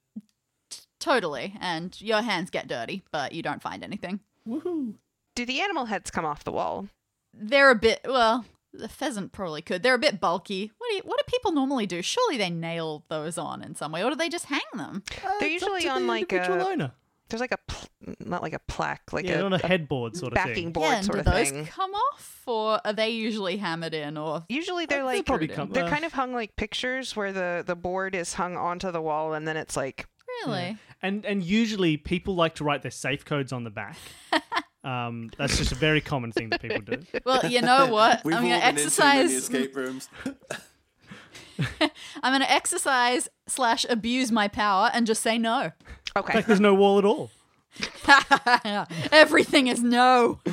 Totally. 1.01 1.55
And 1.61 2.01
your 2.01 2.22
hands 2.22 2.51
get 2.51 2.68
dirty, 2.68 3.03
but 3.11 3.33
you 3.33 3.42
don't 3.42 3.62
find 3.62 3.83
anything. 3.83 4.20
Woohoo! 4.46 4.94
Do 5.35 5.46
the 5.46 5.61
animal 5.61 5.87
heads 5.87 6.11
come 6.11 6.25
off 6.25 6.44
the 6.44 6.53
wall? 6.53 6.88
They're 7.35 7.70
a 7.70 7.75
bit 7.75 8.03
well. 8.05 8.44
The 8.75 8.88
pheasant 8.88 9.33
probably 9.33 9.61
could. 9.62 9.83
They're 9.83 9.94
a 9.94 9.98
bit 9.98 10.20
bulky. 10.20 10.72
What 10.79 10.88
do 10.88 10.96
you, 10.96 11.03
what 11.05 11.18
do 11.18 11.25
people 11.27 11.53
normally 11.53 11.87
do? 11.87 12.01
Surely 12.01 12.38
they 12.38 12.51
nail 12.51 13.05
those 13.09 13.37
on 13.37 13.62
in 13.62 13.75
some 13.75 13.92
way, 13.92 14.03
or 14.03 14.11
do 14.11 14.16
they 14.16 14.31
just 14.31 14.46
hang 14.46 14.61
them? 14.75 15.03
They're 15.11 15.51
It's 15.51 15.62
up 15.62 15.68
usually 15.68 15.83
to 15.83 15.88
on 15.88 16.03
the 16.03 16.09
like 16.09 16.33
a 16.33 16.68
owner. 16.68 16.92
There's 17.32 17.40
like 17.40 17.52
a 17.52 17.58
pl- 17.66 17.88
not 18.20 18.42
like 18.42 18.52
a 18.52 18.60
plaque, 18.60 19.12
like 19.12 19.24
yeah, 19.26 19.40
a, 19.40 19.44
on 19.44 19.52
a 19.52 19.56
a 19.56 19.66
headboard 19.66 20.16
sort 20.16 20.32
of 20.32 20.36
backing 20.36 20.54
thing. 20.54 20.72
board 20.72 20.88
yeah, 20.90 21.00
sort 21.00 21.14
do 21.14 21.18
of 21.20 21.24
those 21.24 21.50
thing. 21.50 21.66
come 21.66 21.90
off, 21.92 22.42
or 22.46 22.80
are 22.84 22.92
they 22.92 23.10
usually 23.10 23.56
hammered 23.56 23.94
in? 23.94 24.16
Or 24.16 24.44
Usually 24.48 24.86
they're 24.86 25.02
like 25.04 25.16
they'll 25.16 25.22
probably 25.24 25.48
come- 25.48 25.70
they're 25.70 25.84
uh, 25.84 25.90
kind 25.90 26.04
of 26.04 26.12
hung 26.12 26.32
like 26.32 26.54
pictures 26.56 27.16
where 27.16 27.32
the 27.32 27.64
the 27.66 27.74
board 27.76 28.14
is 28.14 28.34
hung 28.34 28.56
onto 28.56 28.90
the 28.92 29.00
wall 29.02 29.34
and 29.34 29.46
then 29.48 29.56
it's 29.56 29.76
like 29.76 30.06
really? 30.46 30.76
And 31.02 31.24
and 31.24 31.42
usually 31.42 31.96
people 31.96 32.34
like 32.36 32.54
to 32.56 32.64
write 32.64 32.82
their 32.82 32.90
safe 32.90 33.24
codes 33.24 33.52
on 33.52 33.64
the 33.64 33.70
back. 33.70 33.96
um, 34.84 35.30
that's 35.38 35.58
just 35.58 35.72
a 35.72 35.76
very 35.76 36.00
common 36.00 36.32
thing 36.32 36.50
that 36.50 36.60
people 36.62 36.80
do. 36.82 36.98
Well, 37.24 37.44
you 37.50 37.60
know 37.62 37.86
what? 37.90 38.24
We've 38.24 38.34
I'm 38.36 38.42
gonna 38.42 38.58
been 38.58 38.68
in 38.68 38.74
too 38.76 38.82
exercise. 38.82 39.32
escape 39.32 39.74
rooms. 39.74 40.08
I'm 42.22 42.32
gonna 42.32 42.46
exercise 42.48 43.28
slash 43.46 43.84
abuse 43.88 44.32
my 44.32 44.48
power 44.48 44.90
and 44.92 45.06
just 45.06 45.22
say 45.22 45.38
no. 45.38 45.72
Okay. 46.16 46.35
Like 46.38 46.46
there's 46.46 46.61
no 46.61 46.75
wall 46.75 46.98
at 46.98 47.05
all. 47.05 47.31
Everything 49.12 49.66
is 49.68 49.83
no. 49.83 50.40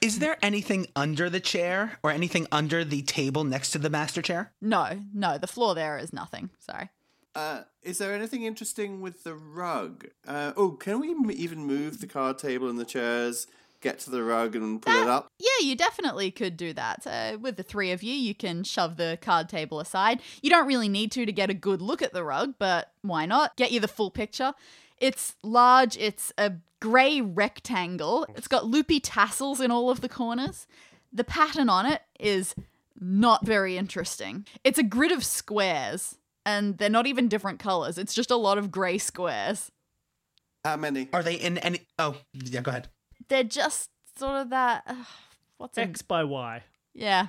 Is 0.00 0.18
there 0.18 0.38
anything 0.42 0.86
under 0.96 1.28
the 1.28 1.40
chair 1.40 1.98
or 2.02 2.10
anything 2.10 2.46
under 2.50 2.84
the 2.84 3.02
table 3.02 3.44
next 3.44 3.70
to 3.72 3.78
the 3.78 3.90
master 3.90 4.22
chair? 4.22 4.50
No, 4.60 5.02
no. 5.12 5.36
The 5.36 5.46
floor 5.46 5.74
there 5.74 5.98
is 5.98 6.10
nothing. 6.12 6.48
Sorry. 6.58 6.88
Uh, 7.34 7.62
is 7.82 7.98
there 7.98 8.14
anything 8.14 8.44
interesting 8.44 9.02
with 9.02 9.24
the 9.24 9.34
rug? 9.34 10.06
Uh, 10.26 10.52
oh, 10.56 10.70
can 10.72 11.00
we 11.00 11.10
m- 11.10 11.30
even 11.30 11.66
move 11.66 12.00
the 12.00 12.06
card 12.06 12.38
table 12.38 12.68
and 12.68 12.78
the 12.78 12.84
chairs, 12.84 13.46
get 13.80 13.98
to 14.00 14.10
the 14.10 14.22
rug 14.22 14.54
and 14.56 14.80
pull 14.80 15.02
it 15.02 15.08
up? 15.08 15.28
Yeah, 15.38 15.66
you 15.66 15.76
definitely 15.76 16.30
could 16.30 16.56
do 16.56 16.72
that. 16.74 17.06
Uh, 17.06 17.38
with 17.38 17.56
the 17.56 17.62
three 17.62 17.92
of 17.92 18.02
you, 18.02 18.14
you 18.14 18.34
can 18.34 18.64
shove 18.64 18.96
the 18.96 19.18
card 19.20 19.48
table 19.48 19.80
aside. 19.80 20.20
You 20.42 20.50
don't 20.50 20.66
really 20.66 20.88
need 20.88 21.12
to 21.12 21.26
to 21.26 21.32
get 21.32 21.50
a 21.50 21.54
good 21.54 21.82
look 21.82 22.02
at 22.02 22.12
the 22.12 22.24
rug, 22.24 22.54
but 22.58 22.92
why 23.02 23.26
not? 23.26 23.56
Get 23.56 23.72
you 23.72 23.80
the 23.80 23.88
full 23.88 24.10
picture. 24.10 24.52
It's 24.98 25.34
large, 25.42 25.96
it's 25.96 26.32
a 26.36 26.52
grey 26.80 27.20
rectangle, 27.20 28.26
it's 28.36 28.48
got 28.48 28.66
loopy 28.66 29.00
tassels 29.00 29.60
in 29.60 29.70
all 29.70 29.90
of 29.90 30.02
the 30.02 30.08
corners. 30.08 30.66
The 31.12 31.24
pattern 31.24 31.70
on 31.70 31.86
it 31.86 32.02
is 32.18 32.54
not 32.98 33.46
very 33.46 33.78
interesting. 33.78 34.46
It's 34.62 34.78
a 34.78 34.82
grid 34.82 35.10
of 35.10 35.24
squares, 35.24 36.18
and 36.44 36.76
they're 36.76 36.90
not 36.90 37.06
even 37.06 37.28
different 37.28 37.58
colours, 37.58 37.96
it's 37.96 38.14
just 38.14 38.30
a 38.30 38.36
lot 38.36 38.58
of 38.58 38.70
grey 38.70 38.98
squares. 38.98 39.72
How 40.64 40.76
many? 40.76 41.08
Are 41.12 41.22
they 41.22 41.36
in 41.36 41.56
any? 41.58 41.80
Oh, 41.98 42.16
yeah. 42.34 42.60
Go 42.60 42.70
ahead. 42.70 42.88
They're 43.30 43.44
just 43.44 43.88
sort 44.18 44.42
of 44.42 44.50
that. 44.50 44.82
Uh, 44.86 45.04
what's 45.56 45.78
a 45.78 45.82
X 45.82 46.02
by 46.02 46.24
Y. 46.24 46.62
Yeah. 46.92 47.28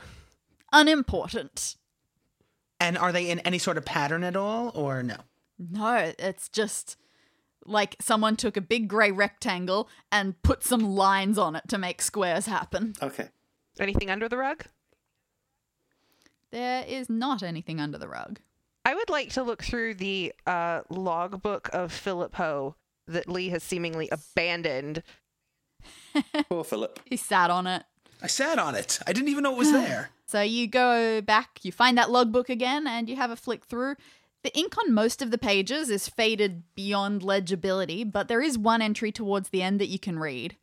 Unimportant. 0.73 1.77
And 2.79 2.97
are 2.97 3.11
they 3.11 3.29
in 3.29 3.39
any 3.39 3.59
sort 3.59 3.77
of 3.77 3.85
pattern 3.85 4.23
at 4.23 4.35
all, 4.35 4.71
or 4.73 5.03
no? 5.03 5.17
No, 5.59 6.11
it's 6.17 6.49
just 6.49 6.97
like 7.65 7.95
someone 8.01 8.35
took 8.35 8.57
a 8.57 8.61
big 8.61 8.87
grey 8.87 9.11
rectangle 9.11 9.87
and 10.11 10.41
put 10.41 10.63
some 10.63 10.81
lines 10.81 11.37
on 11.37 11.55
it 11.55 11.63
to 11.67 11.77
make 11.77 12.01
squares 12.01 12.47
happen. 12.47 12.93
Okay. 13.01 13.29
Anything 13.79 14.09
under 14.09 14.27
the 14.27 14.37
rug? 14.37 14.65
There 16.51 16.83
is 16.87 17.09
not 17.09 17.43
anything 17.43 17.79
under 17.79 17.99
the 17.99 18.07
rug. 18.07 18.39
I 18.83 18.95
would 18.95 19.11
like 19.11 19.29
to 19.33 19.43
look 19.43 19.63
through 19.63 19.93
the 19.95 20.33
uh, 20.47 20.81
logbook 20.89 21.69
of 21.71 21.91
Philip 21.91 22.35
Ho 22.35 22.75
that 23.07 23.29
Lee 23.29 23.49
has 23.49 23.61
seemingly 23.61 24.09
abandoned. 24.11 25.03
Poor 26.49 26.63
Philip. 26.63 26.99
He 27.05 27.17
sat 27.17 27.49
on 27.49 27.67
it. 27.67 27.83
I 28.21 28.27
sat 28.27 28.59
on 28.59 28.75
it. 28.75 28.99
I 29.07 29.13
didn't 29.13 29.29
even 29.29 29.43
know 29.43 29.53
it 29.53 29.57
was 29.57 29.71
there. 29.71 30.09
So 30.31 30.39
you 30.39 30.65
go 30.65 31.19
back, 31.19 31.59
you 31.61 31.73
find 31.73 31.97
that 31.97 32.09
logbook 32.09 32.49
again, 32.49 32.87
and 32.87 33.09
you 33.09 33.17
have 33.17 33.31
a 33.31 33.35
flick 33.35 33.65
through. 33.65 33.97
The 34.43 34.57
ink 34.57 34.77
on 34.77 34.93
most 34.93 35.21
of 35.21 35.29
the 35.29 35.37
pages 35.37 35.89
is 35.89 36.07
faded 36.07 36.63
beyond 36.73 37.21
legibility, 37.21 38.05
but 38.05 38.29
there 38.29 38.41
is 38.41 38.57
one 38.57 38.81
entry 38.81 39.11
towards 39.11 39.49
the 39.49 39.61
end 39.61 39.81
that 39.81 39.89
you 39.89 39.99
can 39.99 40.17
read. 40.17 40.55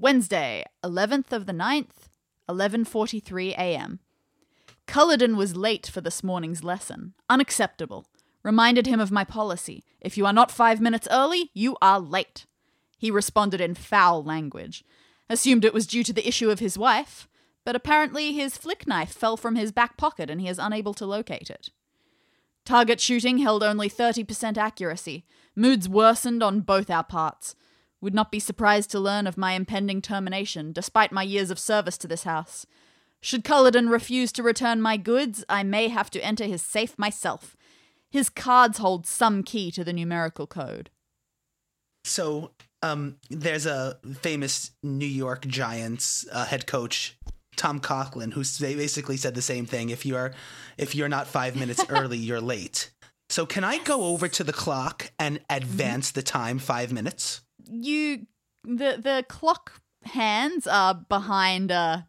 Wednesday, 0.00 0.64
11th 0.82 1.30
of 1.30 1.46
the 1.46 1.52
9th, 1.52 2.08
11:43 2.48 3.52
a.m. 3.52 4.00
Culloden 4.86 5.36
was 5.36 5.54
late 5.54 5.86
for 5.86 6.00
this 6.00 6.24
morning's 6.24 6.64
lesson. 6.64 7.14
Unacceptable. 7.30 8.06
Reminded 8.42 8.86
him 8.86 8.98
of 8.98 9.12
my 9.12 9.22
policy. 9.22 9.84
If 10.00 10.18
you 10.18 10.26
are 10.26 10.32
not 10.32 10.50
5 10.50 10.80
minutes 10.80 11.06
early, 11.10 11.50
you 11.54 11.76
are 11.80 12.00
late. 12.00 12.46
He 13.04 13.10
responded 13.10 13.60
in 13.60 13.74
foul 13.74 14.24
language. 14.24 14.82
Assumed 15.28 15.62
it 15.62 15.74
was 15.74 15.86
due 15.86 16.02
to 16.04 16.12
the 16.14 16.26
issue 16.26 16.48
of 16.48 16.58
his 16.58 16.78
wife, 16.78 17.28
but 17.62 17.76
apparently 17.76 18.32
his 18.32 18.56
flick 18.56 18.86
knife 18.86 19.12
fell 19.12 19.36
from 19.36 19.56
his 19.56 19.72
back 19.72 19.98
pocket 19.98 20.30
and 20.30 20.40
he 20.40 20.48
is 20.48 20.58
unable 20.58 20.94
to 20.94 21.04
locate 21.04 21.50
it. 21.50 21.68
Target 22.64 23.02
shooting 23.02 23.36
held 23.36 23.62
only 23.62 23.90
30% 23.90 24.56
accuracy. 24.56 25.26
Moods 25.54 25.86
worsened 25.86 26.42
on 26.42 26.62
both 26.62 26.88
our 26.88 27.04
parts. 27.04 27.54
Would 28.00 28.14
not 28.14 28.32
be 28.32 28.40
surprised 28.40 28.90
to 28.92 28.98
learn 28.98 29.26
of 29.26 29.36
my 29.36 29.52
impending 29.52 30.00
termination, 30.00 30.72
despite 30.72 31.12
my 31.12 31.24
years 31.24 31.50
of 31.50 31.58
service 31.58 31.98
to 31.98 32.08
this 32.08 32.24
house. 32.24 32.64
Should 33.20 33.44
Culloden 33.44 33.90
refuse 33.90 34.32
to 34.32 34.42
return 34.42 34.80
my 34.80 34.96
goods, 34.96 35.44
I 35.46 35.62
may 35.62 35.88
have 35.88 36.08
to 36.12 36.24
enter 36.24 36.44
his 36.44 36.62
safe 36.62 36.98
myself. 36.98 37.54
His 38.10 38.30
cards 38.30 38.78
hold 38.78 39.06
some 39.06 39.42
key 39.42 39.70
to 39.72 39.84
the 39.84 39.92
numerical 39.92 40.46
code. 40.46 40.88
So, 42.04 42.52
um, 42.84 43.16
there's 43.30 43.66
a 43.66 43.98
famous 44.20 44.72
New 44.82 45.06
York 45.06 45.46
Giants 45.46 46.26
uh, 46.30 46.44
head 46.44 46.66
coach, 46.66 47.18
Tom 47.56 47.80
Coughlin, 47.80 48.32
who 48.32 48.44
they 48.44 48.74
basically 48.74 49.16
said 49.16 49.34
the 49.34 49.42
same 49.42 49.64
thing. 49.64 49.90
If 49.90 50.04
you're 50.04 50.32
if 50.76 50.94
you're 50.94 51.08
not 51.08 51.26
five 51.26 51.56
minutes 51.56 51.84
early, 51.88 52.18
you're 52.18 52.40
late. 52.40 52.90
So, 53.30 53.46
can 53.46 53.64
I 53.64 53.78
go 53.78 54.04
over 54.04 54.28
to 54.28 54.44
the 54.44 54.52
clock 54.52 55.10
and 55.18 55.40
advance 55.48 56.10
the 56.10 56.22
time 56.22 56.58
five 56.58 56.92
minutes? 56.92 57.40
You 57.64 58.26
the 58.64 58.98
the 59.00 59.24
clock 59.28 59.80
hands 60.04 60.66
are 60.66 60.94
behind 60.94 61.70
a 61.70 62.06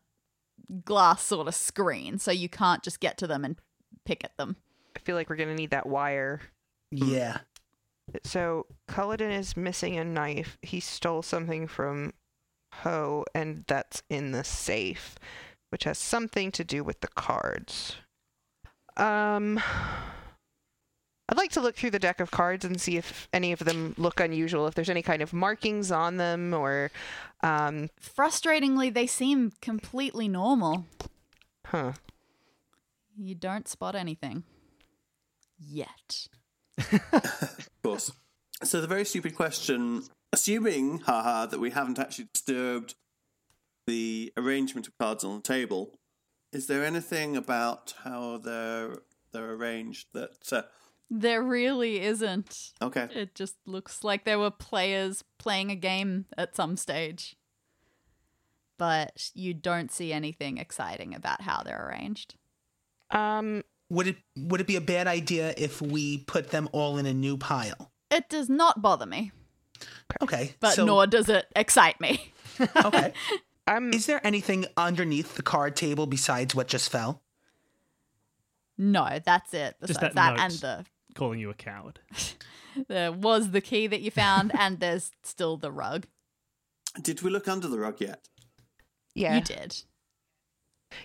glass 0.83 1.23
sort 1.23 1.47
of 1.47 1.55
screen, 1.55 2.19
so 2.19 2.31
you 2.31 2.49
can't 2.49 2.83
just 2.83 2.99
get 2.99 3.17
to 3.19 3.27
them 3.27 3.45
and 3.45 3.55
pick 4.05 4.25
at 4.25 4.35
them. 4.37 4.57
I 4.95 4.99
feel 4.99 5.15
like 5.15 5.29
we're 5.29 5.35
going 5.37 5.49
to 5.49 5.55
need 5.55 5.71
that 5.71 5.87
wire. 5.87 6.41
Yeah. 6.91 7.39
So 8.23 8.67
Culloden 8.87 9.31
is 9.31 9.57
missing 9.57 9.97
a 9.97 10.03
knife. 10.03 10.57
He 10.61 10.79
stole 10.79 11.21
something 11.21 11.67
from 11.67 12.13
Ho, 12.83 13.25
and 13.33 13.63
that's 13.67 14.03
in 14.09 14.31
the 14.31 14.43
safe, 14.43 15.15
which 15.69 15.85
has 15.85 15.97
something 15.97 16.51
to 16.51 16.63
do 16.63 16.83
with 16.83 17.01
the 17.01 17.07
cards. 17.07 17.97
Um, 18.97 19.59
I'd 21.27 21.37
like 21.37 21.51
to 21.51 21.61
look 21.61 21.75
through 21.75 21.91
the 21.91 21.99
deck 21.99 22.19
of 22.19 22.31
cards 22.31 22.63
and 22.63 22.79
see 22.79 22.97
if 22.97 23.27
any 23.33 23.51
of 23.51 23.59
them 23.59 23.95
look 23.97 24.19
unusual. 24.19 24.67
If 24.67 24.75
there's 24.75 24.89
any 24.89 25.01
kind 25.01 25.21
of 25.21 25.33
markings 25.33 25.91
on 25.91 26.17
them, 26.17 26.53
or 26.53 26.91
um, 27.41 27.89
Frustratingly, 28.01 28.93
they 28.93 29.07
seem 29.07 29.51
completely 29.61 30.27
normal. 30.27 30.85
huh? 31.65 31.93
You 33.17 33.33
don't 33.35 33.67
spot 33.67 33.95
anything. 33.95 34.43
Yet. 35.57 36.27
Of 36.77 37.69
course. 37.83 38.11
So 38.63 38.81
the 38.81 38.87
very 38.87 39.05
stupid 39.05 39.35
question, 39.35 40.03
assuming, 40.33 40.99
haha, 40.99 41.45
that 41.45 41.59
we 41.59 41.71
haven't 41.71 41.99
actually 41.99 42.29
disturbed 42.33 42.95
the 43.87 44.33
arrangement 44.37 44.87
of 44.87 44.97
cards 44.97 45.23
on 45.23 45.35
the 45.37 45.41
table, 45.41 45.99
is 46.51 46.67
there 46.67 46.83
anything 46.83 47.35
about 47.37 47.93
how 48.03 48.37
they're 48.37 48.97
they're 49.31 49.51
arranged 49.53 50.07
that 50.13 50.51
uh, 50.53 50.61
There 51.09 51.43
really 51.43 51.99
isn't. 52.01 52.71
okay? 52.81 53.07
It 53.13 53.35
just 53.35 53.55
looks 53.65 54.03
like 54.03 54.23
there 54.23 54.39
were 54.39 54.51
players 54.51 55.23
playing 55.37 55.69
a 55.71 55.75
game 55.75 56.25
at 56.37 56.55
some 56.55 56.77
stage. 56.77 57.35
But 58.77 59.31
you 59.33 59.53
don't 59.53 59.91
see 59.91 60.11
anything 60.11 60.57
exciting 60.57 61.13
about 61.13 61.41
how 61.41 61.63
they're 61.63 61.87
arranged. 61.89 62.35
Um, 63.11 63.63
Would 63.89 64.07
it 64.07 64.17
would 64.37 64.61
it 64.61 64.67
be 64.67 64.75
a 64.75 64.81
bad 64.81 65.07
idea 65.07 65.53
if 65.57 65.81
we 65.81 66.19
put 66.19 66.49
them 66.51 66.67
all 66.71 66.97
in 66.97 67.05
a 67.05 67.13
new 67.13 67.37
pile? 67.37 67.91
It 68.09 68.29
does 68.29 68.49
not 68.49 68.81
bother 68.81 69.05
me, 69.05 69.31
Okay. 70.21 70.55
but 70.59 70.73
so, 70.73 70.85
nor 70.85 71.05
does 71.07 71.29
it 71.29 71.45
excite 71.55 71.99
me. 71.99 72.31
Okay. 72.85 73.11
I'm 73.67 73.91
Is 73.93 74.05
there 74.05 74.25
anything 74.25 74.65
underneath 74.77 75.35
the 75.35 75.41
card 75.43 75.75
table 75.75 76.05
besides 76.05 76.55
what 76.55 76.67
just 76.67 76.89
fell? 76.91 77.21
No, 78.77 79.19
that's 79.25 79.53
it. 79.53 79.75
Just 79.81 79.99
Besides 79.99 80.15
that 80.15 80.37
that, 80.37 80.39
and 80.39 80.53
the 80.53 80.85
Calling 81.15 81.39
you 81.39 81.49
a 81.49 81.53
coward. 81.53 81.99
there 82.87 83.11
was 83.11 83.51
the 83.51 83.61
key 83.61 83.87
that 83.87 84.01
you 84.01 84.11
found, 84.11 84.51
and 84.57 84.79
there's 84.79 85.11
still 85.23 85.57
the 85.57 85.71
rug. 85.71 86.05
Did 87.01 87.21
we 87.23 87.29
look 87.31 87.47
under 87.47 87.67
the 87.67 87.79
rug 87.79 87.99
yet? 87.99 88.27
yeah. 89.13 89.35
You 89.35 89.41
did. 89.41 89.83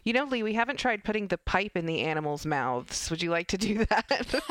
You 0.04 0.12
know, 0.12 0.24
Lee, 0.24 0.42
we 0.42 0.54
haven't 0.54 0.78
tried 0.78 1.04
putting 1.04 1.28
the 1.28 1.38
pipe 1.38 1.76
in 1.76 1.86
the 1.86 2.00
animals' 2.00 2.46
mouths. 2.46 3.10
Would 3.10 3.22
you 3.22 3.30
like 3.30 3.48
to 3.48 3.58
do 3.58 3.84
that? 3.86 4.42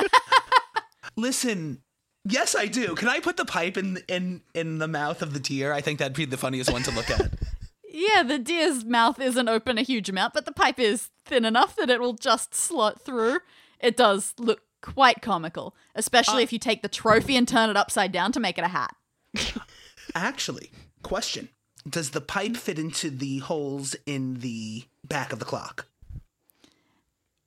Listen, 1.15 1.81
yes, 2.25 2.55
I 2.55 2.65
do. 2.67 2.95
Can 2.95 3.07
I 3.07 3.19
put 3.19 3.37
the 3.37 3.45
pipe 3.45 3.77
in 3.77 3.99
in 4.07 4.41
in 4.53 4.77
the 4.77 4.87
mouth 4.87 5.21
of 5.21 5.33
the 5.33 5.39
deer? 5.39 5.73
I 5.73 5.81
think 5.81 5.99
that'd 5.99 6.15
be 6.15 6.25
the 6.25 6.37
funniest 6.37 6.71
one 6.71 6.83
to 6.83 6.91
look 6.91 7.09
at. 7.09 7.31
Yeah, 7.91 8.21
the 8.21 8.37
deer's 8.37 8.85
mouth 8.85 9.19
isn't 9.19 9.49
open 9.49 9.79
a 9.79 9.81
huge 9.81 10.09
amount, 10.09 10.35
but 10.35 10.45
the 10.45 10.51
pipe 10.51 10.79
is 10.79 11.09
thin 11.25 11.43
enough 11.43 11.75
that 11.75 11.89
it 11.89 11.99
will 11.99 12.13
just 12.13 12.53
slot 12.53 13.01
through. 13.01 13.39
It 13.79 13.97
does 13.97 14.35
look 14.37 14.61
quite 14.81 15.23
comical, 15.23 15.75
especially 15.95 16.41
uh, 16.41 16.43
if 16.43 16.53
you 16.53 16.59
take 16.59 16.83
the 16.83 16.87
trophy 16.87 17.35
and 17.35 17.47
turn 17.47 17.67
it 17.67 17.75
upside 17.75 18.11
down 18.11 18.31
to 18.33 18.39
make 18.39 18.59
it 18.59 18.63
a 18.63 18.67
hat. 18.67 18.95
Actually, 20.15 20.71
question: 21.01 21.49
Does 21.89 22.11
the 22.11 22.21
pipe 22.21 22.55
fit 22.57 22.77
into 22.77 23.09
the 23.09 23.39
holes 23.39 23.95
in 24.05 24.35
the 24.35 24.83
back 25.03 25.31
of 25.33 25.39
the 25.39 25.45
clock? 25.45 25.87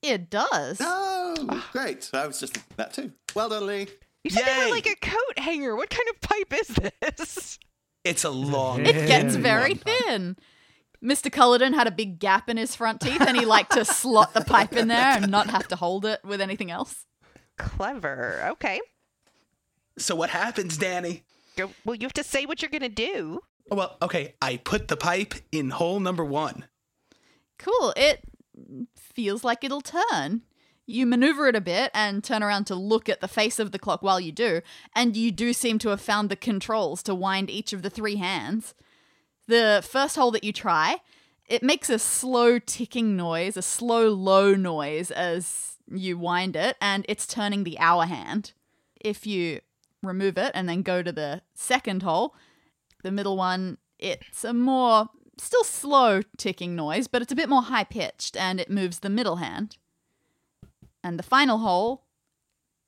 It 0.03 0.31
does. 0.31 0.79
Oh, 0.81 1.65
great! 1.73 2.11
I 2.13 2.27
was 2.27 2.41
just 2.41 2.59
that 2.77 2.93
too. 2.93 3.13
Well 3.37 3.49
done, 3.51 3.67
Lee. 3.67 3.87
you 4.25 4.31
said 4.31 4.45
they 4.45 4.59
Yay. 4.59 4.65
were 4.67 4.71
like 4.75 4.87
a 4.87 4.97
coat 4.97 5.39
hanger. 5.39 5.77
What 5.77 5.91
kind 5.91 6.09
of 6.11 6.21
pipe 6.21 6.53
is 6.61 6.69
this? 7.03 7.59
It's 8.05 8.25
a 8.25 8.31
long. 8.31 8.85
It 8.85 9.07
gets 9.07 9.37
very 9.37 9.75
thin. 9.75 10.37
Mr. 11.05 11.31
Culloden 11.31 11.73
had 11.73 11.87
a 11.87 11.93
big 11.93 12.19
gap 12.19 12.49
in 12.49 12.57
his 12.57 12.75
front 12.75 13.01
teeth, 13.01 13.21
and 13.21 13.37
he 13.37 13.45
liked 13.45 13.73
to 13.73 13.85
slot 13.85 14.35
the 14.35 14.41
pipe 14.41 14.73
in 14.75 14.89
there 14.89 14.99
and 15.19 15.31
not 15.31 15.51
have 15.51 15.69
to 15.69 15.77
hold 15.77 16.05
it 16.05 16.21
with 16.25 16.41
anything 16.41 16.71
else. 16.71 17.07
Clever. 17.59 18.49
Okay. 18.53 18.81
So 19.99 20.17
what 20.17 20.31
happens, 20.31 20.79
Dani? 20.79 21.23
Go, 21.57 21.71
well, 21.85 21.95
you 21.95 22.03
have 22.07 22.13
to 22.15 22.25
say 22.25 22.47
what 22.47 22.63
you're 22.63 22.71
going 22.71 22.83
to 22.83 22.89
do. 22.89 23.41
Oh, 23.71 23.77
well, 23.77 23.97
okay, 24.03 24.35
I 24.43 24.57
put 24.59 24.89
the 24.89 24.97
pipe 24.97 25.35
in 25.51 25.71
hole 25.71 26.01
number 26.01 26.25
one. 26.25 26.67
Cool. 27.59 27.95
It 27.97 28.21
feels 28.97 29.45
like 29.45 29.65
it'll 29.65 29.81
turn. 29.81 30.43
You 30.85 31.07
maneuver 31.07 31.47
it 31.47 31.57
a 31.57 31.61
bit 31.61 31.91
and 31.95 32.25
turn 32.25 32.43
around 32.43 32.65
to 32.65 32.75
look 32.75 33.09
at 33.09 33.21
the 33.21 33.29
face 33.29 33.59
of 33.59 33.71
the 33.71 33.79
clock 33.79 34.03
while 34.03 34.21
you 34.21 34.33
do, 34.33 34.63
and 34.95 35.17
you 35.17 35.31
do 35.31 35.53
seem 35.53 35.79
to 35.79 35.91
have 35.91 36.01
found 36.01 36.29
the 36.29 36.37
controls 36.37 37.03
to 37.05 37.15
wind 37.15 37.49
each 37.49 37.73
of 37.73 37.83
the 37.83 37.91
three 37.91 38.17
hands. 38.17 38.75
The 39.47 39.85
first 39.89 40.17
hole 40.17 40.33
that 40.33 40.45
you 40.45 40.53
try, 40.53 40.97
it 41.49 41.63
makes 41.63 41.89
a 41.89 41.99
slow 41.99 42.59
ticking 42.59 43.17
noise, 43.17 43.57
a 43.57 43.63
slow 43.63 44.09
low 44.09 44.55
noise 44.55 45.11
as 45.11 45.77
you 45.89 46.19
wind 46.19 46.57
it, 46.57 46.77
and 46.81 47.07
it's 47.09 47.27
turning 47.27 47.65
the 47.65 47.79
hour 47.79 48.07
hand. 48.07 48.53
If 49.01 49.27
you 49.27 49.61
remove 50.03 50.37
it 50.37 50.51
and 50.55 50.69
then 50.69 50.83
go 50.83 51.03
to 51.03 51.13
the 51.13 51.43
second 51.55 52.03
hole, 52.03 52.35
the 53.03 53.13
middle 53.13 53.37
one, 53.37 53.79
it's 53.99 54.45
a 54.45 54.53
more 54.53 55.09
still 55.39 55.65
slow 55.65 56.23
ticking 56.37 56.77
noise, 56.77 57.07
but 57.07 57.23
it's 57.23 57.33
a 57.33 57.37
bit 57.37 57.49
more 57.49 57.63
high 57.63 57.85
pitched 57.85 58.37
and 58.37 58.61
it 58.61 58.71
moves 58.71 59.01
the 59.01 59.11
middle 59.11 59.37
hand. 59.37 59.77
And 61.03 61.19
the 61.19 61.23
final 61.25 61.59
hole 61.59 62.05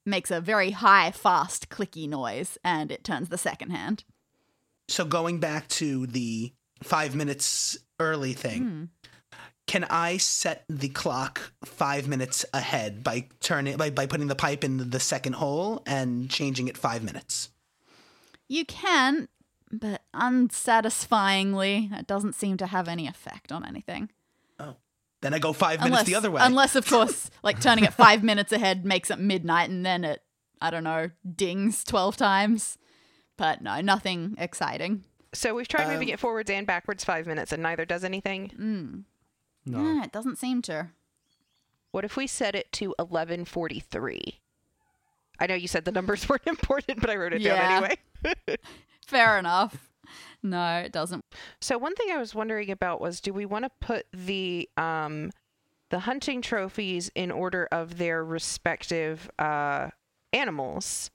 makes 0.06 0.30
a 0.30 0.40
very 0.40 0.70
high, 0.72 1.10
fast, 1.10 1.68
clicky 1.68 2.08
noise 2.08 2.58
and 2.62 2.92
it 2.92 3.02
turns 3.04 3.28
the 3.28 3.38
second 3.38 3.70
hand. 3.70 4.04
So 4.88 5.04
going 5.04 5.40
back 5.40 5.68
to 5.68 6.06
the 6.06 6.52
five 6.82 7.14
minutes 7.14 7.78
early 7.98 8.34
thing, 8.34 8.62
Hmm. 8.62 8.84
can 9.66 9.84
I 9.84 10.18
set 10.18 10.66
the 10.68 10.90
clock 10.90 11.52
five 11.64 12.06
minutes 12.06 12.44
ahead 12.52 13.02
by 13.02 13.28
turning 13.40 13.78
by, 13.78 13.88
by 13.90 14.06
putting 14.06 14.26
the 14.26 14.34
pipe 14.34 14.62
in 14.62 14.90
the 14.90 15.00
second 15.00 15.34
hole 15.34 15.82
and 15.86 16.28
changing 16.30 16.68
it 16.68 16.76
five 16.76 17.02
minutes? 17.02 17.48
You 18.46 18.66
can, 18.66 19.28
but 19.80 20.02
unsatisfyingly, 20.12 21.90
it 21.92 22.06
doesn't 22.06 22.34
seem 22.34 22.56
to 22.58 22.66
have 22.66 22.88
any 22.88 23.06
effect 23.06 23.52
on 23.52 23.64
anything. 23.64 24.10
Oh. 24.58 24.76
Then 25.20 25.34
I 25.34 25.38
go 25.38 25.52
five 25.52 25.80
minutes 25.80 25.86
unless, 25.86 26.06
the 26.06 26.14
other 26.14 26.30
way. 26.30 26.40
Unless, 26.44 26.76
of 26.76 26.86
course, 26.88 27.30
like 27.42 27.60
turning 27.60 27.84
it 27.84 27.94
five 27.94 28.22
minutes 28.22 28.52
ahead 28.52 28.84
makes 28.84 29.10
it 29.10 29.18
midnight 29.18 29.70
and 29.70 29.84
then 29.84 30.04
it, 30.04 30.22
I 30.60 30.70
don't 30.70 30.84
know, 30.84 31.10
dings 31.34 31.82
12 31.84 32.16
times. 32.16 32.78
But 33.36 33.62
no, 33.62 33.80
nothing 33.80 34.36
exciting. 34.38 35.04
So 35.32 35.54
we've 35.54 35.66
tried 35.66 35.88
moving 35.88 36.08
Um, 36.08 36.14
it 36.14 36.20
forwards 36.20 36.48
and 36.50 36.66
backwards 36.66 37.02
five 37.02 37.26
minutes, 37.26 37.50
and 37.52 37.62
neither 37.62 37.84
does 37.84 38.04
anything. 38.04 38.52
Mm. 38.56 39.04
No. 39.66 39.82
Yeah, 39.82 40.04
it 40.04 40.12
doesn't 40.12 40.38
seem 40.38 40.62
to. 40.62 40.90
What 41.90 42.04
if 42.04 42.16
we 42.16 42.28
set 42.28 42.54
it 42.54 42.70
to 42.74 42.94
eleven 42.98 43.44
forty 43.44 43.80
three? 43.80 44.40
I 45.40 45.48
know 45.48 45.56
you 45.56 45.66
said 45.66 45.84
the 45.84 45.90
numbers 45.90 46.28
weren't 46.28 46.46
important, 46.46 47.00
but 47.00 47.10
I 47.10 47.16
wrote 47.16 47.32
it 47.32 47.40
Yeah. 47.40 47.80
down 47.80 47.96
anyway. 48.24 48.56
Fair 49.06 49.38
enough. 49.38 49.90
No, 50.42 50.78
it 50.78 50.92
doesn't. 50.92 51.24
So 51.60 51.78
one 51.78 51.94
thing 51.94 52.08
I 52.10 52.18
was 52.18 52.34
wondering 52.34 52.70
about 52.70 53.00
was, 53.00 53.20
do 53.20 53.32
we 53.32 53.46
want 53.46 53.64
to 53.64 53.70
put 53.80 54.06
the 54.12 54.68
um, 54.76 55.30
the 55.90 56.00
hunting 56.00 56.42
trophies 56.42 57.10
in 57.14 57.30
order 57.30 57.68
of 57.72 57.98
their 57.98 58.24
respective 58.24 59.30
uh, 59.38 59.88
animals? 60.32 61.10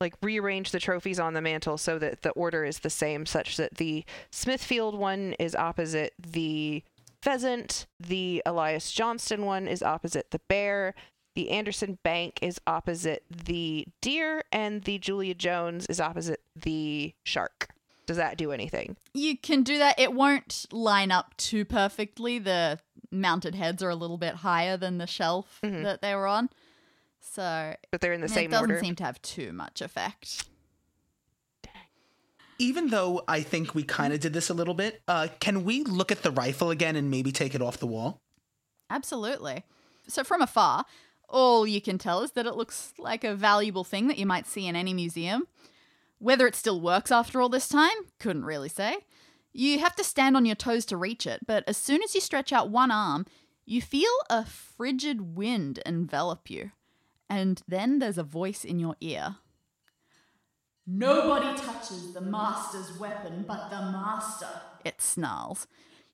Like 0.00 0.14
rearrange 0.22 0.70
the 0.70 0.80
trophies 0.80 1.20
on 1.20 1.34
the 1.34 1.42
mantle 1.42 1.76
so 1.76 1.98
that 1.98 2.22
the 2.22 2.30
order 2.30 2.64
is 2.64 2.78
the 2.78 2.88
same, 2.88 3.26
such 3.26 3.58
that 3.58 3.76
the 3.76 4.04
Smithfield 4.30 4.94
one 4.94 5.34
is 5.38 5.54
opposite 5.54 6.14
the 6.18 6.82
pheasant, 7.20 7.86
the 7.98 8.42
Elias 8.46 8.92
Johnston 8.92 9.44
one 9.44 9.68
is 9.68 9.82
opposite 9.82 10.30
the 10.30 10.40
bear, 10.48 10.94
the 11.34 11.50
Anderson 11.50 11.98
Bank 12.02 12.38
is 12.42 12.60
opposite 12.66 13.24
the 13.30 13.86
deer, 14.00 14.42
and 14.52 14.82
the 14.84 14.98
Julia 14.98 15.34
Jones 15.34 15.86
is 15.86 16.00
opposite 16.00 16.40
the 16.56 17.14
shark. 17.22 17.68
Does 18.06 18.16
that 18.16 18.36
do 18.36 18.50
anything? 18.50 18.96
You 19.14 19.38
can 19.38 19.62
do 19.62 19.78
that. 19.78 19.98
It 20.00 20.12
won't 20.12 20.66
line 20.72 21.12
up 21.12 21.36
too 21.36 21.64
perfectly. 21.64 22.38
The 22.40 22.80
mounted 23.12 23.54
heads 23.54 23.82
are 23.82 23.90
a 23.90 23.94
little 23.94 24.18
bit 24.18 24.36
higher 24.36 24.76
than 24.76 24.98
the 24.98 25.06
shelf 25.06 25.60
Mhm. 25.62 25.84
that 25.84 26.02
they 26.02 26.14
were 26.14 26.26
on. 26.26 26.50
So 27.20 27.76
But 27.92 28.00
they're 28.00 28.12
in 28.12 28.20
the 28.20 28.28
same 28.28 28.32
it 28.32 28.40
same 28.46 28.50
doesn't 28.50 28.70
order. 28.70 28.80
seem 28.82 28.96
to 28.96 29.04
have 29.04 29.22
too 29.22 29.52
much 29.52 29.80
effect. 29.80 30.46
Even 32.58 32.88
though 32.88 33.22
I 33.26 33.40
think 33.42 33.74
we 33.74 33.82
kind 33.84 34.12
of 34.12 34.20
did 34.20 34.34
this 34.34 34.50
a 34.50 34.54
little 34.54 34.74
bit, 34.74 35.00
uh, 35.08 35.28
can 35.40 35.64
we 35.64 35.82
look 35.82 36.12
at 36.12 36.22
the 36.22 36.30
rifle 36.30 36.70
again 36.70 36.94
and 36.94 37.10
maybe 37.10 37.32
take 37.32 37.54
it 37.54 37.62
off 37.62 37.78
the 37.78 37.86
wall? 37.86 38.20
Absolutely. 38.90 39.64
So 40.08 40.22
from 40.24 40.42
afar, 40.42 40.84
all 41.30 41.66
you 41.66 41.80
can 41.80 41.98
tell 41.98 42.22
is 42.22 42.32
that 42.32 42.46
it 42.46 42.56
looks 42.56 42.92
like 42.98 43.24
a 43.24 43.34
valuable 43.34 43.84
thing 43.84 44.08
that 44.08 44.18
you 44.18 44.26
might 44.26 44.46
see 44.46 44.66
in 44.66 44.76
any 44.76 44.92
museum. 44.92 45.46
Whether 46.18 46.46
it 46.46 46.54
still 46.54 46.80
works 46.80 47.10
after 47.10 47.40
all 47.40 47.48
this 47.48 47.68
time, 47.68 47.88
couldn't 48.18 48.44
really 48.44 48.68
say. 48.68 48.98
You 49.52 49.78
have 49.78 49.96
to 49.96 50.04
stand 50.04 50.36
on 50.36 50.44
your 50.44 50.54
toes 50.54 50.84
to 50.86 50.96
reach 50.96 51.26
it, 51.26 51.46
but 51.46 51.64
as 51.66 51.76
soon 51.76 52.02
as 52.02 52.14
you 52.14 52.20
stretch 52.20 52.52
out 52.52 52.70
one 52.70 52.90
arm, 52.90 53.26
you 53.64 53.80
feel 53.80 54.10
a 54.28 54.44
frigid 54.44 55.36
wind 55.36 55.80
envelop 55.86 56.50
you. 56.50 56.72
And 57.28 57.62
then 57.66 58.00
there's 58.00 58.18
a 58.18 58.22
voice 58.22 58.64
in 58.64 58.78
your 58.78 58.96
ear. 59.00 59.36
Nobody 60.86 61.56
touches 61.56 62.12
the 62.12 62.20
master's 62.20 62.98
weapon 62.98 63.44
but 63.46 63.70
the 63.70 63.76
master, 63.76 64.48
it 64.84 65.00
snarls. 65.00 65.66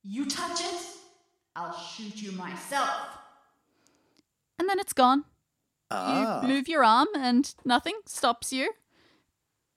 You 0.02 0.26
touch 0.26 0.60
it, 0.60 0.86
I'll 1.54 1.76
shoot 1.76 2.20
you 2.20 2.32
myself. 2.32 3.18
And 4.58 4.68
then 4.68 4.78
it's 4.78 4.92
gone. 4.92 5.24
Ah. 5.90 6.42
You 6.42 6.48
move 6.48 6.68
your 6.68 6.84
arm 6.84 7.08
and 7.16 7.54
nothing 7.64 7.98
stops 8.06 8.52
you. 8.52 8.72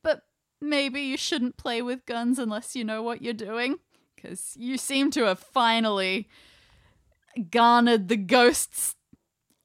But 0.03 0.23
maybe 0.61 1.01
you 1.01 1.17
shouldn't 1.17 1.57
play 1.57 1.81
with 1.81 2.05
guns 2.05 2.39
unless 2.39 2.75
you 2.75 2.83
know 2.83 3.03
what 3.03 3.21
you're 3.21 3.33
doing. 3.33 3.77
Because 4.15 4.55
you 4.57 4.77
seem 4.77 5.11
to 5.11 5.25
have 5.25 5.39
finally 5.39 6.27
garnered 7.51 8.07
the 8.07 8.17
ghost's 8.17 8.95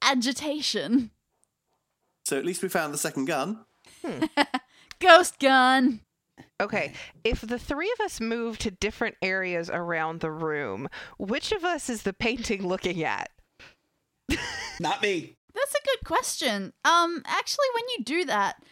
agitation. 0.02 1.10
So 2.24 2.38
at 2.38 2.44
least 2.44 2.62
we 2.62 2.68
found 2.68 2.94
the 2.94 2.98
second 2.98 3.26
gun. 3.26 3.64
Ghost 5.00 5.38
gun! 5.38 6.00
Okay, 6.60 6.92
if 7.24 7.40
the 7.40 7.58
three 7.58 7.92
of 7.98 8.04
us 8.04 8.20
move 8.20 8.58
to 8.58 8.70
different 8.70 9.16
areas 9.22 9.70
around 9.70 10.20
the 10.20 10.30
room, 10.30 10.88
which 11.18 11.52
of 11.52 11.64
us 11.64 11.90
is 11.90 12.02
the 12.02 12.12
painting 12.12 12.66
looking 12.66 13.02
at? 13.02 13.30
Not 14.80 15.02
me. 15.02 15.36
That's 15.54 15.74
a 15.74 15.84
good 15.84 16.04
question. 16.04 16.72
Um, 16.84 17.22
actually, 17.26 17.66
when 17.74 17.84
you 17.96 18.04
do 18.04 18.24
that, 18.26 18.62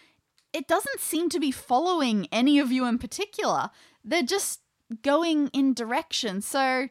it 0.53 0.67
doesn't 0.67 1.01
seem 1.01 1.29
to 1.31 1.41
be 1.41 1.51
following 1.51 2.27
any 2.33 2.59
of 2.59 2.73
you 2.73 2.85
in 2.87 2.99
particular. 2.99 3.71
They're 4.05 4.23
just 4.23 4.61
going 5.03 5.49
in 5.49 5.75
direction. 5.75 6.43
So, 6.43 6.89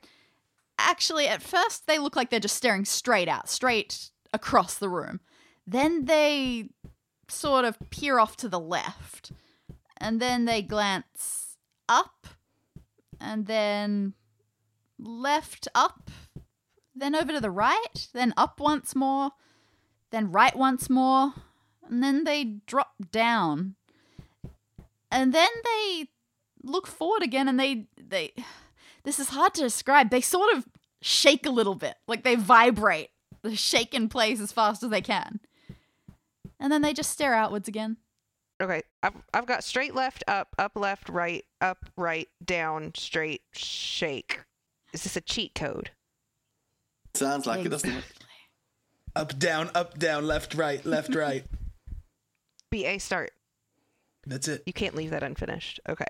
actually, 0.80 1.28
at 1.28 1.42
first, 1.42 1.88
they 1.88 2.00
look 2.00 2.16
like 2.16 2.30
they're 2.30 2.40
just 2.40 2.56
staring 2.56 2.86
straight 2.86 3.28
out, 3.28 3.50
straight 3.50 4.10
across 4.34 4.76
the 4.78 4.90
room. 4.90 5.20
Then 5.68 6.06
they 6.06 6.70
sort 7.28 7.66
of 7.66 7.78
peer 7.90 8.20
off 8.20 8.38
to 8.38 8.50
the 8.50 8.60
left. 8.60 9.32
And 9.98 10.20
then 10.20 10.46
they 10.46 10.62
glance 10.62 11.58
up. 11.88 12.28
And 13.20 13.46
then 13.46 14.14
left 14.98 15.68
up. 15.76 16.10
Then 16.96 17.16
over 17.16 17.32
to 17.32 17.40
the 17.40 17.52
right. 17.52 18.08
Then 18.14 18.34
up 18.38 18.60
once 18.60 18.96
more 18.96 19.32
then 20.12 20.32
right 20.32 20.56
once 20.56 20.90
more, 20.90 21.34
and 21.90 22.04
then 22.04 22.26
they 22.26 22.44
drop 22.68 22.94
down. 23.12 23.76
And 25.10 25.34
then 25.34 25.50
they 25.64 26.10
look 26.64 26.86
forward 26.86 27.24
again 27.24 27.48
and 27.48 27.60
they 27.60 27.88
they 27.98 28.34
this 29.04 29.20
is 29.20 29.30
hard 29.30 29.54
to 29.56 29.62
describe. 29.62 30.10
They 30.10 30.22
sort 30.22 30.56
of 30.56 30.66
shake 31.02 31.46
a 31.46 31.52
little 31.52 31.76
bit, 31.76 31.96
like 32.08 32.24
they 32.24 32.36
vibrate. 32.36 33.10
They 33.42 33.56
shake 33.56 33.94
in 33.94 34.08
place 34.08 34.40
as 34.40 34.52
fast 34.52 34.84
as 34.84 34.92
they 34.92 35.02
can. 35.02 35.40
And 36.60 36.72
then 36.72 36.84
they 36.84 36.94
just 36.94 37.10
stare 37.10 37.34
outwards 37.34 37.68
again. 37.68 37.98
Okay, 38.62 38.84
I've, 39.02 39.16
I've 39.34 39.48
got 39.48 39.64
straight 39.64 39.96
left, 39.96 40.24
up, 40.28 40.50
up 40.60 40.74
left, 40.76 41.10
right, 41.10 41.44
up, 41.60 41.80
right, 41.98 42.28
down, 42.46 42.92
straight, 42.96 43.42
shake. 43.52 44.42
Is 44.94 45.02
this 45.02 45.16
a 45.16 45.22
cheat 45.22 45.56
code? 45.56 45.90
Sounds 47.14 47.46
like 47.46 47.66
it 47.66 47.70
doesn't. 47.70 48.04
Up, 49.16 49.38
down, 49.38 49.70
up, 49.76 49.98
down, 50.00 50.26
left, 50.26 50.54
right, 50.56 50.84
left, 50.86 51.14
right. 51.16 51.46
BA 52.70 53.00
start. 53.00 53.32
That's 54.26 54.48
it. 54.48 54.64
You 54.66 54.74
can't 54.74 54.96
leave 54.96 55.10
that 55.10 55.24
unfinished. 55.24 55.80
Okay. 55.90 56.06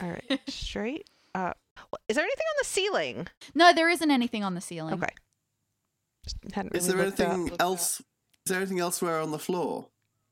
All 0.00 0.08
right. 0.08 0.40
Straight 0.48 1.08
up. 1.34 1.58
Is 2.08 2.16
there 2.16 2.24
anything 2.24 2.46
on 2.50 2.56
the 2.60 2.64
ceiling? 2.68 3.28
No, 3.54 3.72
there 3.72 3.88
isn't 3.90 4.10
anything 4.10 4.42
on 4.44 4.54
the 4.54 4.60
ceiling. 4.60 4.94
Okay. 4.94 5.12
Just 6.24 6.36
hadn't 6.54 6.74
Is 6.74 6.86
there 6.86 7.04
looked 7.04 7.20
up. 7.20 7.32
anything 7.32 7.56
else? 7.60 8.00
Is 8.00 8.04
there 8.46 8.58
anything 8.58 8.80
elsewhere 8.80 9.20
on 9.20 9.30
the 9.30 9.38
floor? 9.38 9.88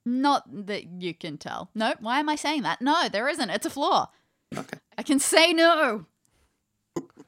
Not 0.06 0.44
that 0.66 1.02
you 1.02 1.12
can 1.14 1.36
tell. 1.36 1.70
No, 1.74 1.94
why 2.00 2.20
am 2.20 2.28
I 2.28 2.36
saying 2.36 2.62
that? 2.62 2.80
No, 2.80 3.08
there 3.10 3.28
isn't. 3.28 3.50
It's 3.50 3.66
a 3.66 3.70
floor. 3.70 4.06
Okay. 4.56 4.78
I 4.96 5.02
can 5.02 5.18
say 5.18 5.52
no. 5.52 6.06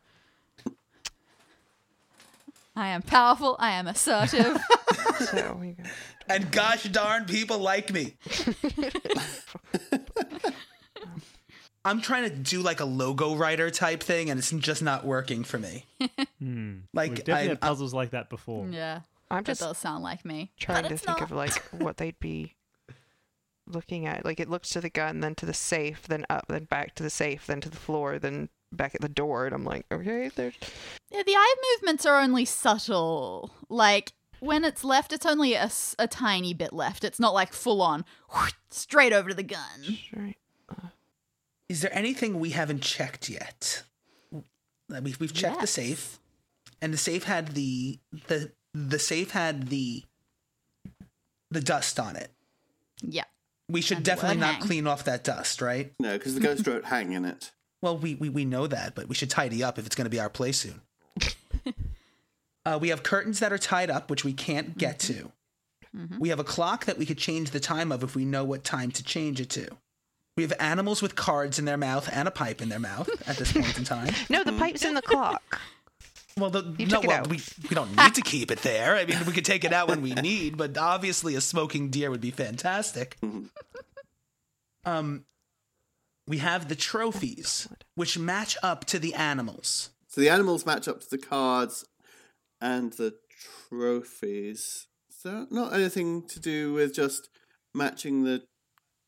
I 2.79 2.89
am 2.89 3.03
powerful. 3.03 3.57
I 3.59 3.73
am 3.73 3.87
assertive. 3.87 4.59
So. 5.19 5.61
And 6.29 6.53
gosh 6.53 6.85
darn, 6.85 7.25
people 7.25 7.59
like 7.59 7.93
me. 7.93 8.15
I'm 11.85 12.01
trying 12.01 12.29
to 12.29 12.37
do 12.37 12.61
like 12.61 12.81
a 12.81 12.85
logo 12.85 13.35
writer 13.35 13.71
type 13.71 14.03
thing, 14.03 14.31
and 14.31 14.39
it's 14.39 14.51
just 14.51 14.83
not 14.83 15.05
working 15.05 15.43
for 15.45 15.59
me. 15.59 15.87
Hmm. 16.39 16.79
Like, 16.93 17.11
We've 17.11 17.19
definitely 17.25 17.47
I- 17.47 17.49
had 17.51 17.61
puzzles 17.61 17.95
like 17.95 18.11
that 18.11 18.29
before. 18.31 18.69
yeah, 18.69 19.01
I'm 19.31 19.39
that 19.39 19.47
just 19.47 19.61
does 19.61 19.79
sound 19.79 20.05
like 20.05 20.25
me. 20.25 20.53
trying 20.61 20.83
but 20.83 20.89
to 20.91 20.97
think 20.99 21.19
not. 21.21 21.23
of 21.23 21.33
like 21.33 21.53
what 21.73 21.97
they'd 21.97 22.19
be 22.21 22.55
looking 23.67 24.07
at. 24.07 24.25
Like 24.25 24.39
it 24.41 24.49
looks 24.51 24.71
to 24.71 24.81
the 24.81 24.91
gun, 24.91 25.21
then 25.21 25.35
to 25.37 25.47
the 25.47 25.55
safe, 25.55 26.07
then 26.07 26.27
up, 26.31 26.45
then 26.49 26.65
back 26.65 26.95
to 26.97 27.03
the 27.03 27.11
safe, 27.11 27.47
then 27.47 27.61
to 27.63 27.69
the 27.71 27.77
floor, 27.77 28.19
then 28.19 28.51
back 28.73 28.95
at 28.95 29.01
the 29.01 29.09
door, 29.09 29.47
and 29.47 29.55
I'm 29.55 29.65
like, 29.65 29.87
okay, 29.91 30.31
there's 30.35 30.55
Yeah, 31.11 31.23
the 31.25 31.35
eye 31.35 31.55
movements 31.75 32.05
are 32.07 32.21
only 32.21 32.45
subtle. 32.45 33.51
Like 33.69 34.13
when 34.41 34.65
it's 34.65 34.85
left, 34.85 35.13
it's 35.13 35.27
only 35.27 35.55
a, 35.55 35.71
a 35.99 36.07
tiny 36.07 36.55
bit 36.55 36.73
left. 36.73 37.05
It's 37.05 37.19
not 37.21 37.35
like 37.35 37.53
full 37.53 37.83
on 37.83 38.05
straight 38.71 39.13
over 39.13 39.31
to 39.31 39.35
the 39.35 39.43
gun. 39.43 39.83
straight. 40.09 40.37
Is 41.69 41.83
there 41.83 41.95
anything 41.95 42.41
we 42.41 42.51
haven't 42.51 42.83
checked 42.83 43.29
yet? 43.29 43.83
We've, 45.03 45.21
we've 45.21 45.35
checked 45.35 45.61
the 45.61 45.67
safe, 45.67 46.19
and 46.81 46.95
the 46.95 46.99
safe 46.99 47.25
had 47.25 47.49
the 47.49 47.99
the 48.29 48.53
the 48.73 48.99
safe 48.99 49.33
had 49.33 49.69
the 49.69 50.05
the 51.51 51.61
dust 51.61 52.01
on 52.01 52.17
it. 52.17 52.31
Yeah. 53.03 53.25
We 53.71 53.83
should 53.83 53.99
And 53.99 54.05
definitely 54.07 54.39
not 54.39 54.55
hang. 54.55 54.63
clean 54.63 54.87
off 54.87 55.05
that 55.05 55.25
dust, 55.25 55.61
right? 55.61 55.93
No, 56.01 56.17
because 56.17 56.35
the 56.35 56.41
ghost 56.41 56.67
wrote 56.67 56.87
hang 56.87 57.13
in 57.13 57.27
it. 57.27 57.53
Well, 57.81 57.97
we, 57.97 58.15
we, 58.17 58.29
we 58.29 58.45
know 58.45 58.67
that, 58.67 58.95
but 58.95 59.09
we 59.09 59.15
should 59.15 59.31
tidy 59.31 59.63
up 59.63 59.79
if 59.79 59.87
it's 59.87 59.95
going 59.95 60.07
to 60.07 60.11
be 60.11 60.21
our 60.21 60.31
play 60.31 60.53
soon. 60.53 60.81
uh, 62.65 62.79
we 62.81 62.89
have 62.89 63.03
curtains 63.03 63.41
that 63.41 63.53
are 63.53 63.59
tied 63.59 63.91
up, 63.91 64.11
which 64.11 64.25
we 64.25 64.33
can't 64.33 64.77
get 64.77 64.99
to. 65.01 65.33
We 66.19 66.29
have 66.29 66.39
a 66.39 66.45
clock 66.45 66.85
that 66.85 66.99
we 66.99 67.07
could 67.07 67.19
change 67.19 67.51
the 67.51 67.61
time 67.61 67.91
of 67.91 68.03
if 68.03 68.15
we 68.15 68.25
know 68.25 68.45
what 68.45 68.63
time 68.63 68.91
to 68.93 69.03
change 69.03 69.41
it 69.41 69.51
to. 69.51 69.69
We 70.37 70.43
have 70.45 70.53
animals 70.61 71.03
with 71.03 71.17
cards 71.17 71.59
in 71.59 71.65
their 71.65 71.77
mouth 71.77 72.09
and 72.13 72.29
a 72.29 72.31
pipe 72.31 72.63
in 72.63 72.69
their 72.69 72.79
mouth 72.79 73.09
at 73.29 73.37
this 73.37 73.53
point 73.53 73.77
in 73.77 73.85
time. 73.85 74.15
No, 74.29 74.45
the 74.45 74.53
pipe's 74.53 74.85
in 74.85 74.95
the 74.95 75.03
clock. 75.03 75.61
Well, 76.37 76.51
the, 76.51 76.63
no, 76.63 77.01
well, 77.01 77.25
we 77.29 77.41
we 77.69 77.75
don't 77.75 77.97
need 77.97 78.15
to 78.15 78.21
keep 78.21 78.53
it 78.53 78.61
there. 78.61 78.95
I 78.95 79.05
mean, 79.05 79.19
we 79.27 79.33
could 79.33 79.45
take 79.45 79.65
it 79.65 79.73
out 79.73 79.89
when 79.89 80.01
we 80.01 80.15
need, 80.15 80.57
but 80.57 80.79
obviously 80.79 81.35
a 81.35 81.41
smoking 81.41 81.89
deer 81.91 82.11
would 82.11 82.21
be 82.21 82.31
fantastic. 82.31 83.17
um, 84.85 85.25
we 86.29 86.39
have 86.39 86.69
the 86.69 86.77
trophies, 86.77 87.67
oh, 87.73 87.77
which 87.95 88.19
match 88.19 88.57
up 88.63 88.85
to 88.85 88.99
the 88.99 89.15
animals. 89.15 89.91
So 90.07 90.21
the 90.21 90.29
animals 90.29 90.67
match 90.67 90.87
up 90.87 91.01
to 91.01 91.11
the 91.11 91.19
cards 91.19 91.87
and 92.61 92.93
the 92.93 93.15
trophies. 93.69 94.87
So 95.09 95.47
not 95.51 95.73
anything 95.73 96.29
to 96.29 96.39
do 96.39 96.75
with 96.75 96.95
just 96.95 97.31
matching 97.75 98.25
the 98.25 98.43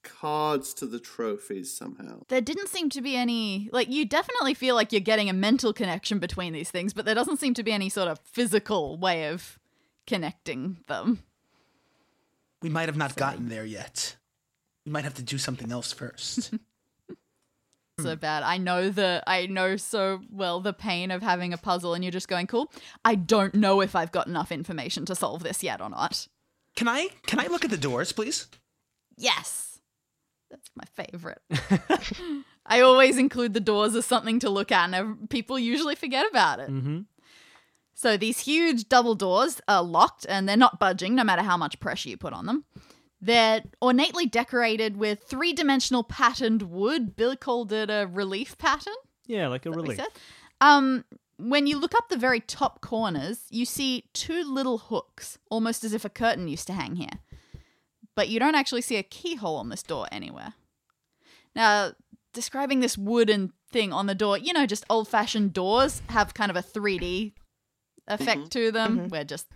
cards 0.03 0.73
to 0.75 0.87
the 0.87 0.99
trophies 0.99 1.77
somehow. 1.77 2.23
There 2.29 2.41
didn't 2.41 2.69
seem 2.69 2.89
to 2.91 3.03
be 3.03 3.17
any 3.17 3.69
like 3.71 3.91
you 3.91 4.07
definitely 4.07 4.55
feel 4.55 4.75
like 4.75 4.91
you're 4.91 5.01
getting 5.01 5.29
a 5.29 5.35
mental 5.35 5.75
connection 5.75 6.19
between 6.21 6.55
these 6.55 6.71
things, 6.71 6.95
but 6.95 7.05
there 7.05 7.15
doesn't 7.15 7.39
seem 7.39 7.53
to 7.55 7.63
be 7.63 7.73
any 7.73 7.91
sort 7.91 8.09
of 8.09 8.19
physical 8.21 8.99
way 8.99 9.29
of 9.29 9.59
connecting 10.07 10.79
them. 10.87 11.23
We 12.63 12.71
might 12.71 12.89
have 12.89 12.97
not 12.97 13.17
gotten 13.17 13.51
there 13.51 13.67
yet. 13.67 14.17
We 14.87 14.93
might 14.93 15.05
have 15.05 15.15
to 15.15 15.23
do 15.23 15.37
something 15.37 15.71
else 15.71 15.93
first. 15.93 16.55
So 18.03 18.17
bad. 18.17 18.43
I 18.43 18.59
know 18.59 18.91
the 18.91 19.23
I 19.27 19.47
know 19.47 19.77
so 19.77 20.21
well 20.31 20.61
the 20.61 20.73
pain 20.73 21.11
of 21.11 21.23
having 21.23 21.53
a 21.53 21.59
puzzle 21.59 21.95
and 21.95 22.05
you're 22.05 22.11
just 22.11 22.29
going, 22.29 22.47
cool. 22.47 22.71
I 23.05 23.15
don't 23.15 23.55
know 23.55 23.81
if 23.81 23.95
I've 23.97 24.13
got 24.13 24.27
enough 24.27 24.53
information 24.53 25.05
to 25.07 25.15
solve 25.15 25.43
this 25.43 25.63
yet 25.63 25.81
or 25.81 25.91
not. 25.91 26.27
can 26.77 26.89
I 26.89 27.09
can 27.27 27.41
I 27.41 27.47
look 27.47 27.65
at 27.65 27.71
the 27.71 27.77
doors, 27.77 28.13
please? 28.13 28.47
Yes. 29.17 29.81
That's 30.51 30.71
my 30.75 30.85
favorite. 31.05 31.41
I 32.67 32.81
always 32.81 33.19
include 33.19 33.55
the 33.55 33.61
doors 33.61 33.95
as 33.95 34.05
something 34.05 34.41
to 34.41 34.51
look 34.51 34.73
at, 34.73 34.93
and 34.93 35.31
people 35.31 35.59
usually 35.59 35.95
forget 35.95 36.27
about 36.29 36.59
it. 36.59 36.71
Mm-hmm. 36.71 37.01
So 37.95 38.17
these 38.17 38.41
huge 38.41 38.89
double 38.89 39.15
doors 39.15 39.61
are 39.69 39.83
locked 39.83 40.25
and 40.29 40.49
they're 40.49 40.57
not 40.57 40.81
budging 40.81 41.15
no 41.15 41.23
matter 41.23 41.43
how 41.43 41.57
much 41.57 41.81
pressure 41.81 42.09
you 42.09 42.17
put 42.17 42.33
on 42.33 42.47
them. 42.47 42.65
They're 43.21 43.63
ornately 43.83 44.27
decorated 44.27 44.97
with 44.97 45.25
three 45.25 45.53
dimensional 45.53 46.03
patterned 46.03 46.63
wood. 46.63 47.17
Bill 47.17 47.37
called 47.37 47.73
it 47.73 47.91
a 47.91 48.09
relief 48.11 48.57
pattern. 48.57 48.95
Yeah, 49.27 49.49
like 49.49 49.67
a 49.67 49.71
relief. 49.71 50.01
Um, 50.61 51.05
when 51.39 51.67
you 51.67 51.79
look 51.79 51.95
up 51.95 52.09
the 52.09 52.17
very 52.17 52.41
top 52.41 52.81
corners, 52.81 53.45
you 53.51 53.65
see 53.65 54.05
two 54.13 54.43
little 54.43 54.79
hooks, 54.79 55.39
almost 55.51 55.85
as 55.85 55.93
if 55.93 56.05
a 56.05 56.11
curtain 56.11 56.49
used 56.49 56.67
to 56.69 56.73
hang 56.73 56.97
here. 56.97 57.21
But 58.15 58.29
you 58.29 58.39
don't 58.41 58.55
actually 58.55 58.83
see 58.83 58.97
a 58.97 59.03
keyhole 59.03 59.57
on 59.57 59.69
this 59.69 59.83
door 59.83 60.07
anywhere. 60.11 60.55
Now, 61.55 61.93
describing 62.33 62.81
this 62.81 62.99
wooden 62.99 63.53
thing 63.71 63.93
on 63.93 64.07
the 64.07 64.15
door, 64.15 64.37
you 64.39 64.53
know, 64.53 64.67
just 64.67 64.85
old 64.91 65.09
fashioned 65.09 65.53
doors 65.53 66.03
have 66.09 66.35
kind 66.35 66.51
of 66.51 66.57
a 66.57 66.63
3D 66.63 67.33
effect 68.09 68.51
to 68.53 68.73
them, 68.73 69.09
where 69.09 69.25
just, 69.25 69.47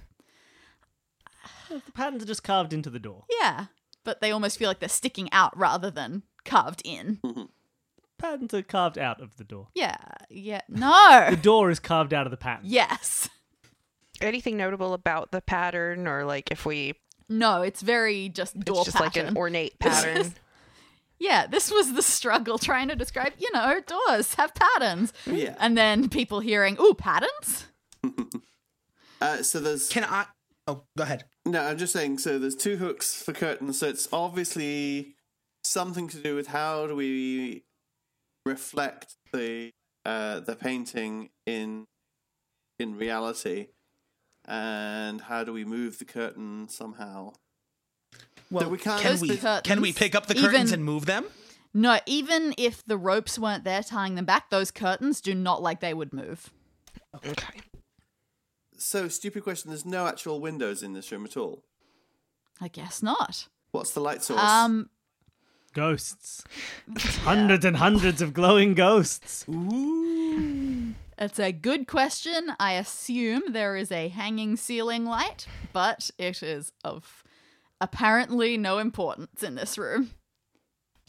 The 1.68 1.92
patterns 1.92 2.22
are 2.22 2.26
just 2.26 2.42
carved 2.44 2.72
into 2.72 2.90
the 2.90 2.98
door. 2.98 3.24
yeah, 3.40 3.66
but 4.04 4.20
they 4.20 4.30
almost 4.30 4.58
feel 4.58 4.68
like 4.68 4.80
they're 4.80 4.88
sticking 4.88 5.28
out 5.32 5.56
rather 5.56 5.90
than 5.90 6.22
carved 6.44 6.82
in. 6.84 7.20
Patterns 8.18 8.54
are 8.54 8.62
carved 8.62 8.98
out 8.98 9.20
of 9.20 9.36
the 9.36 9.44
door. 9.44 9.68
Yeah, 9.74 9.96
yeah. 10.30 10.60
No! 10.68 11.26
The 11.30 11.36
door 11.36 11.70
is 11.70 11.80
carved 11.80 12.12
out 12.14 12.26
of 12.26 12.30
the 12.30 12.36
pattern. 12.36 12.64
yes. 12.66 13.28
Anything 14.20 14.56
notable 14.56 14.94
about 14.94 15.32
the 15.32 15.40
pattern, 15.40 16.06
or 16.06 16.24
like 16.24 16.50
if 16.52 16.64
we, 16.64 16.94
No, 17.28 17.62
it's 17.62 17.82
very 17.82 18.28
just 18.28 18.58
door 18.60 18.76
it's 18.78 18.86
just 18.86 19.00
like 19.00 19.14
pattern. 19.14 19.30
an 19.30 19.36
ornate 19.36 19.78
pattern. 19.80 20.32
Yeah, 21.18 21.46
this 21.46 21.70
was 21.70 21.92
the 21.94 22.02
struggle 22.02 22.58
trying 22.58 22.88
to 22.88 22.96
describe, 22.96 23.32
you 23.38 23.50
know, 23.52 23.80
doors 23.86 24.34
have 24.34 24.52
patterns. 24.54 25.12
Yeah. 25.26 25.54
And 25.58 25.76
then 25.76 26.08
people 26.08 26.40
hearing, 26.40 26.76
ooh, 26.80 26.94
patterns? 26.94 27.66
Uh, 29.20 29.42
so 29.42 29.58
there's 29.58 29.88
Can 29.88 30.04
I? 30.04 30.26
Oh, 30.66 30.84
go 30.96 31.04
ahead. 31.04 31.24
no. 31.44 31.60
I'm 31.62 31.76
just 31.78 31.92
saying. 31.92 32.18
So 32.18 32.38
there's 32.38 32.54
two 32.56 32.76
hooks 32.76 33.22
for 33.22 33.32
curtains. 33.32 33.78
So 33.78 33.88
it's 33.88 34.08
obviously 34.12 35.14
something 35.62 36.08
to 36.08 36.16
do 36.18 36.34
with 36.36 36.48
how 36.48 36.86
do 36.86 36.96
we 36.96 37.64
reflect 38.46 39.14
the 39.32 39.70
uh, 40.06 40.40
the 40.40 40.56
painting 40.56 41.30
in 41.46 41.84
in 42.78 42.96
reality, 42.96 43.68
and 44.46 45.20
how 45.22 45.44
do 45.44 45.52
we 45.52 45.64
move 45.64 45.98
the 45.98 46.04
curtain 46.04 46.68
somehow? 46.68 47.32
Well, 48.50 48.68
we 48.70 48.78
can't- 48.78 49.00
can 49.00 49.20
we 49.20 49.36
curtains, 49.36 49.62
can 49.64 49.80
we 49.80 49.92
pick 49.92 50.14
up 50.14 50.26
the 50.26 50.34
curtains 50.34 50.70
even- 50.70 50.74
and 50.80 50.84
move 50.84 51.06
them? 51.06 51.24
No, 51.72 51.98
even 52.06 52.54
if 52.56 52.84
the 52.84 52.96
ropes 52.96 53.36
weren't 53.38 53.64
there 53.64 53.82
tying 53.82 54.14
them 54.14 54.24
back, 54.26 54.48
those 54.50 54.70
curtains 54.70 55.20
do 55.20 55.34
not 55.34 55.60
like 55.62 55.80
they 55.80 55.92
would 55.94 56.12
move. 56.12 56.50
okay. 57.14 57.60
So 58.84 59.08
stupid 59.08 59.44
question. 59.44 59.70
There's 59.70 59.86
no 59.86 60.06
actual 60.06 60.40
windows 60.40 60.82
in 60.82 60.92
this 60.92 61.10
room 61.10 61.24
at 61.24 61.38
all. 61.38 61.64
I 62.60 62.68
guess 62.68 63.02
not. 63.02 63.48
What's 63.70 63.92
the 63.92 64.00
light 64.00 64.22
source? 64.22 64.42
Um, 64.42 64.90
Ghosts. 65.72 66.44
hundreds 67.22 67.64
and 67.64 67.78
hundreds 67.78 68.20
of 68.20 68.34
glowing 68.34 68.74
ghosts. 68.74 69.46
Ooh. 69.48 70.94
it's 71.18 71.40
a 71.40 71.50
good 71.50 71.86
question. 71.86 72.52
I 72.60 72.74
assume 72.74 73.44
there 73.48 73.74
is 73.74 73.90
a 73.90 74.08
hanging 74.08 74.54
ceiling 74.54 75.06
light, 75.06 75.46
but 75.72 76.10
it 76.18 76.42
is 76.42 76.70
of 76.84 77.24
apparently 77.80 78.58
no 78.58 78.76
importance 78.76 79.42
in 79.42 79.54
this 79.54 79.78
room. 79.78 80.10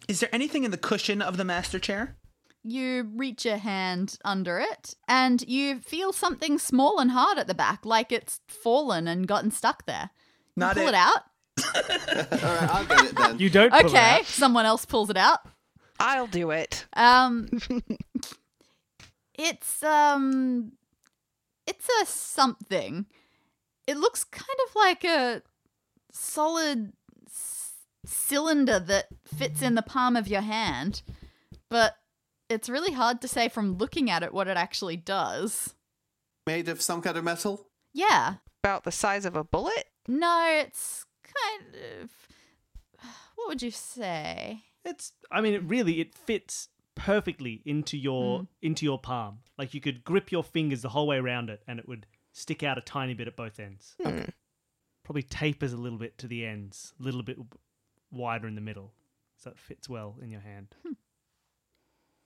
Is 0.07 0.21
there 0.21 0.33
anything 0.33 0.63
in 0.63 0.71
the 0.71 0.77
cushion 0.77 1.21
of 1.21 1.35
the 1.35 1.43
master 1.43 1.77
chair? 1.77 2.15
You 2.67 3.11
reach 3.15 3.45
your 3.45 3.57
hand 3.57 4.17
under 4.25 4.57
it, 4.59 4.95
and 5.07 5.41
you 5.47 5.79
feel 5.81 6.11
something 6.11 6.57
small 6.57 6.99
and 6.99 7.11
hard 7.11 7.37
at 7.37 7.45
the 7.45 7.53
back, 7.53 7.85
like 7.85 8.11
it's 8.11 8.41
fallen 8.47 9.07
and 9.07 9.27
gotten 9.27 9.51
stuck 9.51 9.85
there. 9.85 10.09
You 10.55 10.61
Not 10.61 10.75
pull 10.75 10.87
it. 10.87 10.89
it, 10.89 10.95
out. 10.95 11.23
all 11.75 12.55
right, 12.55 12.69
I'll 12.71 12.85
get 12.85 13.03
it 13.05 13.15
then. 13.15 13.37
You 13.39 13.49
don't 13.51 13.69
pull 13.71 13.79
it 13.81 13.85
Okay, 13.85 14.19
out. 14.19 14.25
someone 14.25 14.65
else 14.65 14.83
pulls 14.85 15.11
it 15.11 15.17
out. 15.17 15.41
I'll 15.99 16.25
do 16.27 16.49
it. 16.49 16.85
Um, 16.93 17.49
it's 19.37 19.83
um, 19.83 20.71
it's 21.67 21.87
a 22.01 22.05
something. 22.05 23.05
It 23.87 23.97
looks 23.97 24.23
kind 24.23 24.59
of 24.67 24.75
like 24.75 25.03
a 25.03 25.41
solid 26.11 26.93
s- 27.27 27.73
cylinder 28.05 28.79
that 28.79 29.05
fits 29.37 29.61
in 29.61 29.75
the 29.75 29.81
palm 29.83 30.15
of 30.15 30.27
your 30.27 30.41
hand, 30.41 31.01
but 31.69 31.95
it's 32.49 32.69
really 32.69 32.93
hard 32.93 33.21
to 33.21 33.27
say 33.27 33.49
from 33.49 33.77
looking 33.77 34.09
at 34.09 34.23
it 34.23 34.33
what 34.33 34.47
it 34.47 34.57
actually 34.57 34.97
does. 34.97 35.73
Made 36.47 36.69
of 36.69 36.81
some 36.81 37.01
kind 37.01 37.17
of 37.17 37.23
metal. 37.23 37.67
Yeah, 37.93 38.35
About 38.63 38.83
the 38.83 38.91
size 38.91 39.25
of 39.25 39.35
a 39.35 39.43
bullet. 39.43 39.85
no, 40.07 40.47
it's 40.61 41.05
kind 41.23 41.75
of. 42.01 42.09
What 43.35 43.47
would 43.49 43.61
you 43.61 43.71
say? 43.71 44.61
It's. 44.85 45.11
I 45.31 45.41
mean, 45.41 45.53
it 45.53 45.63
really 45.63 45.99
it 45.99 46.15
fits 46.15 46.69
perfectly 46.95 47.61
into 47.65 47.97
your 47.97 48.39
Mm. 48.41 48.47
into 48.61 48.85
your 48.85 48.97
palm. 48.99 49.39
Like 49.57 49.73
you 49.73 49.81
could 49.81 50.03
grip 50.03 50.31
your 50.31 50.43
fingers 50.43 50.81
the 50.81 50.89
whole 50.89 51.05
way 51.07 51.17
around 51.17 51.49
it, 51.49 51.61
and 51.67 51.77
it 51.79 51.87
would 51.87 52.05
stick 52.31 52.63
out 52.63 52.77
a 52.77 52.81
tiny 52.81 53.13
bit 53.13 53.27
at 53.27 53.35
both 53.35 53.59
ends. 53.59 53.95
Hmm. 54.03 54.21
Probably 55.03 55.23
tapers 55.23 55.73
a 55.73 55.77
little 55.77 55.97
bit 55.99 56.17
to 56.19 56.27
the 56.27 56.45
ends, 56.45 56.93
a 56.99 57.03
little 57.03 57.23
bit 57.23 57.37
wider 58.11 58.47
in 58.47 58.55
the 58.55 58.61
middle, 58.61 58.93
so 59.37 59.49
it 59.51 59.57
fits 59.59 59.87
well 59.89 60.17
in 60.21 60.31
your 60.31 60.41
hand. 60.41 60.73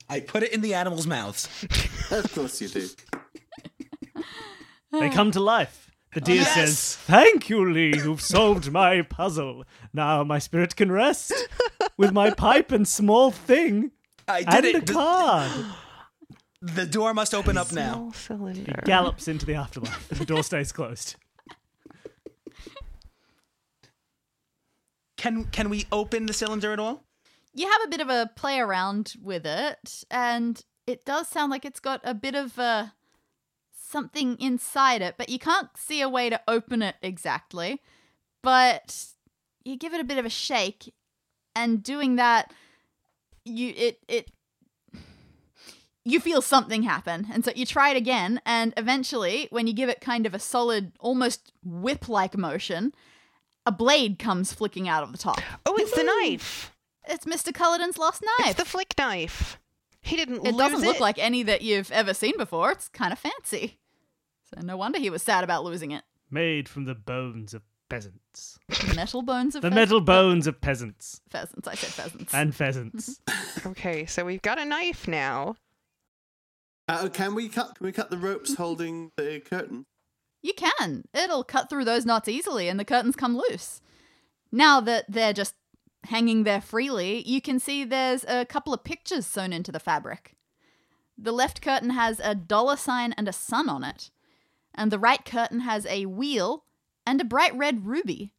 I 0.10 0.20
put 0.22 0.44
it 0.44 0.52
in 0.52 0.62
the 0.62 0.74
animals' 0.74 1.08
mouths. 1.08 1.48
Of 2.12 2.34
course 2.34 2.60
you 2.60 2.68
do. 2.70 2.90
They 4.92 5.10
come 5.12 5.30
to 5.32 5.40
life. 5.40 5.92
The 6.16 6.22
deer 6.22 6.38
Yes! 6.38 6.54
says, 6.56 6.96
"Thank 6.96 7.50
you, 7.50 7.72
Lee. 7.72 7.94
You've 7.96 8.20
solved 8.22 8.72
my 8.72 9.04
puzzle. 9.04 9.64
Now 9.94 10.24
my 10.24 10.40
spirit 10.40 10.76
can 10.76 10.92
rest 10.92 11.32
with 11.98 12.12
my 12.12 12.32
pipe 12.32 12.72
and 12.72 12.88
small 12.88 13.30
thing 13.30 13.92
I 14.28 14.40
and 14.40 14.64
did 14.64 14.74
a 14.74 14.78
it. 14.80 14.86
The, 14.88 14.94
card." 14.94 15.52
the 16.64 16.88
door 16.88 17.14
must 17.14 17.36
open 17.36 17.60
up 17.60 17.72
now. 17.72 17.94
Small 17.94 18.14
cylinder. 18.14 18.82
Gallops 18.86 19.28
into 19.28 19.46
the 19.46 19.54
afterlife. 19.54 20.08
The 20.10 20.26
door 20.26 20.42
stays 20.42 20.72
closed. 20.72 21.16
Can 25.18 25.46
can 25.46 25.70
we 25.70 25.86
open 25.92 26.26
the 26.26 26.34
cylinder 26.34 26.72
at 26.74 26.80
all? 26.80 27.04
You 27.54 27.70
have 27.70 27.82
a 27.86 27.90
bit 27.90 28.02
of 28.02 28.10
a 28.10 28.30
play 28.36 28.60
around 28.60 29.16
with 29.22 29.46
it, 29.46 30.04
and 30.10 30.64
it 30.88 31.06
does 31.06 31.28
sound 31.28 31.52
like 31.52 31.66
it's 31.66 31.80
got 31.80 32.02
a 32.04 32.14
bit 32.14 32.36
of 32.36 32.58
a 32.58 32.94
something 33.72 34.38
inside 34.40 35.02
it, 35.02 35.16
but 35.18 35.30
you 35.30 35.40
can't 35.40 35.70
see 35.76 36.02
a 36.02 36.10
way 36.10 36.30
to 36.30 36.42
open 36.48 36.82
it 36.82 36.96
exactly. 37.02 37.82
But 38.42 39.06
you 39.64 39.78
give 39.78 39.94
it 39.94 40.00
a 40.00 40.06
bit 40.06 40.18
of 40.18 40.26
a 40.26 40.30
shake, 40.30 40.94
and 41.56 41.84
doing 41.84 42.16
that, 42.16 42.54
you 43.46 43.74
it 43.76 44.00
it 44.08 44.32
you 46.06 46.20
feel 46.20 46.42
something 46.42 46.84
happen, 46.84 47.28
and 47.32 47.44
so 47.44 47.52
you 47.56 47.66
try 47.66 47.90
it 47.90 47.98
again, 47.98 48.42
and 48.46 48.74
eventually, 48.78 49.48
when 49.52 49.68
you 49.68 49.74
give 49.74 49.90
it 49.90 50.02
kind 50.02 50.26
of 50.26 50.34
a 50.34 50.40
solid, 50.40 50.94
almost 51.00 51.52
whip-like 51.64 52.38
motion, 52.38 52.94
a 53.66 53.72
blade 53.72 54.18
comes 54.18 54.54
flicking 54.54 54.88
out 54.88 55.04
of 55.04 55.12
the 55.12 55.18
top. 55.18 55.42
Oh, 55.66 55.76
it's 55.76 55.92
the 55.92 56.04
knife. 56.04 56.72
It's 57.10 57.26
Mr. 57.26 57.54
Culloden's 57.54 57.98
lost 57.98 58.24
knife. 58.24 58.52
It's 58.52 58.60
the 58.60 58.66
flick 58.66 58.94
knife. 58.98 59.60
He 60.02 60.16
didn't 60.16 60.46
It 60.48 60.54
lose 60.54 60.58
doesn't 60.58 60.82
look 60.88 60.98
it. 60.98 61.02
like 61.02 61.18
any 61.20 61.44
that 61.44 61.62
you've 61.62 61.92
ever 61.92 62.14
seen 62.14 62.38
before. 62.38 62.72
It's 62.72 62.88
kind 62.90 63.12
of 63.12 63.20
fancy. 63.20 63.78
So 64.54 64.62
no 64.62 64.78
wonder 64.78 64.98
he 65.00 65.10
was 65.10 65.22
sad 65.24 65.44
about 65.44 65.64
losing 65.64 65.92
it. 65.92 66.04
Made 66.32 66.70
from 66.70 66.86
the 66.86 66.96
bones 66.96 67.54
of 67.54 67.64
peasants. 67.90 68.60
The 68.70 68.94
metal 68.96 69.22
bones 69.24 69.56
of 69.56 69.62
The 69.64 69.70
pheas- 69.70 69.76
metal 69.76 70.02
bones 70.02 70.46
of 70.48 70.62
peasants 70.62 71.20
pheasants. 71.30 71.68
I 71.68 71.74
said 71.76 71.90
pheasants. 71.90 72.34
and 72.34 72.56
pheasants. 72.56 73.20
Okay, 73.66 74.06
so 74.06 74.24
we've 74.24 74.42
got 74.42 74.58
a 74.60 74.64
knife 74.64 75.06
now. 75.08 75.56
Uh, 76.88 77.10
can 77.10 77.36
we 77.36 77.50
cut? 77.50 77.76
Can 77.76 77.86
we 77.86 77.92
cut 77.92 78.10
the 78.10 78.18
ropes 78.18 78.56
holding 78.56 79.12
the 79.18 79.42
curtain? 79.44 79.86
You 80.42 80.54
can. 80.54 81.04
It'll 81.14 81.44
cut 81.44 81.70
through 81.70 81.84
those 81.86 82.06
knots 82.06 82.30
easily 82.30 82.70
and 82.70 82.80
the 82.80 82.86
curtains 82.86 83.16
come 83.18 83.36
loose. 83.36 83.82
Now 84.52 84.80
that 84.82 85.06
they're 85.10 85.34
just 85.34 85.56
hanging 86.06 86.44
there 86.44 86.62
freely, 86.62 87.22
you 87.28 87.42
can 87.42 87.60
see 87.60 87.84
there's 87.84 88.24
a 88.28 88.46
couple 88.46 88.74
of 88.74 88.84
pictures 88.84 89.26
sewn 89.26 89.54
into 89.54 89.72
the 89.72 89.80
fabric. 89.80 90.36
The 91.18 91.32
left 91.32 91.62
curtain 91.62 91.92
has 91.92 92.20
a 92.20 92.34
dollar 92.34 92.78
sign 92.78 93.14
and 93.18 93.28
a 93.28 93.34
sun 93.34 93.70
on 93.70 93.84
it, 93.84 94.10
and 94.74 94.92
the 94.92 95.00
right 95.00 95.24
curtain 95.26 95.62
has 95.62 95.86
a 95.86 96.06
wheel 96.06 96.64
and 97.06 97.20
a 97.20 97.26
bright 97.26 97.56
red 97.56 97.86
ruby. 97.86 98.32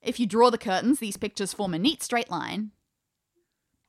If 0.00 0.18
you 0.20 0.26
draw 0.26 0.50
the 0.50 0.58
curtains, 0.58 0.98
these 0.98 1.16
pictures 1.16 1.52
form 1.52 1.74
a 1.74 1.78
neat 1.78 2.02
straight 2.02 2.30
line. 2.30 2.70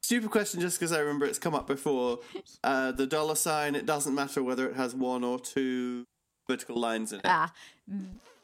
Stupid 0.01 0.31
question, 0.31 0.61
just 0.61 0.79
because 0.79 0.91
I 0.91 0.99
remember 0.99 1.25
it's 1.25 1.39
come 1.39 1.55
up 1.55 1.67
before. 1.67 2.19
Uh, 2.63 2.91
the 2.91 3.05
dollar 3.05 3.35
sign. 3.35 3.75
It 3.75 3.85
doesn't 3.85 4.15
matter 4.15 4.43
whether 4.43 4.67
it 4.67 4.75
has 4.75 4.93
one 4.93 5.23
or 5.23 5.39
two 5.39 6.05
vertical 6.49 6.75
lines 6.75 7.13
in 7.13 7.19
it. 7.19 7.25
Ah, 7.25 7.53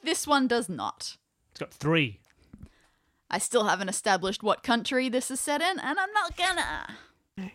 this 0.01 0.25
one 0.25 0.47
does 0.47 0.69
not. 0.69 1.17
It's 1.51 1.59
got 1.59 1.73
three. 1.73 2.19
I 3.33 3.39
still 3.39 3.63
haven't 3.63 3.89
established 3.89 4.43
what 4.43 4.61
country 4.61 5.09
this 5.09 5.31
is 5.31 5.39
set 5.39 5.59
in, 5.59 5.79
and 5.79 5.97
I'm 5.99 6.13
not 6.13 6.37
gonna. 6.37 6.95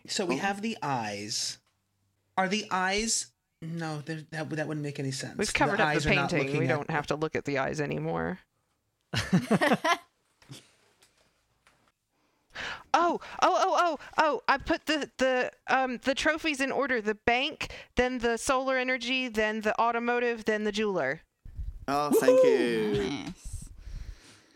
So 0.09 0.27
we 0.27 0.39
have 0.39 0.61
the 0.61 0.77
eyes. 0.83 1.59
Are 2.37 2.49
the 2.49 2.67
eyes? 2.73 3.27
No, 3.63 4.01
that 4.07 4.29
that 4.33 4.49
wouldn't 4.49 4.83
make 4.83 4.99
any 4.99 5.13
sense. 5.13 5.39
We've 5.39 5.55
covered 5.55 5.79
the 5.79 5.85
up 5.85 5.89
eyes 5.91 6.03
the 6.03 6.11
are 6.11 6.15
not 6.17 6.31
painting. 6.31 6.59
We 6.59 6.65
at- 6.67 6.77
don't 6.77 6.91
have 6.91 7.07
to 7.07 7.15
look 7.15 7.37
at 7.37 7.45
the 7.45 7.59
eyes 7.59 7.81
anymore. 7.81 8.41
Oh, 12.95 13.21
oh, 13.43 13.57
oh, 13.61 13.77
oh, 13.79 13.99
oh! 14.17 14.43
I 14.49 14.59
put 14.59 14.87
the 14.87 15.09
the 15.19 15.53
um 15.69 15.99
the 15.99 16.15
trophies 16.15 16.61
in 16.61 16.73
order: 16.73 17.01
the 17.01 17.15
bank, 17.15 17.69
then 17.95 18.19
the 18.19 18.37
solar 18.37 18.77
energy, 18.77 19.29
then 19.29 19.61
the 19.61 19.79
automotive, 19.81 20.47
then 20.47 20.65
the 20.65 20.73
jeweler. 20.73 21.21
Oh, 21.87 22.11
thank 22.19 22.43
you. 22.45 23.11
Nice. 23.27 23.48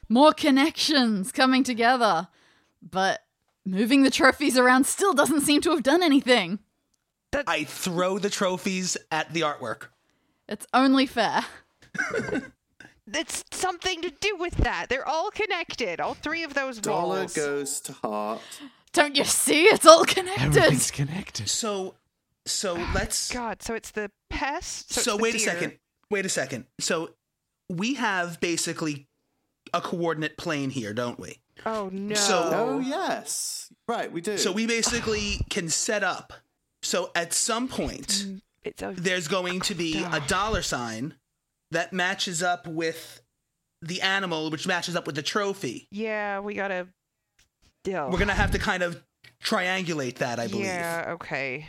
More 0.09 0.33
connections 0.33 1.33
coming 1.33 1.65
together. 1.65 2.29
But 2.83 3.23
moving 3.65 4.03
the 4.03 4.11
trophies 4.11 4.59
around 4.59 4.87
still 4.87 5.13
doesn't 5.15 5.43
seem 5.43 5.61
to 5.63 5.71
have 5.71 5.83
done 5.83 6.03
anything. 6.03 6.59
I 7.47 7.65
throw 7.65 8.19
the 8.19 8.29
trophies 8.29 8.97
at 9.11 9.33
the 9.33 9.41
artwork. 9.41 9.87
It's 10.49 10.67
only 10.75 11.07
fair. 11.07 11.45
It's 13.15 13.45
something 13.51 14.03
to 14.03 14.11
do 14.11 14.37
with 14.37 14.57
that. 14.59 14.89
They're 14.89 15.07
all 15.07 15.31
connected. 15.31 16.01
All 16.01 16.15
three 16.15 16.45
of 16.45 16.55
those 16.55 16.79
Dollar 16.79 17.21
walls. 17.21 17.35
goes 17.35 17.81
to 17.83 17.93
heart. 17.93 18.41
Don't 18.93 19.17
you 19.17 19.25
see? 19.25 19.65
It's 19.65 19.87
all 19.87 20.05
connected. 20.05 20.57
Everything's 20.57 20.91
connected. 20.91 21.49
So, 21.49 21.95
so 22.47 22.75
let's. 22.95 23.31
God, 23.33 23.63
so 23.63 23.75
it's 23.75 23.91
the 23.91 24.11
pest. 24.31 24.93
So, 24.93 25.01
it's 25.01 25.07
the 25.07 25.17
wait 25.17 25.35
a 25.35 25.39
second. 25.39 25.79
Wait 26.11 26.27
a 26.27 26.29
second. 26.29 26.67
So 26.79 27.11
we 27.69 27.95
have 27.95 28.39
basically 28.41 29.09
a 29.75 29.81
coordinate 29.81 30.37
plane 30.37 30.71
here, 30.71 30.93
don't 30.93 31.19
we? 31.19 31.41
Oh 31.67 31.89
no. 31.93 32.15
So- 32.15 32.51
Oh 32.53 32.79
yes, 32.81 33.73
right. 33.89 34.11
We 34.11 34.21
do. 34.21 34.37
So 34.39 34.53
we 34.53 34.67
basically 34.67 35.41
can 35.51 35.69
set 35.69 36.03
up. 36.05 36.33
So 36.83 37.11
at 37.15 37.33
some 37.33 37.69
point, 37.69 38.09
Mm, 38.09 38.41
it's 38.65 38.83
a 38.83 38.93
there's 38.97 39.29
going 39.29 39.61
to 39.63 39.75
be 39.75 40.03
a 40.03 40.21
dollar 40.27 40.63
sign 40.63 41.15
that 41.71 41.93
matches 41.93 42.43
up 42.43 42.67
with 42.67 43.23
the 43.81 44.01
animal, 44.03 44.51
which 44.51 44.67
matches 44.67 44.95
up 44.97 45.07
with 45.07 45.15
the 45.17 45.23
trophy. 45.23 45.89
yeah. 45.91 46.39
We 46.41 46.55
gotta. 46.55 46.89
Yeah. 47.85 48.09
We're 48.09 48.19
gonna 48.19 48.35
have 48.35 48.51
to 48.53 48.59
kind 48.59 48.83
of 48.83 49.03
triangulate 49.43 50.17
that, 50.19 50.39
I 50.39 50.47
believe. 50.49 50.67
Yeah. 50.67 51.05
Okay. 51.15 51.67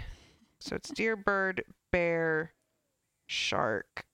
So 0.60 0.76
it's 0.76 0.89
deer, 0.91 1.16
bird, 1.16 1.64
bear, 1.91 2.54
shark. 3.28 4.06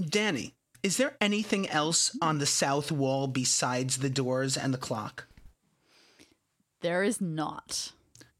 Dani, 0.00 0.52
is 0.84 0.96
there 0.98 1.16
anything 1.20 1.68
else 1.68 2.16
on 2.22 2.38
the 2.38 2.46
south 2.46 2.92
wall 2.92 3.26
besides 3.26 3.96
the 3.98 4.10
doors 4.10 4.56
and 4.56 4.72
the 4.72 4.78
clock? 4.78 5.26
There 6.82 7.02
is 7.02 7.20
not. 7.20 7.92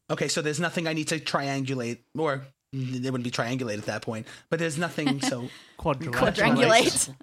Okay, 0.09 0.27
so 0.27 0.41
there's 0.41 0.59
nothing 0.59 0.87
I 0.87 0.93
need 0.93 1.07
to 1.09 1.19
triangulate, 1.19 1.99
or 2.17 2.45
it 2.71 3.03
wouldn't 3.11 3.23
be 3.23 3.31
triangulate 3.31 3.79
at 3.79 3.85
that 3.85 4.03
point. 4.03 4.27
But 4.49 4.59
there's 4.59 4.77
nothing 4.77 5.19
so 5.31 5.49
Quadrilateral. 5.77 6.31
Quadrangulate. 6.31 7.13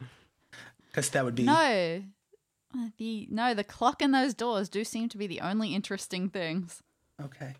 because 0.88 1.08
that 1.10 1.24
would 1.24 1.34
be 1.36 1.44
No. 1.44 2.02
Uh, 2.74 2.88
The 2.98 3.28
no, 3.30 3.54
the 3.54 3.64
clock 3.64 4.02
and 4.02 4.12
those 4.14 4.34
doors 4.34 4.68
do 4.68 4.82
seem 4.82 5.08
to 5.10 5.18
be 5.18 5.26
the 5.26 5.40
only 5.40 5.74
interesting 5.74 6.28
things. 6.28 6.82
okay. 7.22 7.54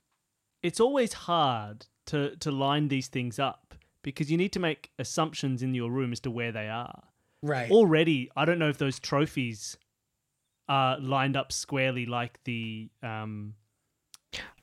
It's 0.62 0.78
always 0.80 1.12
hard 1.12 1.86
to 2.06 2.36
to 2.36 2.50
line 2.50 2.88
these 2.88 3.08
things 3.08 3.38
up 3.38 3.74
because 4.02 4.30
you 4.30 4.36
need 4.36 4.52
to 4.52 4.60
make 4.60 4.90
assumptions 4.98 5.62
in 5.62 5.74
your 5.74 5.90
room 5.90 6.12
as 6.12 6.20
to 6.20 6.30
where 6.30 6.52
they 6.52 6.68
are. 6.68 7.02
Right. 7.42 7.70
Already, 7.70 8.30
I 8.36 8.44
don't 8.44 8.58
know 8.58 8.68
if 8.68 8.78
those 8.78 8.98
trophies 8.98 9.76
are 10.68 10.98
lined 10.98 11.36
up 11.36 11.52
squarely 11.52 12.06
like 12.06 12.38
the 12.44 12.88
um 13.02 13.54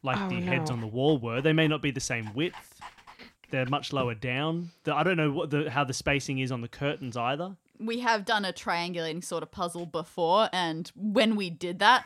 like 0.01 0.17
Oh, 0.17 0.29
the 0.29 0.41
heads 0.41 0.71
on 0.71 0.81
the 0.81 0.87
wall 0.87 1.17
were. 1.19 1.41
They 1.41 1.53
may 1.53 1.67
not 1.67 1.81
be 1.81 1.91
the 1.91 1.99
same 1.99 2.33
width. 2.33 2.79
They're 3.51 3.65
much 3.65 3.91
lower 3.91 4.15
down. 4.15 4.71
The, 4.83 4.95
I 4.95 5.03
don't 5.03 5.17
know 5.17 5.31
what 5.31 5.49
the 5.49 5.69
how 5.69 5.83
the 5.83 5.93
spacing 5.93 6.39
is 6.39 6.51
on 6.51 6.61
the 6.61 6.67
curtains 6.67 7.17
either. 7.17 7.57
We 7.79 7.99
have 7.99 8.25
done 8.25 8.45
a 8.45 8.53
triangulating 8.53 9.23
sort 9.23 9.43
of 9.43 9.51
puzzle 9.51 9.85
before, 9.85 10.49
and 10.51 10.91
when 10.95 11.35
we 11.35 11.49
did 11.49 11.79
that, 11.79 12.05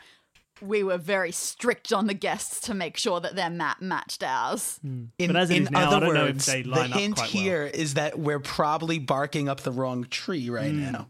we 0.61 0.83
were 0.83 0.97
very 0.97 1.31
strict 1.31 1.91
on 1.91 2.07
the 2.07 2.13
guests 2.13 2.61
to 2.61 2.73
make 2.73 2.97
sure 2.97 3.19
that 3.19 3.35
their 3.35 3.49
map 3.49 3.81
matched 3.81 4.23
ours. 4.23 4.79
In, 4.83 5.11
But 5.17 5.35
as 5.35 5.49
it 5.49 5.57
in 5.57 5.63
is 5.63 5.71
now, 5.71 5.79
I 5.79 5.83
other 5.95 6.05
don't 6.05 6.13
know 6.15 6.21
if 6.25 6.33
words, 6.35 6.45
they 6.45 6.61
the 6.61 6.69
line 6.69 6.93
up 6.93 6.99
hint 6.99 7.15
quite 7.15 7.33
well. 7.33 7.43
here 7.43 7.63
is 7.65 7.93
that 7.95 8.19
we're 8.19 8.39
probably 8.39 8.99
barking 8.99 9.49
up 9.49 9.61
the 9.61 9.71
wrong 9.71 10.05
tree 10.05 10.49
right 10.49 10.71
Hmm. 10.71 10.91
now. 10.91 11.07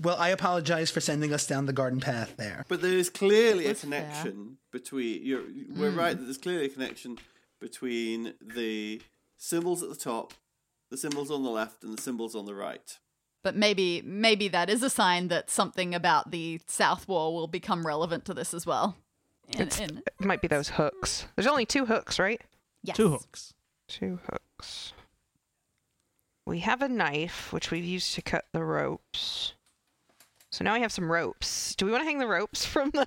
Well, 0.00 0.16
I 0.16 0.28
apologize 0.28 0.90
for 0.92 1.00
sending 1.00 1.32
us 1.32 1.44
down 1.46 1.66
the 1.66 1.72
garden 1.72 1.98
path 2.00 2.36
there. 2.36 2.64
But 2.68 2.82
there 2.82 2.92
is 2.92 3.10
clearly 3.10 3.64
a 3.64 3.68
That's 3.68 3.80
fair. 3.84 4.02
connection 4.02 4.58
between. 4.70 5.24
You're, 5.26 5.42
we're 5.74 5.90
right 5.90 6.16
that 6.16 6.24
there's 6.24 6.38
clearly 6.38 6.66
a 6.66 6.68
connection 6.68 7.18
between 7.60 8.34
the 8.40 9.02
symbols 9.36 9.82
at 9.82 9.88
the 9.88 9.96
top, 9.96 10.34
the 10.92 10.96
symbols 10.96 11.32
on 11.32 11.42
the 11.42 11.50
left, 11.50 11.82
and 11.82 11.96
the 11.98 12.00
symbols 12.00 12.36
on 12.36 12.46
the 12.46 12.54
right. 12.54 12.96
But 13.44 13.54
maybe 13.56 14.02
maybe 14.04 14.48
that 14.48 14.68
is 14.68 14.82
a 14.82 14.90
sign 14.90 15.28
that 15.28 15.48
something 15.50 15.94
about 15.94 16.30
the 16.32 16.60
south 16.66 17.06
wall 17.08 17.34
will 17.34 17.46
become 17.46 17.86
relevant 17.86 18.24
to 18.26 18.34
this 18.34 18.52
as 18.52 18.66
well. 18.66 18.96
In- 19.48 19.68
in- 19.80 20.02
It 20.06 20.24
might 20.24 20.42
be 20.42 20.48
those 20.48 20.70
hooks. 20.70 21.26
There's 21.36 21.46
only 21.46 21.64
two 21.64 21.86
hooks, 21.86 22.18
right? 22.18 22.40
yes. 22.82 22.96
Two 22.96 23.10
hooks. 23.10 23.54
Two 23.88 24.18
hooks. 24.30 24.92
We 26.46 26.60
have 26.60 26.82
a 26.82 26.88
knife, 26.88 27.52
which 27.52 27.70
we've 27.70 27.84
used 27.84 28.14
to 28.14 28.22
cut 28.22 28.46
the 28.52 28.64
ropes. 28.64 29.52
So 30.50 30.64
now 30.64 30.74
we 30.74 30.80
have 30.80 30.92
some 30.92 31.10
ropes. 31.12 31.74
Do 31.74 31.86
we 31.86 31.92
want 31.92 32.02
to 32.02 32.06
hang 32.06 32.18
the 32.18 32.26
ropes 32.26 32.64
from 32.66 32.90
the 32.90 33.06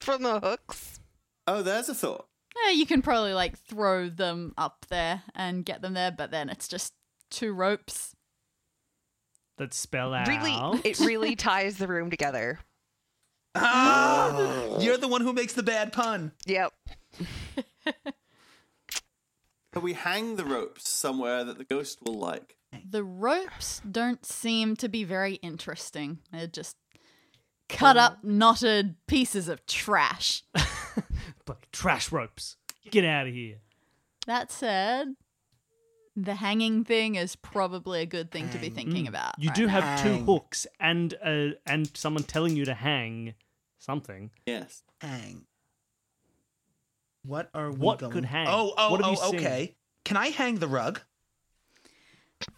from 0.00 0.22
the 0.22 0.40
hooks? 0.40 0.98
Oh, 1.46 1.62
there's 1.62 1.88
a 1.88 1.94
thought. 1.94 2.26
Yeah, 2.64 2.70
you 2.72 2.86
can 2.86 3.02
probably 3.02 3.34
like 3.34 3.58
throw 3.58 4.08
them 4.08 4.54
up 4.56 4.86
there 4.88 5.22
and 5.34 5.64
get 5.64 5.82
them 5.82 5.92
there, 5.94 6.10
but 6.10 6.30
then 6.30 6.48
it's 6.48 6.66
just 6.66 6.94
two 7.30 7.52
ropes. 7.52 8.14
That 9.56 9.74
spell 9.74 10.14
out. 10.14 10.28
Really, 10.28 10.80
it 10.84 10.98
really 11.00 11.36
ties 11.36 11.78
the 11.78 11.88
room 11.88 12.10
together. 12.10 12.60
Ah, 13.54 14.78
you're 14.80 14.98
the 14.98 15.08
one 15.08 15.22
who 15.22 15.32
makes 15.32 15.54
the 15.54 15.62
bad 15.62 15.92
pun. 15.92 16.32
Yep. 16.44 16.72
Can 19.72 19.82
we 19.82 19.94
hang 19.94 20.36
the 20.36 20.44
ropes 20.44 20.88
somewhere 20.88 21.44
that 21.44 21.58
the 21.58 21.64
ghost 21.64 21.98
will 22.02 22.18
like? 22.18 22.56
The 22.88 23.04
ropes 23.04 23.80
don't 23.90 24.24
seem 24.24 24.76
to 24.76 24.88
be 24.88 25.04
very 25.04 25.34
interesting. 25.36 26.18
They're 26.32 26.46
just 26.46 26.76
cut 27.68 27.96
up, 27.96 28.22
knotted 28.22 28.96
pieces 29.06 29.48
of 29.48 29.66
trash. 29.66 30.42
like 31.46 31.70
trash 31.72 32.12
ropes. 32.12 32.56
Get 32.90 33.04
out 33.04 33.26
of 33.26 33.34
here. 33.34 33.56
That 34.26 34.50
said, 34.50 35.14
the 36.16 36.34
hanging 36.36 36.82
thing 36.84 37.14
is 37.16 37.36
probably 37.36 38.00
a 38.00 38.06
good 38.06 38.30
thing 38.30 38.48
to 38.50 38.58
be 38.58 38.70
thinking 38.70 39.04
Mm. 39.04 39.08
about. 39.10 39.34
You 39.38 39.48
right 39.50 39.56
do 39.56 39.66
now. 39.66 39.80
have 39.80 40.02
two 40.02 40.12
Hang. 40.12 40.24
hooks 40.24 40.66
and 40.80 41.14
uh, 41.22 41.48
and 41.66 41.94
someone 41.96 42.22
telling 42.24 42.56
you 42.56 42.64
to 42.64 42.74
hang 42.74 43.34
something. 43.78 44.30
Yes. 44.46 44.82
Hang. 45.00 45.44
What 47.24 47.50
are 47.54 47.70
we 47.70 47.76
What 47.78 47.98
going- 47.98 48.12
could 48.12 48.24
hang? 48.24 48.46
Oh, 48.48 48.72
oh, 48.78 48.90
What 48.92 49.02
have 49.04 49.12
you 49.12 49.18
oh, 49.20 49.30
seen? 49.32 49.40
okay. 49.40 49.74
Can 50.04 50.16
I 50.16 50.28
hang 50.28 50.56
the 50.56 50.68
rug? 50.68 51.00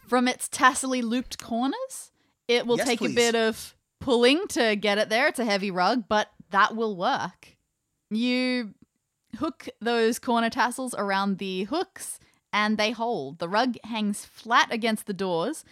From 0.06 0.28
its 0.28 0.48
tassely 0.48 1.02
looped 1.02 1.38
corners, 1.38 2.12
it 2.46 2.66
will 2.66 2.76
Yes, 2.78 2.86
take 2.86 2.98
please. 2.98 3.12
a 3.12 3.14
bit 3.14 3.34
of 3.34 3.74
pulling 4.00 4.46
to 4.48 4.76
get 4.76 4.98
it 4.98 5.08
there. 5.08 5.28
It's 5.28 5.38
a 5.38 5.44
heavy 5.44 5.70
rug, 5.70 6.04
but 6.08 6.30
that 6.50 6.76
will 6.76 6.96
work. 6.96 7.56
You 8.10 8.74
hook 9.38 9.68
those 9.80 10.18
corner 10.18 10.50
tassels 10.50 10.94
around 10.96 11.38
the 11.38 11.64
hooks 11.64 12.18
and 12.52 12.78
they 12.78 12.90
hold. 12.92 13.38
The 13.38 13.48
rug 13.48 13.76
hangs 13.84 14.24
flat 14.24 14.72
against 14.72 15.06
the 15.06 15.12
doors 15.12 15.64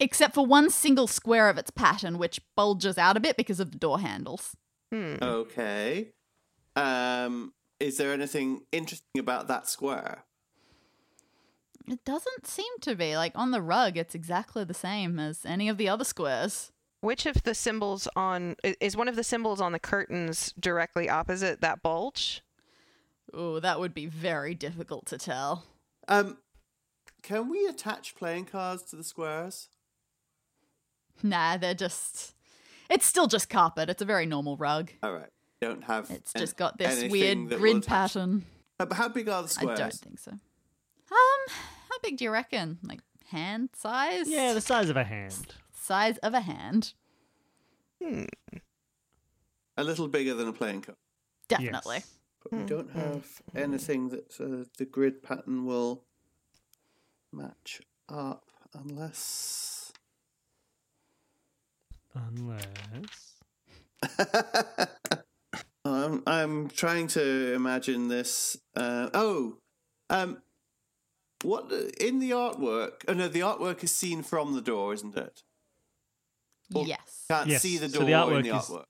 except 0.00 0.34
for 0.34 0.46
one 0.46 0.70
single 0.70 1.06
square 1.06 1.48
of 1.48 1.58
its 1.58 1.70
pattern, 1.70 2.18
which 2.18 2.40
bulges 2.56 2.98
out 2.98 3.16
a 3.16 3.20
bit 3.20 3.36
because 3.36 3.60
of 3.60 3.72
the 3.72 3.78
door 3.78 4.00
handles. 4.00 4.56
Hmm. 4.92 5.16
Okay. 5.20 6.12
Um, 6.76 7.52
is 7.80 7.96
there 7.96 8.12
anything 8.12 8.62
interesting 8.72 9.18
about 9.18 9.48
that 9.48 9.68
square? 9.68 10.24
It 11.88 12.04
doesn't 12.04 12.46
seem 12.46 12.72
to 12.82 12.94
be. 12.94 13.16
Like 13.16 13.32
on 13.34 13.50
the 13.50 13.62
rug, 13.62 13.96
it's 13.96 14.14
exactly 14.14 14.64
the 14.64 14.74
same 14.74 15.18
as 15.18 15.44
any 15.44 15.68
of 15.68 15.78
the 15.78 15.88
other 15.88 16.04
squares. 16.04 16.70
Which 17.00 17.26
of 17.26 17.42
the 17.44 17.54
symbols 17.54 18.08
on 18.16 18.56
is 18.62 18.96
one 18.96 19.08
of 19.08 19.16
the 19.16 19.24
symbols 19.24 19.60
on 19.60 19.72
the 19.72 19.78
curtains 19.78 20.52
directly 20.58 21.08
opposite 21.08 21.60
that 21.60 21.82
bulge? 21.82 22.42
Oh, 23.32 23.60
that 23.60 23.78
would 23.78 23.94
be 23.94 24.06
very 24.06 24.54
difficult 24.54 25.06
to 25.06 25.18
tell. 25.18 25.64
Um, 26.08 26.38
can 27.22 27.48
we 27.50 27.66
attach 27.66 28.14
playing 28.14 28.46
cards 28.46 28.82
to 28.84 28.96
the 28.96 29.04
squares? 29.04 29.68
Nah, 31.22 31.56
they're 31.56 31.74
just. 31.74 32.34
It's 32.90 33.04
still 33.06 33.26
just 33.26 33.50
carpet. 33.50 33.90
It's 33.90 34.00
a 34.00 34.06
very 34.06 34.24
normal 34.24 34.56
rug. 34.56 34.90
All 35.02 35.12
right. 35.12 35.28
Don't 35.60 35.84
have. 35.84 36.10
It's 36.10 36.32
an- 36.34 36.40
just 36.40 36.56
got 36.56 36.78
this 36.78 37.10
weird 37.10 37.48
grid 37.50 37.84
pattern. 37.86 38.44
Uh, 38.80 38.86
but 38.86 38.96
how 38.96 39.08
big 39.08 39.28
are 39.28 39.42
the 39.42 39.48
squares? 39.48 39.78
I 39.78 39.82
don't 39.82 39.94
think 39.94 40.18
so. 40.18 40.30
Um, 40.30 41.54
how 41.90 41.98
big 42.02 42.16
do 42.16 42.24
you 42.24 42.30
reckon? 42.30 42.78
Like 42.82 43.00
hand 43.30 43.70
size? 43.74 44.28
Yeah, 44.28 44.52
the 44.52 44.60
size 44.60 44.88
of 44.88 44.96
a 44.96 45.04
hand. 45.04 45.54
size 45.74 46.18
of 46.18 46.32
a 46.34 46.40
hand. 46.40 46.92
Hmm. 48.02 48.24
A 49.76 49.84
little 49.84 50.08
bigger 50.08 50.34
than 50.34 50.48
a 50.48 50.52
playing 50.52 50.82
card. 50.82 50.96
Definitely. 51.48 51.96
Yes. 51.96 52.14
But 52.50 52.56
we 52.56 52.62
Hmm, 52.62 52.66
don't 52.66 52.90
have 52.92 53.26
anything 53.54 54.08
that 54.10 54.40
uh, 54.40 54.64
the 54.78 54.84
grid 54.84 55.22
pattern 55.22 55.64
will 55.66 56.04
match 57.32 57.80
up 58.08 58.44
unless. 58.74 59.92
Unless. 62.14 63.34
I'm 65.84 66.22
I'm 66.26 66.68
trying 66.68 67.06
to 67.08 67.54
imagine 67.54 68.08
this. 68.08 68.56
Uh, 68.74 69.08
oh, 69.14 69.58
um, 70.10 70.42
what 71.42 71.70
in 72.00 72.18
the 72.18 72.30
artwork? 72.30 73.02
Oh 73.08 73.14
no, 73.14 73.28
the 73.28 73.40
artwork 73.40 73.82
is 73.84 73.94
seen 73.94 74.22
from 74.22 74.54
the 74.54 74.60
door, 74.60 74.92
isn't 74.94 75.16
it? 75.16 75.42
Well, 76.72 76.86
Yes. 76.86 77.24
Can't 77.30 77.48
Yes, 77.48 77.62
see 77.62 77.78
the 77.78 77.88
so 77.88 78.00
door 78.00 78.06
the 78.06 78.12
in 78.12 78.18
artwork 78.18 78.42
the 78.42 78.56
is- 78.56 78.64
artwork. 78.64 78.84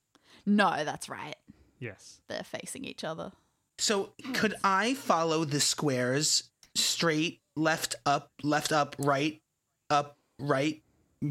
No, 0.46 0.84
that's 0.84 1.08
right. 1.08 1.36
Yes. 1.78 2.20
They're 2.28 2.42
facing 2.42 2.84
each 2.84 3.04
other. 3.04 3.32
So 3.78 4.12
could 4.34 4.54
I 4.64 4.94
follow 4.94 5.44
the 5.44 5.60
squares 5.60 6.50
straight, 6.74 7.40
left, 7.56 7.94
up, 8.04 8.30
left, 8.42 8.72
up, 8.72 8.96
right, 8.98 9.40
up, 9.88 10.18
right, 10.38 10.82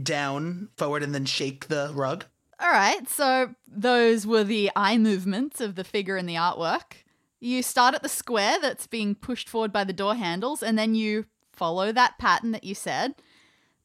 down, 0.04 0.70
forward, 0.78 1.04
and 1.04 1.14
then 1.14 1.26
shake 1.26 1.68
the 1.68 1.91
rug? 1.93 2.26
All 2.60 2.72
right, 2.72 3.08
so 3.08 3.54
those 3.68 4.26
were 4.26 4.43
the 4.43 4.72
eye 4.76 4.98
movements 4.98 5.62
of 5.62 5.76
the 5.76 5.84
figure 5.84 6.18
in 6.18 6.26
the 6.26 6.36
artwork. 6.36 7.04
You 7.39 7.62
start 7.62 7.93
at 7.93 8.02
the 8.02 8.10
square 8.10 8.60
that's 8.60 8.88
being 8.88 9.14
pushed 9.14 9.48
forward 9.48 9.72
by 9.72 9.84
the 9.84 9.93
door 9.93 10.16
handles, 10.16 10.64
and 10.64 10.78
then 10.78 10.95
you 10.95 11.26
follow 11.54 11.91
that 11.91 12.18
pattern 12.18 12.52
that 12.52 12.64
you 12.64 12.74
said. 12.74 13.16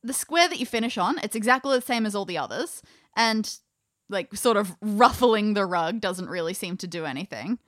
The 0.02 0.14
square 0.14 0.48
that 0.48 0.58
you 0.58 0.66
finish 0.66 0.96
on, 0.96 1.18
it's 1.18 1.36
exactly 1.36 1.76
the 1.76 1.84
same 1.84 2.06
as 2.06 2.14
all 2.14 2.24
the 2.24 2.38
others, 2.38 2.80
and 3.16 3.58
like 4.08 4.34
sort 4.34 4.56
of 4.56 4.76
ruffling 4.80 5.54
the 5.54 5.66
rug 5.66 6.00
doesn't 6.00 6.28
really 6.28 6.54
seem 6.54 6.76
to 6.78 6.86
do 6.86 7.04
anything. 7.04 7.58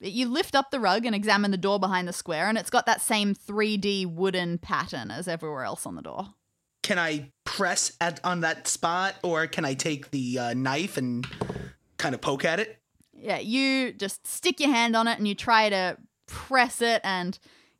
You 0.00 0.28
lift 0.28 0.54
up 0.54 0.70
the 0.70 0.80
rug 0.80 1.06
and 1.06 1.14
examine 1.14 1.50
the 1.50 1.56
door 1.56 1.80
behind 1.80 2.06
the 2.06 2.12
square, 2.12 2.48
and 2.48 2.58
it's 2.58 2.70
got 2.70 2.86
that 2.86 3.00
same 3.00 3.34
3D 3.34 4.06
wooden 4.06 4.58
pattern 4.58 5.10
as 5.10 5.26
everywhere 5.26 5.64
else 5.64 5.86
on 5.86 5.94
the 5.94 6.02
door. 6.02 6.34
Can 6.82 6.98
I 6.98 7.32
press 7.44 7.92
at 8.00 8.20
on 8.22 8.40
that 8.40 8.68
spot, 8.68 9.14
or 9.22 9.46
can 9.46 9.64
I 9.64 9.74
take 9.74 10.10
the 10.10 10.38
uh, 10.38 10.54
knife 10.54 10.96
and 10.96 11.26
kind 11.96 12.14
of 12.14 12.20
poke 12.20 12.44
at 12.44 12.60
it? 12.60 12.78
Yeah, 13.12 13.38
you 13.38 13.92
just 13.92 14.26
stick 14.26 14.60
your 14.60 14.68
hand 14.68 14.94
on 14.94 15.08
it 15.08 15.18
and 15.18 15.26
you 15.26 15.34
try 15.34 15.70
to 15.70 15.96
press 16.26 16.82
it 16.82 17.00
and 17.02 17.38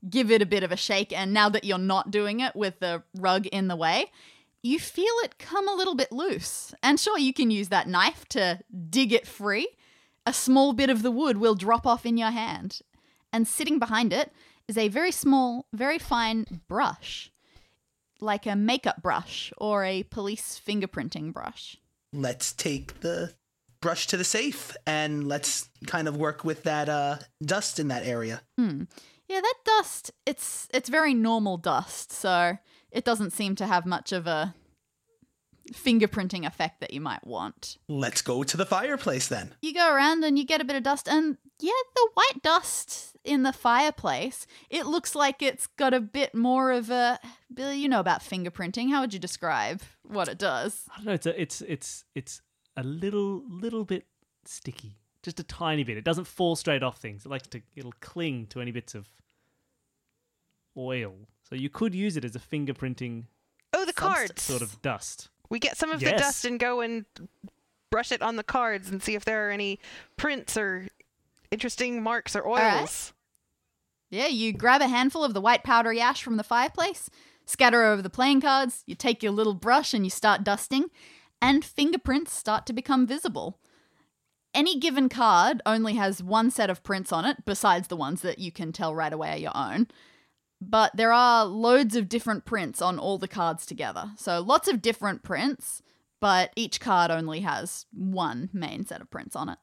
give 0.08 0.30
it 0.30 0.42
a 0.42 0.46
bit 0.46 0.62
of 0.62 0.72
a 0.72 0.76
shake. 0.76 1.12
And 1.12 1.32
now 1.32 1.48
that 1.50 1.64
you're 1.64 1.78
not 1.78 2.10
doing 2.10 2.40
it 2.40 2.56
with 2.56 2.78
the 2.80 3.02
rug 3.14 3.46
in 3.46 3.68
the 3.68 3.76
way, 3.76 4.10
you 4.62 4.78
feel 4.78 5.12
it 5.22 5.38
come 5.38 5.68
a 5.68 5.74
little 5.74 5.94
bit 5.94 6.10
loose. 6.10 6.74
And 6.82 6.98
sure, 6.98 7.18
you 7.18 7.32
can 7.32 7.50
use 7.50 7.68
that 7.68 7.88
knife 7.88 8.26
to 8.30 8.60
dig 8.88 9.12
it 9.12 9.26
free. 9.26 9.68
A 10.26 10.32
small 10.32 10.72
bit 10.72 10.90
of 10.90 11.02
the 11.02 11.10
wood 11.10 11.38
will 11.38 11.54
drop 11.54 11.86
off 11.86 12.04
in 12.04 12.16
your 12.16 12.32
hand. 12.32 12.80
And 13.32 13.46
sitting 13.46 13.78
behind 13.78 14.12
it 14.12 14.32
is 14.66 14.76
a 14.76 14.88
very 14.88 15.12
small, 15.12 15.66
very 15.72 15.98
fine 15.98 16.60
brush, 16.68 17.30
like 18.20 18.46
a 18.46 18.56
makeup 18.56 19.02
brush 19.02 19.52
or 19.56 19.84
a 19.84 20.02
police 20.04 20.60
fingerprinting 20.64 21.32
brush. 21.32 21.76
Let's 22.12 22.52
take 22.52 23.00
the 23.00 23.34
brush 23.80 24.06
to 24.08 24.16
the 24.16 24.24
safe 24.24 24.76
and 24.86 25.28
let's 25.28 25.68
kind 25.86 26.08
of 26.08 26.16
work 26.16 26.44
with 26.44 26.64
that 26.64 26.88
uh, 26.88 27.18
dust 27.44 27.78
in 27.78 27.88
that 27.88 28.04
area. 28.04 28.42
Hmm. 28.58 28.84
Yeah, 29.28 29.40
that 29.40 29.54
dust, 29.64 30.12
it's 30.24 30.68
it's 30.72 30.88
very 30.88 31.12
normal 31.12 31.56
dust, 31.56 32.12
so 32.12 32.58
it 32.92 33.04
doesn't 33.04 33.32
seem 33.32 33.56
to 33.56 33.66
have 33.66 33.84
much 33.84 34.12
of 34.12 34.26
a 34.26 34.54
fingerprinting 35.72 36.46
effect 36.46 36.80
that 36.80 36.92
you 36.92 37.00
might 37.00 37.26
want. 37.26 37.78
Let's 37.88 38.22
go 38.22 38.42
to 38.44 38.56
the 38.56 38.66
fireplace 38.66 39.28
then. 39.28 39.54
You 39.62 39.74
go 39.74 39.92
around 39.92 40.24
and 40.24 40.38
you 40.38 40.44
get 40.44 40.60
a 40.60 40.64
bit 40.64 40.76
of 40.76 40.82
dust 40.82 41.08
and 41.08 41.36
yeah, 41.60 41.72
the 41.94 42.08
white 42.14 42.42
dust 42.42 43.16
in 43.24 43.42
the 43.42 43.52
fireplace, 43.52 44.46
it 44.70 44.86
looks 44.86 45.14
like 45.14 45.42
it's 45.42 45.66
got 45.66 45.94
a 45.94 46.00
bit 46.00 46.34
more 46.34 46.70
of 46.70 46.90
a 46.90 47.18
Billy, 47.52 47.78
you 47.78 47.88
know 47.88 48.00
about 48.00 48.20
fingerprinting. 48.20 48.90
How 48.90 49.00
would 49.00 49.12
you 49.14 49.18
describe 49.20 49.80
what 50.02 50.28
it 50.28 50.38
does? 50.38 50.84
I 50.92 50.96
don't 50.98 51.06
know. 51.06 51.12
It's 51.14 51.26
a, 51.26 51.40
it's 51.40 51.60
it's 51.62 52.04
it's 52.14 52.42
a 52.76 52.82
little 52.84 53.42
little 53.48 53.84
bit 53.84 54.06
sticky, 54.44 54.98
just 55.22 55.40
a 55.40 55.44
tiny 55.44 55.82
bit. 55.82 55.96
It 55.96 56.04
doesn't 56.04 56.26
fall 56.26 56.54
straight 56.56 56.82
off 56.82 56.98
things. 56.98 57.24
It 57.24 57.30
likes 57.30 57.48
to. 57.48 57.62
It'll 57.74 57.94
cling 58.00 58.46
to 58.48 58.60
any 58.60 58.70
bits 58.70 58.94
of 58.94 59.08
oil. 60.76 61.14
So 61.48 61.54
you 61.54 61.68
could 61.70 61.94
use 61.94 62.16
it 62.16 62.24
as 62.24 62.36
a 62.36 62.40
fingerprinting 62.40 63.24
Oh, 63.72 63.84
the 63.84 63.92
Subst- 63.92 63.96
cards. 63.96 64.42
sort 64.42 64.62
of 64.62 64.80
dust. 64.82 65.28
We 65.50 65.58
get 65.58 65.76
some 65.76 65.90
of 65.90 66.02
Yes. 66.02 66.12
the 66.12 66.18
dust 66.18 66.44
and 66.44 66.58
go 66.60 66.80
and 66.80 67.04
brush 67.90 68.12
it 68.12 68.22
on 68.22 68.36
the 68.36 68.42
cards 68.44 68.90
and 68.90 69.02
see 69.02 69.14
if 69.14 69.24
there 69.24 69.48
are 69.48 69.50
any 69.50 69.78
prints 70.16 70.56
or 70.56 70.88
interesting 71.50 72.02
marks 72.02 72.34
or 72.34 72.46
oils. 72.46 72.58
right. 72.60 73.12
Yeah, 74.10 74.26
you 74.26 74.52
grab 74.52 74.80
a 74.82 74.88
handful 74.88 75.24
of 75.24 75.34
the 75.34 75.40
white 75.40 75.64
powdery 75.64 76.00
ash 76.00 76.22
from 76.22 76.36
the 76.36 76.44
fireplace, 76.44 77.10
scatter 77.44 77.82
over 77.84 78.02
the 78.02 78.10
playing 78.10 78.40
cards, 78.40 78.82
you 78.86 78.94
take 78.94 79.22
your 79.22 79.32
little 79.32 79.54
brush 79.54 79.92
and 79.94 80.04
you 80.04 80.10
start 80.10 80.44
dusting, 80.44 80.86
and 81.42 81.64
fingerprints 81.64 82.32
start 82.32 82.66
to 82.66 82.72
become 82.72 83.06
visible. 83.06 83.58
Any 84.54 84.78
given 84.78 85.08
card 85.08 85.60
only 85.66 85.94
has 85.94 86.22
one 86.22 86.50
set 86.50 86.70
of 86.70 86.82
prints 86.82 87.12
on 87.12 87.24
it, 87.24 87.44
besides 87.44 87.88
the 87.88 87.96
ones 87.96 88.22
that 88.22 88.38
you 88.38 88.50
can 88.52 88.72
tell 88.72 88.94
right 88.94 89.12
away 89.12 89.32
are 89.32 89.36
your 89.38 89.56
own. 89.56 89.88
But 90.60 90.96
there 90.96 91.12
are 91.12 91.44
loads 91.44 91.96
of 91.96 92.08
different 92.08 92.44
prints 92.44 92.80
on 92.80 92.98
all 92.98 93.18
the 93.18 93.28
cards 93.28 93.66
together. 93.66 94.12
So 94.16 94.40
lots 94.40 94.68
of 94.68 94.80
different 94.80 95.22
prints, 95.22 95.82
but 96.20 96.50
each 96.56 96.80
card 96.80 97.10
only 97.10 97.40
has 97.40 97.84
one 97.92 98.48
main 98.52 98.86
set 98.86 99.00
of 99.02 99.10
prints 99.10 99.36
on 99.36 99.50
it. 99.50 99.58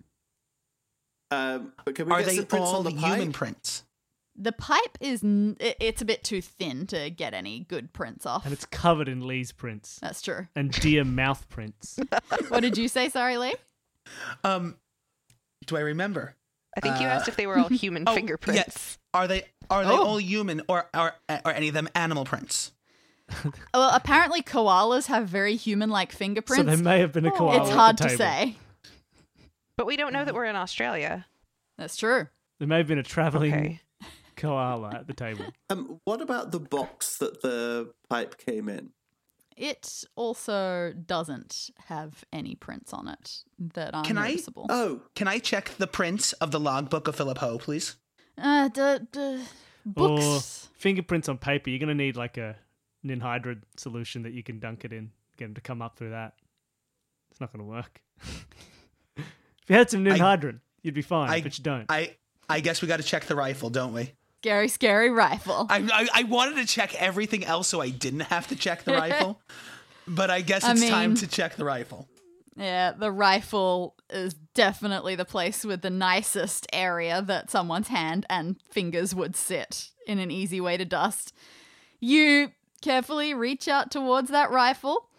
Um, 1.32 1.74
but 1.84 1.96
can 1.96 2.06
we 2.06 2.12
Are 2.12 2.20
get 2.20 2.28
they 2.28 2.36
some 2.38 2.46
prints 2.46 2.68
all 2.70 2.78
on 2.78 2.84
the 2.84 2.92
human 2.92 3.32
prints? 3.32 3.84
The 4.36 4.52
pipe 4.52 4.98
is 5.00 5.24
n- 5.24 5.58
i- 5.62 5.76
it's 5.80 6.02
a 6.02 6.06
bit 6.06 6.24
too 6.24 6.42
thin 6.42 6.86
to 6.88 7.10
get 7.10 7.34
any 7.34 7.62
good 7.62 7.92
prints 7.94 8.26
off. 8.26 8.46
And 8.46 8.54
it's 8.54 8.66
covered 8.66 9.08
in 9.08 9.26
Lee's 9.26 9.52
prints 9.52 10.00
That's 10.02 10.22
true. 10.22 10.48
and 10.56 10.72
deer 10.72 11.04
mouth 11.06 11.48
prints. 11.50 12.00
What 12.50 12.62
did 12.62 12.78
you 12.78 12.88
say? 12.88 13.10
Sorry, 13.10 13.38
Lee. 13.38 13.54
Um, 14.44 14.78
do 15.66 15.78
I 15.78 15.82
remember? 15.82 16.36
I 16.76 16.82
think 16.82 17.00
you 17.00 17.06
Uh, 17.08 17.12
asked 17.12 17.28
if 17.28 17.36
they 17.36 17.46
were 17.48 17.58
all 17.58 17.70
human 17.70 18.04
oh, 18.08 18.14
fingerprints. 18.16 18.58
yes. 18.68 18.98
Are 19.14 19.28
they 19.28 19.44
are 19.70 19.84
they 19.86 19.92
Oh. 19.92 20.06
all 20.06 20.20
human 20.20 20.62
or 20.68 20.90
are 20.94 21.16
or 21.46 21.52
any 21.52 21.68
of 21.70 21.74
them 21.74 21.88
animal 21.96 22.26
prints? 22.26 22.72
Well, 23.74 23.90
apparently 23.94 24.42
koalas 24.44 25.08
have 25.08 25.28
very 25.28 25.56
human-like 25.56 26.12
fingerprints. 26.12 26.64
so 26.64 26.64
fingerprints. 26.64 26.84
there 26.84 26.94
may 26.94 27.00
have 27.00 27.12
been 27.14 27.26
a 27.26 27.34
Oh. 27.34 27.38
koala. 27.38 27.62
it's 27.62 27.70
at 27.72 27.76
hard 27.76 27.98
the 27.98 28.04
to 28.10 28.18
say. 28.18 28.58
But 29.78 29.88
we 29.88 29.98
don't 29.98 30.14
know 30.14 30.24
that 30.26 30.34
we're 30.36 30.46
in 30.46 30.56
Australia. 30.56 31.26
That's 31.78 31.96
true. 31.98 32.28
There 32.60 32.68
may 32.68 32.78
have 32.78 32.88
been 32.88 33.00
a 33.00 33.04
traveling 33.04 33.54
Okay. 33.54 33.82
koala 34.36 34.92
at 34.94 35.08
the 35.08 35.14
table. 35.14 35.46
Um, 35.70 36.00
what 36.04 36.22
about 36.22 36.52
the 36.52 36.60
box 36.60 37.18
that 37.18 37.42
the 37.42 37.94
pipe 38.10 38.38
came 38.38 38.70
in? 38.70 38.92
It 39.58 40.04
also 40.16 40.94
doesn't 40.94 41.70
have 41.86 42.24
any 42.34 42.56
prints 42.56 42.92
on 42.94 43.08
it 43.08 43.44
that 43.60 43.94
are 43.96 44.04
Can 44.04 44.18
I- 44.18 44.30
noticeable. 44.32 44.66
Oh, 44.70 45.02
Can 45.16 45.28
I 45.28 45.40
check 45.40 45.72
the 45.78 45.88
prints 45.88 46.34
of 46.34 46.52
the 46.52 46.60
logbook 46.60 47.08
of 47.08 47.16
Philip 47.16 47.38
Ho, 47.40 47.58
please? 47.58 47.96
Uh, 48.38 48.68
the, 48.70 49.08
the 49.12 49.42
books. 49.86 50.66
Or 50.66 50.80
fingerprints 50.80 51.30
on 51.30 51.38
paper. 51.38 51.70
You're 51.70 51.80
going 51.80 51.90
to 51.90 51.96
need 51.96 52.16
like 52.16 52.38
a 52.38 52.56
ninhydrin 53.06 53.62
solution 53.78 54.24
that 54.24 54.34
you 54.34 54.44
can 54.44 54.60
dunk 54.60 54.86
it 54.86 54.94
in. 54.94 55.12
Get 55.38 55.46
them 55.46 55.54
to 55.56 55.62
come 55.62 55.82
up 55.82 55.98
through 55.98 56.12
that. 56.12 56.34
It's 57.32 57.40
not 57.42 57.52
going 57.52 57.66
to 57.66 57.70
work. 57.72 58.02
if 59.18 59.26
you 59.70 59.76
had 59.76 59.90
some 59.90 60.06
I- 60.08 60.12
ninhydrin, 60.18 60.60
you'd 60.82 60.94
be 60.94 61.02
fine, 61.02 61.30
I- 61.30 61.42
but 61.42 61.58
you 61.58 61.64
don't. 61.64 61.86
I 61.90 62.16
I 62.50 62.60
guess 62.60 62.82
we 62.82 62.88
got 62.88 62.98
to 62.98 63.04
check 63.04 63.26
the 63.26 63.36
rifle, 63.36 63.70
don't 63.70 63.94
we? 63.94 64.12
Scary, 64.42 64.68
scary 64.68 65.10
rifle. 65.10 65.68
I, 65.70 65.78
I 65.92 66.22
I 66.22 66.24
wanted 66.24 66.58
to 66.58 66.66
check 66.66 66.94
everything 67.02 67.46
else 67.46 67.70
so 67.70 67.80
I 67.80 67.90
didn't 67.90 68.20
have 68.22 68.48
to 68.48 68.56
check 68.56 68.84
the 68.84 68.92
rifle. 69.04 69.40
But 70.06 70.30
I 70.30 70.42
guess 70.42 70.66
I 70.66 70.74
it's 70.74 70.88
time 70.90 71.16
to 71.16 71.28
check 71.28 71.56
the 71.56 71.64
rifle. 71.64 72.08
Yeah, 72.56 72.92
the 72.92 73.12
rifle 73.12 73.96
is 74.10 74.36
definitely 74.54 75.16
the 75.16 75.26
place 75.26 75.66
with 75.66 75.82
the 75.82 75.90
nicest 75.90 76.68
area 76.72 77.22
that 77.22 77.50
someone's 77.50 77.88
hand 77.88 78.26
and 78.30 78.58
fingers 78.70 79.16
would 79.16 79.36
sit 79.36 79.90
in 80.06 80.20
an 80.20 80.30
easy 80.30 80.62
way 80.62 80.78
to 80.78 80.86
dust. 80.86 81.34
You 82.00 82.52
carefully 82.82 83.34
reach 83.34 83.68
out 83.68 83.90
towards 83.90 84.30
that 84.30 84.52
rifle. 84.52 85.10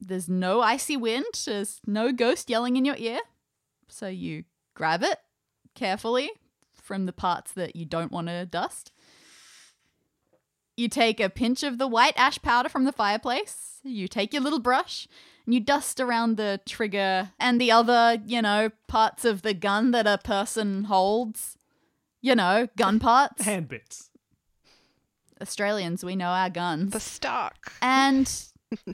There's 0.00 0.28
no 0.28 0.60
icy 0.60 0.96
wind, 0.96 1.26
there's 1.46 1.80
no 1.86 2.12
ghost 2.12 2.50
yelling 2.50 2.76
in 2.76 2.84
your 2.84 2.96
ear. 2.96 3.20
So 3.88 4.08
you 4.08 4.44
grab 4.74 5.02
it 5.02 5.18
carefully 5.74 6.30
from 6.74 7.06
the 7.06 7.12
parts 7.12 7.52
that 7.52 7.76
you 7.76 7.84
don't 7.86 8.12
want 8.12 8.28
to 8.28 8.44
dust. 8.44 8.92
You 10.76 10.88
take 10.88 11.20
a 11.20 11.28
pinch 11.30 11.62
of 11.62 11.78
the 11.78 11.86
white 11.86 12.14
ash 12.16 12.40
powder 12.40 12.68
from 12.68 12.84
the 12.84 12.92
fireplace. 12.92 13.80
You 13.82 14.08
take 14.08 14.32
your 14.32 14.42
little 14.42 14.58
brush 14.58 15.06
and 15.46 15.54
you 15.54 15.60
dust 15.60 16.00
around 16.00 16.36
the 16.36 16.60
trigger 16.66 17.30
and 17.38 17.60
the 17.60 17.70
other, 17.72 18.18
you 18.26 18.42
know, 18.42 18.70
parts 18.88 19.24
of 19.24 19.42
the 19.42 19.54
gun 19.54 19.90
that 19.92 20.06
a 20.06 20.18
person 20.18 20.84
holds. 20.84 21.56
You 22.22 22.34
know, 22.34 22.68
gun 22.76 23.00
parts. 23.00 23.44
Hand 23.44 23.68
bits. 23.68 24.10
Australians, 25.40 26.04
we 26.04 26.16
know 26.16 26.28
our 26.28 26.50
guns. 26.50 26.92
The 26.92 27.00
stock. 27.00 27.72
And 27.80 28.30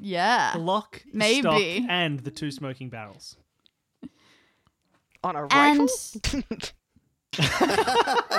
yeah. 0.00 0.52
The 0.54 0.58
lock, 0.60 1.02
Maybe. 1.12 1.40
stock, 1.40 1.60
and 1.90 2.20
the 2.20 2.30
two 2.30 2.50
smoking 2.50 2.88
barrels. 2.88 3.36
On 5.22 5.36
a 5.36 5.46
And 5.50 5.80
rifle? 5.80 5.88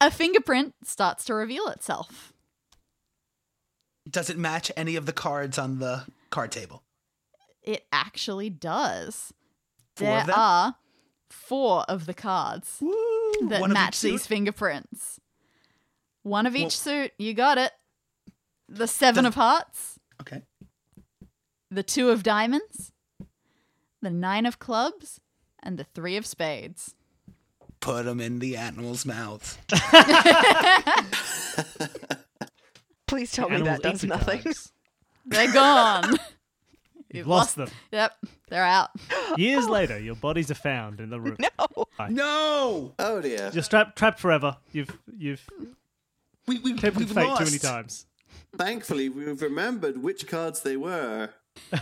a 0.00 0.10
fingerprint 0.10 0.74
starts 0.84 1.24
to 1.26 1.34
reveal 1.34 1.68
itself. 1.68 2.32
Does 4.10 4.30
it 4.30 4.38
match 4.38 4.70
any 4.76 4.96
of 4.96 5.06
the 5.06 5.12
cards 5.12 5.58
on 5.58 5.78
the 5.78 6.04
card 6.30 6.50
table? 6.52 6.82
It 7.62 7.86
actually 7.92 8.50
does. 8.50 9.32
Four 9.96 10.22
there 10.26 10.36
are 10.36 10.76
four 11.28 11.84
of 11.88 12.06
the 12.06 12.14
cards 12.14 12.78
Woo! 12.80 12.94
that 13.48 13.60
One 13.60 13.72
match 13.72 14.00
these 14.00 14.22
suit? 14.22 14.28
fingerprints. 14.28 15.20
One 16.22 16.46
of 16.46 16.54
each 16.56 16.62
Well- 16.62 16.70
suit, 16.70 17.12
you 17.18 17.34
got 17.34 17.58
it. 17.58 17.72
The 18.68 18.86
seven 18.86 19.26
of 19.26 19.34
hearts, 19.34 19.98
Okay. 20.20 20.42
the 21.70 21.82
two 21.82 22.10
of 22.10 22.22
diamonds, 22.22 22.92
the 24.00 24.10
nine 24.10 24.46
of 24.46 24.58
clubs, 24.60 25.20
and 25.62 25.76
the 25.78 25.84
three 25.84 26.16
of 26.16 26.24
spades. 26.24 26.94
Put 27.80 28.04
them 28.04 28.20
in 28.20 28.38
the 28.38 28.56
animal's 28.56 29.04
mouths. 29.04 29.58
Please 33.10 33.32
tell 33.32 33.48
me 33.50 33.60
that 33.62 33.82
does 33.82 33.92
answer 34.04 34.06
nothing. 34.06 34.42
cards. 34.42 34.72
They're 35.26 35.52
gone. 35.52 36.14
You've 37.12 37.26
lost 37.26 37.56
them. 37.56 37.68
Yep, 37.90 38.12
they're 38.48 38.64
out. 38.64 38.90
Years 39.36 39.68
later, 39.68 39.98
your 39.98 40.14
bodies 40.14 40.48
are 40.52 40.54
found 40.54 41.00
in 41.00 41.10
the 41.10 41.20
room. 41.20 41.36
No. 41.40 41.84
No! 42.08 42.94
Oh 43.00 43.20
dear. 43.20 43.50
You're 43.52 43.64
strapped, 43.64 43.98
trapped 43.98 44.20
forever. 44.20 44.56
You've 44.70 44.96
you've 45.18 45.44
We, 46.46 46.60
we, 46.60 46.74
tempted 46.74 46.98
we've 47.00 47.10
fate 47.12 47.26
lost. 47.26 47.40
too 47.40 47.46
many 47.46 47.58
times. 47.58 48.06
Thankfully, 48.56 49.08
we've 49.08 49.42
remembered 49.42 50.00
which 50.00 50.28
cards 50.28 50.62
they 50.62 50.76
were, 50.76 51.30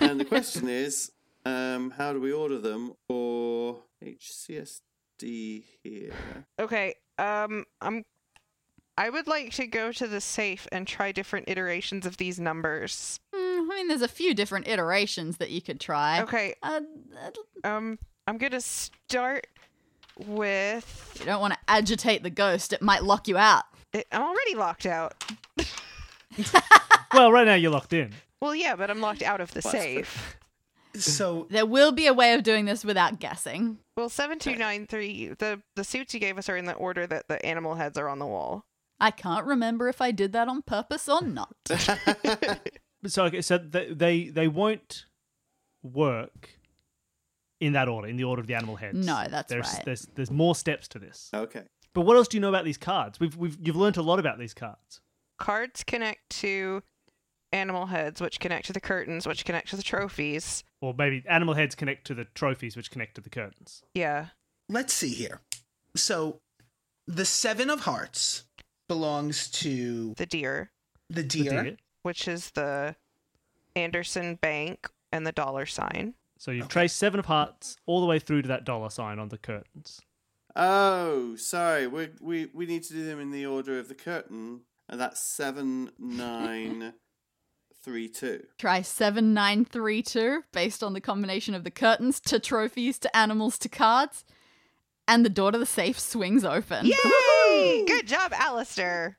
and 0.01 0.19
the 0.19 0.25
question 0.25 0.67
is, 0.69 1.13
um, 1.45 1.91
how 1.91 2.15
do 2.15 2.21
we 2.23 2.33
order 2.33 2.59
them? 2.59 2.95
Or 3.11 3.83
HCSD 4.03 5.65
here? 5.85 6.13
Okay. 6.59 6.95
Um, 7.19 7.67
I'm. 7.83 8.03
I 8.99 9.11
would 9.11 9.29
like 9.29 9.53
to 9.53 9.67
go 9.69 9.93
to 9.93 10.09
the 10.09 10.21
safe 10.21 10.67
and 10.73 10.85
try 10.85 11.13
different 11.13 11.49
iterations 11.49 12.05
of 12.05 12.17
these 12.17 12.41
numbers. 12.41 13.21
Hmm, 13.33 13.71
I 13.71 13.77
mean, 13.77 13.87
there's 13.87 14.03
a 14.03 14.09
few 14.09 14.35
different 14.35 14.67
iterations 14.67 15.37
that 15.37 15.51
you 15.51 15.63
could 15.63 15.79
try. 15.79 16.21
Okay. 16.23 16.57
Uh, 16.65 16.81
uh, 17.17 17.31
Um, 17.77 18.01
I'm 18.27 18.39
gonna 18.39 18.61
start 18.61 19.47
with. 20.17 21.17
you 21.21 21.27
don't 21.27 21.41
want 21.41 21.53
to 21.55 21.59
agitate 21.69 22.25
the 22.25 22.31
ghost; 22.31 22.73
it 22.73 22.83
might 22.83 23.05
lock 23.05 23.29
you 23.29 23.39
out. 23.39 23.67
It, 23.93 24.09
I'm 24.11 24.23
already 24.23 24.57
locked 24.57 24.85
out. 24.85 25.15
Well, 27.15 27.31
right 27.33 27.47
now 27.47 27.55
you're 27.55 27.71
locked 27.71 27.93
in. 27.93 28.13
Well, 28.43 28.55
yeah, 28.55 28.75
but 28.77 28.91
I'm 28.91 29.01
locked 29.01 29.23
out 29.23 29.41
of 29.41 29.53
the 29.55 29.63
safe. 29.63 30.37
So, 30.95 31.47
There 31.51 31.65
will 31.67 31.93
be 31.93 32.07
a 32.07 32.13
way 32.13 32.35
of 32.35 32.43
doing 32.43 32.65
this 32.65 32.85
without 32.85 33.21
guessing. 33.21 33.79
Well, 33.97 34.09
seven 34.09 34.39
two 34.39 34.57
nine 34.57 34.87
three. 34.87 35.29
The 35.39 35.63
the 35.77 35.85
suits 35.85 36.13
you 36.15 36.21
gave 36.21 36.37
us 36.37 36.49
are 36.49 36.57
in 36.57 36.65
the 36.65 36.75
order 36.75 37.07
that 37.07 37.29
the 37.29 37.45
animal 37.47 37.77
heads 37.77 37.97
are 37.97 38.09
on 38.09 38.19
the 38.19 38.27
wall. 38.27 38.65
I 39.01 39.11
can't 39.11 39.47
remember 39.47 39.89
if 39.89 40.01
I 40.01 40.11
did 40.11 40.33
that 40.33 40.49
on 40.49 40.63
purpose 40.63 41.09
or 41.09 41.23
not. 41.23 41.55
So 43.07 43.25
okay, 43.27 43.43
so 43.43 43.59
they 43.59 43.93
they, 43.93 44.29
they 44.29 44.49
won't 44.49 45.07
work 45.83 46.51
in 47.61 47.73
that 47.75 47.89
order, 47.89 48.09
in 48.09 48.17
the 48.17 48.25
order 48.25 48.41
of 48.41 48.47
the 48.47 48.55
animal 48.55 48.77
heads. 48.77 49.07
No, 49.07 49.27
that's 49.29 49.49
there's, 49.49 49.73
right. 49.73 49.85
There's 49.85 50.09
there's 50.15 50.31
more 50.31 50.55
steps 50.55 50.89
to 50.89 50.99
this. 50.99 51.31
Okay. 51.33 51.63
But 51.95 52.03
what 52.03 52.17
else 52.17 52.29
do 52.29 52.37
you 52.37 52.41
know 52.41 52.49
about 52.49 52.65
these 52.65 52.77
cards? 52.77 53.21
We've 53.21 53.37
we've 53.37 53.57
you've 53.61 53.77
learnt 53.77 53.97
a 53.97 54.03
lot 54.03 54.19
about 54.19 54.39
these 54.39 54.55
cards. 54.55 55.01
Cards 55.39 55.85
connect 55.85 56.29
to 56.41 56.83
animal 57.53 57.87
heads, 57.87 58.21
which 58.21 58.41
connect 58.41 58.67
to 58.67 58.73
the 58.73 58.81
curtains, 58.81 59.27
which 59.27 59.45
connect 59.45 59.69
to 59.71 59.77
the 59.77 59.83
trophies. 59.83 60.65
Or 60.81 60.93
maybe 60.97 61.25
animal 61.29 61.55
heads 61.55 61.75
connect 61.75 62.07
to 62.09 62.15
the 62.15 62.25
trophies, 62.35 62.77
which 62.77 62.91
connect 62.91 63.15
to 63.15 63.21
the 63.21 63.31
curtains. 63.31 63.83
Yeah. 63.95 64.27
let's 64.69 64.93
see 64.93 65.11
here. 65.11 65.41
So, 65.97 66.41
the 67.07 67.25
Seven 67.25 67.71
of 67.71 67.81
Hearts 67.81 68.45
belongs 68.89 69.49
to 69.51 70.15
The 70.17 70.27
deer, 70.27 70.71
the 71.09 71.23
The 71.23 71.29
deer. 71.29 71.63
deer. 71.63 71.77
which 72.03 72.27
is 72.27 72.51
the 72.51 72.97
Anderson 73.77 74.37
Bank 74.37 74.89
and 75.13 75.27
the 75.27 75.33
dollar 75.33 75.67
sign. 75.67 76.15
So 76.39 76.51
you've 76.51 76.69
traced 76.69 76.97
seven 76.97 77.19
of 77.21 77.27
hearts 77.27 77.77
all 77.87 78.01
the 78.01 78.07
way 78.07 78.19
through 78.19 78.43
to 78.43 78.49
that 78.49 78.65
dollar 78.65 78.91
sign 78.91 79.19
on 79.19 79.29
the 79.29 79.39
curtains. 79.39 80.01
Oh, 80.57 81.37
sorry. 81.37 81.87
We 81.87 82.09
we 82.21 82.47
we 82.53 82.67
need 82.67 82.83
to 82.85 82.93
do 82.93 83.05
them 83.05 83.21
in 83.21 83.31
the 83.31 83.47
order 83.47 83.79
of 83.79 83.89
the 83.89 83.95
curtain, 83.95 84.61
and 84.89 85.01
that's 85.01 85.21
seven 85.21 85.91
nine 85.99 86.95
three 87.83 88.09
two. 88.09 88.47
Try 88.59 88.83
7932 88.83 90.43
based 90.53 90.83
on 90.83 90.93
the 90.95 91.01
combination 91.01 91.55
of 91.55 91.65
the 91.65 91.71
curtains 91.71 92.21
to 92.21 92.39
trophies 92.41 92.99
to 93.01 93.17
animals 93.17 93.59
to 93.59 93.69
cards. 93.69 94.25
And 95.09 95.25
the 95.25 95.31
door 95.31 95.51
to 95.51 95.59
the 95.59 95.67
safe 95.67 95.99
swings 95.99 96.45
open. 96.45 96.87
Yay! 96.87 97.85
Good 97.87 98.07
job, 98.07 98.33
Alistair. 98.35 99.17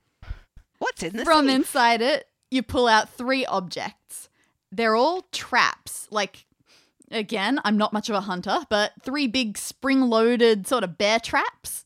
What's 0.78 1.04
in 1.04 1.18
the 1.18 1.26
From 1.26 1.48
safe? 1.48 1.56
inside 1.56 2.02
it, 2.02 2.28
you 2.52 2.64
pull 2.64 2.88
out 2.88 3.10
three 3.10 3.46
objects. 3.46 4.30
They're 4.72 4.96
all 4.96 5.24
traps. 5.32 6.08
Like, 6.12 6.46
again, 7.12 7.60
I'm 7.66 7.76
not 7.76 7.92
much 7.92 8.08
of 8.08 8.16
a 8.16 8.22
hunter, 8.22 8.60
but 8.70 8.94
three 9.02 9.28
big 9.28 9.58
spring 9.58 10.02
loaded 10.02 10.68
sort 10.68 10.84
of 10.84 10.98
bear 10.98 11.20
traps. 11.20 11.84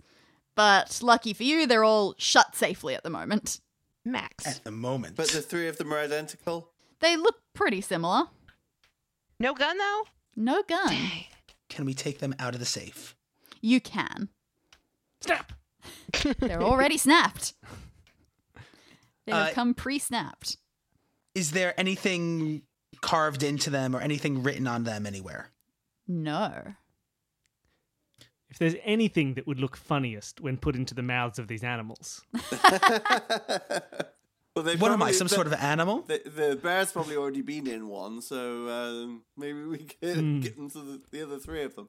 But 0.55 0.99
lucky 1.01 1.33
for 1.33 1.43
you, 1.43 1.65
they're 1.65 1.85
all 1.85 2.13
shut 2.17 2.55
safely 2.55 2.93
at 2.93 3.03
the 3.03 3.09
moment. 3.09 3.61
Max. 4.05 4.45
At 4.45 4.63
the 4.65 4.71
moment. 4.71 5.15
But 5.15 5.29
the 5.29 5.41
three 5.41 5.67
of 5.69 5.77
them 5.77 5.93
are 5.93 5.97
identical. 5.99 6.69
They 6.99 7.15
look 7.15 7.37
pretty 7.53 7.79
similar. 7.81 8.25
No 9.39 9.53
gun 9.53 9.77
though. 9.77 10.03
No 10.35 10.61
gun. 10.61 10.93
Can 11.69 11.85
we 11.85 11.93
take 11.93 12.19
them 12.19 12.35
out 12.37 12.53
of 12.53 12.59
the 12.59 12.65
safe? 12.65 13.15
You 13.63 13.79
can. 13.81 14.27
Snap! 15.21 15.53
They're 16.39 16.61
already 16.61 16.97
snapped. 16.97 17.53
They 19.25 19.31
have 19.31 19.51
Uh, 19.51 19.53
come 19.53 19.73
pre 19.73 19.99
snapped. 19.99 20.57
Is 21.33 21.51
there 21.51 21.73
anything 21.79 22.63
carved 22.99 23.41
into 23.41 23.69
them 23.69 23.95
or 23.95 24.01
anything 24.01 24.43
written 24.43 24.67
on 24.67 24.83
them 24.83 25.05
anywhere? 25.05 25.51
No. 26.05 26.73
If 28.49 28.59
there's 28.59 28.75
anything 28.83 29.35
that 29.35 29.47
would 29.47 29.61
look 29.61 29.77
funniest 29.77 30.41
when 30.41 30.57
put 30.57 30.75
into 30.75 30.93
the 30.93 31.01
mouths 31.03 31.39
of 31.39 31.47
these 31.47 31.63
animals, 31.63 32.21
Well, 34.55 34.65
they 34.65 34.75
What 34.75 34.91
am 34.91 35.01
I, 35.01 35.11
some 35.11 35.27
the, 35.27 35.33
sort 35.35 35.47
of 35.47 35.53
animal? 35.53 36.01
The, 36.01 36.21
the 36.25 36.59
bear's 36.61 36.91
probably 36.91 37.15
already 37.15 37.41
been 37.41 37.65
in 37.65 37.87
one, 37.87 38.21
so 38.21 38.67
um, 38.69 39.23
maybe 39.35 39.63
we 39.63 39.77
can 39.79 40.41
get 40.41 40.57
into 40.57 40.79
the, 40.79 41.01
the 41.11 41.23
other 41.23 41.39
three 41.39 41.63
of 41.63 41.75
them. 41.75 41.87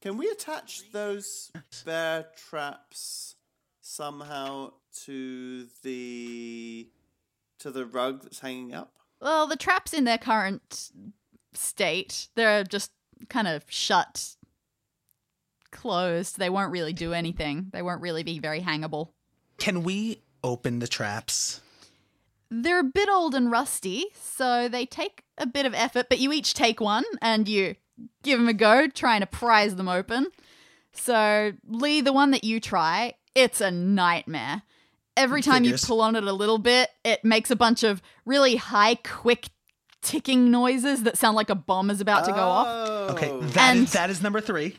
Can 0.00 0.16
we 0.16 0.28
attach 0.28 0.90
those 0.92 1.50
bear 1.84 2.26
traps 2.36 3.36
somehow 3.80 4.72
to 5.04 5.66
the 5.82 6.88
to 7.58 7.70
the 7.70 7.86
rug 7.86 8.22
that's 8.22 8.40
hanging 8.40 8.74
up? 8.74 8.92
Well, 9.20 9.46
the 9.46 9.56
traps 9.56 9.94
in 9.94 10.04
their 10.04 10.18
current 10.18 10.90
state, 11.54 12.28
they're 12.34 12.64
just 12.64 12.92
kind 13.28 13.48
of 13.48 13.64
shut, 13.68 14.36
closed. 15.70 16.38
They 16.38 16.50
won't 16.50 16.70
really 16.70 16.92
do 16.92 17.12
anything. 17.12 17.70
They 17.72 17.82
won't 17.82 18.02
really 18.02 18.22
be 18.22 18.38
very 18.38 18.60
hangable. 18.60 19.10
Can 19.56 19.82
we 19.82 20.22
open 20.44 20.80
the 20.80 20.86
traps? 20.86 21.62
They're 22.50 22.80
a 22.80 22.84
bit 22.84 23.08
old 23.08 23.34
and 23.34 23.50
rusty, 23.50 24.06
so 24.14 24.68
they 24.68 24.86
take 24.86 25.24
a 25.38 25.46
bit 25.46 25.66
of 25.66 25.74
effort, 25.74 26.06
but 26.08 26.20
you 26.20 26.32
each 26.32 26.54
take 26.54 26.80
one 26.80 27.04
and 27.20 27.48
you 27.48 27.74
give 28.22 28.38
them 28.38 28.48
a 28.48 28.52
go, 28.54 28.88
trying 28.88 29.20
to 29.20 29.26
prise 29.26 29.76
them 29.76 29.88
open. 29.88 30.26
So, 30.92 31.52
Lee, 31.66 32.00
the 32.00 32.12
one 32.12 32.30
that 32.30 32.44
you 32.44 32.60
try, 32.60 33.14
it's 33.34 33.60
a 33.60 33.70
nightmare. 33.70 34.62
every 35.18 35.40
time 35.40 35.62
Figures. 35.62 35.82
you 35.82 35.86
pull 35.86 36.00
on 36.02 36.14
it 36.14 36.24
a 36.24 36.32
little 36.32 36.58
bit, 36.58 36.90
it 37.04 37.24
makes 37.24 37.50
a 37.50 37.56
bunch 37.56 37.82
of 37.82 38.02
really 38.26 38.56
high, 38.56 38.96
quick 38.96 39.48
ticking 40.02 40.50
noises 40.50 41.04
that 41.04 41.16
sound 41.16 41.34
like 41.36 41.48
a 41.48 41.54
bomb 41.54 41.88
is 41.90 42.02
about 42.02 42.26
to 42.26 42.32
go 42.32 42.38
off. 42.38 42.66
Oh. 42.68 43.08
Okay, 43.14 43.30
Oh. 43.30 43.40
that 43.40 43.74
is 43.76 43.80
And- 43.80 43.86
that 43.88 44.10
is 44.10 44.20
number 44.22 44.40
three. 44.42 44.76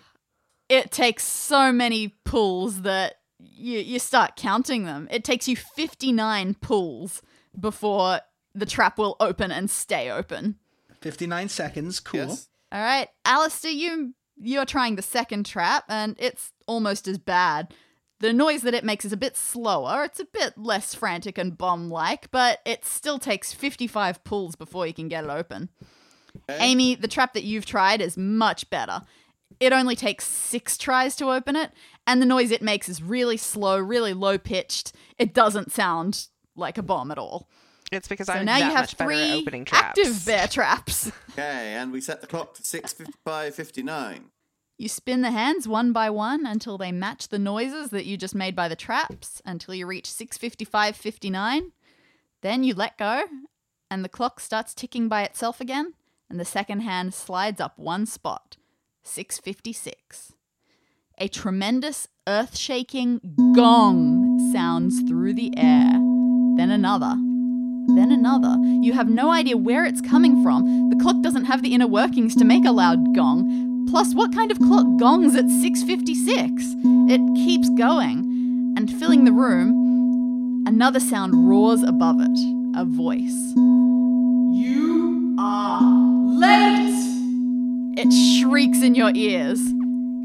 It 0.69 0.91
takes 0.91 1.23
so 1.23 1.71
many 1.71 2.09
pulls 2.23 2.81
that 2.83 3.15
you, 3.39 3.79
you 3.79 3.97
start 3.99 4.35
counting 4.35 4.83
them. 4.85 5.07
It 5.09 5.23
takes 5.23 5.47
you 5.47 5.55
59 5.55 6.53
pulls 6.55 7.21
before 7.59 8.19
the 8.53 8.65
trap 8.67 8.97
will 8.99 9.15
open 9.19 9.51
and 9.51 9.69
stay 9.71 10.11
open. 10.11 10.57
59 11.01 11.49
seconds. 11.49 11.99
Cool. 11.99 12.19
Yes. 12.27 12.49
All 12.71 12.81
right, 12.81 13.07
Alistair, 13.25 13.71
you 13.71 14.13
you're 14.39 14.65
trying 14.65 14.95
the 14.95 15.01
second 15.01 15.45
trap, 15.45 15.85
and 15.89 16.15
it's 16.19 16.51
almost 16.67 17.07
as 17.07 17.17
bad. 17.17 17.73
The 18.19 18.33
noise 18.33 18.61
that 18.63 18.73
it 18.73 18.83
makes 18.83 19.05
is 19.05 19.13
a 19.13 19.17
bit 19.17 19.37
slower. 19.37 20.03
It's 20.03 20.19
a 20.19 20.25
bit 20.25 20.57
less 20.57 20.93
frantic 20.93 21.37
and 21.37 21.57
bomb-like, 21.57 22.31
but 22.31 22.59
it 22.65 22.83
still 22.85 23.19
takes 23.19 23.53
55 23.53 24.23
pulls 24.23 24.55
before 24.55 24.87
you 24.87 24.93
can 24.93 25.07
get 25.07 25.23
it 25.23 25.29
open. 25.29 25.69
Okay. 26.49 26.63
Amy, 26.63 26.95
the 26.95 27.07
trap 27.07 27.33
that 27.33 27.43
you've 27.43 27.65
tried 27.65 28.01
is 28.01 28.17
much 28.17 28.69
better. 28.69 29.01
It 29.59 29.73
only 29.73 29.95
takes 29.95 30.25
six 30.25 30.77
tries 30.77 31.15
to 31.17 31.31
open 31.31 31.55
it, 31.55 31.71
and 32.05 32.21
the 32.21 32.25
noise 32.25 32.51
it 32.51 32.61
makes 32.61 32.89
is 32.89 33.01
really 33.01 33.37
slow, 33.37 33.79
really 33.79 34.13
low 34.13 34.37
pitched. 34.37 34.93
It 35.17 35.33
doesn't 35.33 35.71
sound 35.71 36.27
like 36.55 36.77
a 36.77 36.83
bomb 36.83 37.11
at 37.11 37.17
all. 37.17 37.47
It's 37.91 38.07
because 38.07 38.27
So 38.27 38.33
I'm 38.33 38.45
now 38.45 38.59
that 38.59 38.65
you 38.65 38.71
have 38.71 38.81
much 38.81 38.97
better 38.97 39.11
at 39.11 39.15
three 39.29 39.41
opening 39.41 39.65
traps. 39.65 39.99
active 39.99 40.25
bear 40.25 40.47
traps. 40.47 41.11
Okay, 41.37 41.75
and 41.75 41.91
we 41.91 42.01
set 42.01 42.19
the 42.21 42.25
clock 42.25 42.55
to 42.55 42.63
6.55.59. 42.63 44.21
You 44.79 44.89
spin 44.89 45.21
the 45.21 45.29
hands 45.29 45.67
one 45.67 45.91
by 45.91 46.09
one 46.09 46.47
until 46.47 46.79
they 46.79 46.91
match 46.91 47.27
the 47.27 47.37
noises 47.37 47.91
that 47.91 48.05
you 48.07 48.17
just 48.17 48.33
made 48.33 48.55
by 48.55 48.67
the 48.67 48.75
traps 48.75 49.39
until 49.45 49.75
you 49.75 49.85
reach 49.85 50.05
655.59. 50.05 51.71
Then 52.41 52.63
you 52.63 52.73
let 52.73 52.97
go 52.97 53.23
and 53.91 54.03
the 54.03 54.09
clock 54.09 54.39
starts 54.39 54.73
ticking 54.73 55.07
by 55.07 55.21
itself 55.23 55.61
again 55.61 55.93
and 56.27 56.39
the 56.39 56.45
second 56.45 56.79
hand 56.79 57.13
slides 57.13 57.61
up 57.61 57.77
one 57.77 58.07
spot. 58.07 58.57
656. 59.03 60.33
A 61.19 61.27
tremendous 61.27 62.07
earth-shaking 62.27 63.53
gong 63.55 64.51
sounds 64.51 65.01
through 65.03 65.33
the 65.35 65.51
air. 65.57 65.91
Then 66.57 66.71
another. 66.71 67.15
Then 67.87 68.11
another. 68.11 68.57
You 68.81 68.93
have 68.93 69.09
no 69.09 69.31
idea 69.31 69.57
where 69.57 69.85
it's 69.85 70.01
coming 70.01 70.43
from. 70.43 70.89
The 70.89 70.97
clock 70.97 71.21
doesn't 71.21 71.45
have 71.45 71.61
the 71.61 71.73
inner 71.73 71.87
workings 71.87 72.35
to 72.35 72.45
make 72.45 72.65
a 72.65 72.71
loud 72.71 73.15
gong. 73.15 73.87
Plus, 73.89 74.13
what 74.13 74.33
kind 74.33 74.51
of 74.51 74.59
clock 74.59 74.85
gongs 74.97 75.35
at 75.35 75.49
656? 75.49 76.75
It 77.09 77.21
keeps 77.35 77.69
going. 77.71 78.73
And 78.77 78.91
filling 78.99 79.23
the 79.23 79.31
room, 79.31 80.65
another 80.67 80.99
sound 80.99 81.47
roars 81.47 81.81
above 81.83 82.17
it. 82.19 82.37
A 82.75 82.85
voice. 82.85 83.53
You 84.53 85.35
are 85.39 85.81
late! 86.25 86.93
It 87.97 88.11
shrieks 88.13 88.83
in 88.83 88.93
your 88.93 89.11
ears. 89.15 89.59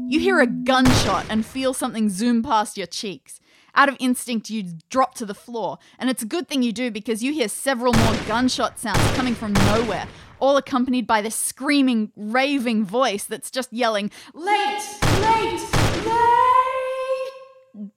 You 0.07 0.19
hear 0.19 0.39
a 0.41 0.45
gunshot 0.45 1.25
and 1.29 1.43
feel 1.43 1.73
something 1.73 2.09
zoom 2.09 2.43
past 2.43 2.77
your 2.77 2.85
cheeks. 2.85 3.39
Out 3.75 3.89
of 3.89 3.97
instinct, 3.99 4.51
you 4.51 4.65
drop 4.89 5.15
to 5.15 5.25
the 5.25 5.33
floor, 5.33 5.79
and 5.97 6.09
it's 6.09 6.21
a 6.21 6.27
good 6.27 6.47
thing 6.47 6.61
you 6.61 6.71
do 6.71 6.91
because 6.91 7.23
you 7.23 7.33
hear 7.33 7.47
several 7.47 7.91
more 7.93 8.15
gunshot 8.27 8.77
sounds 8.77 9.01
coming 9.15 9.33
from 9.33 9.53
nowhere, 9.53 10.07
all 10.39 10.57
accompanied 10.57 11.07
by 11.07 11.21
this 11.23 11.35
screaming, 11.35 12.11
raving 12.15 12.85
voice 12.85 13.23
that's 13.23 13.49
just 13.49 13.73
yelling, 13.73 14.11
Late! 14.35 14.83
Late! 15.21 15.59
Late! 16.05 17.91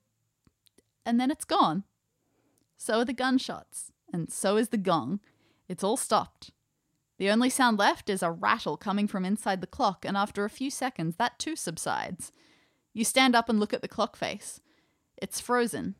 And 1.05 1.21
then 1.21 1.31
it's 1.31 1.45
gone. 1.45 1.85
So 2.79 3.01
are 3.01 3.05
the 3.05 3.13
gunshots, 3.13 3.93
and 4.11 4.33
so 4.33 4.57
is 4.57 4.71
the 4.71 4.79
gong. 4.79 5.21
It's 5.69 5.85
all 5.85 5.99
stopped. 5.99 6.53
The 7.19 7.29
only 7.29 7.51
sound 7.51 7.79
left 7.79 8.09
is 8.09 8.23
a 8.23 8.31
rattle 8.31 8.79
coming 8.79 9.07
from 9.07 9.27
inside 9.27 9.61
the 9.61 9.67
clock, 9.67 10.07
and 10.07 10.17
after 10.17 10.45
a 10.45 10.51
few 10.51 10.71
seconds, 10.71 11.17
that 11.17 11.39
too 11.39 11.55
subsides. 11.55 12.33
You 12.95 13.05
stand 13.05 13.35
up 13.37 13.51
and 13.51 13.61
look 13.61 13.75
at 13.75 13.83
the 13.83 13.89
clock 13.89 14.17
face. 14.17 14.61
It's 15.17 15.41
frozen. 15.41 15.95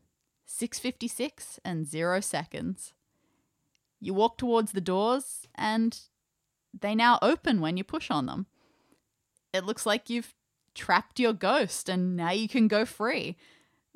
656 0.45 1.59
and 1.65 1.85
0 1.85 2.21
seconds. 2.21 2.93
You 3.99 4.13
walk 4.13 4.37
towards 4.37 4.71
the 4.71 4.81
doors, 4.81 5.47
and 5.55 5.99
they 6.79 6.95
now 6.95 7.19
open 7.21 7.59
when 7.59 7.77
you 7.77 7.83
push 7.83 8.09
on 8.11 8.27
them. 8.27 8.45
It 9.53 9.65
looks 9.65 9.85
like 9.85 10.09
you've 10.09 10.35
trapped 10.75 11.19
your 11.19 11.33
ghost, 11.33 11.89
and 11.89 12.15
now 12.15 12.31
you 12.31 12.47
can 12.47 12.67
go 12.67 12.85
free. 12.85 13.35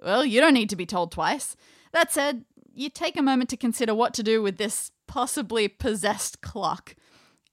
Well, 0.02 0.26
you 0.26 0.42
don't 0.42 0.56
need 0.56 0.70
to 0.72 0.76
be 0.76 0.86
told 0.86 1.12
twice. 1.12 1.56
That 1.92 2.12
said, 2.12 2.46
you 2.74 2.90
take 2.90 3.18
a 3.18 3.22
moment 3.22 3.50
to 3.52 3.58
consider 3.58 3.94
what 3.94 4.14
to 4.16 4.24
do 4.24 4.42
with 4.42 4.58
this 4.58 4.92
possibly 5.08 5.68
possessed 5.68 6.42
clock. 6.42 6.96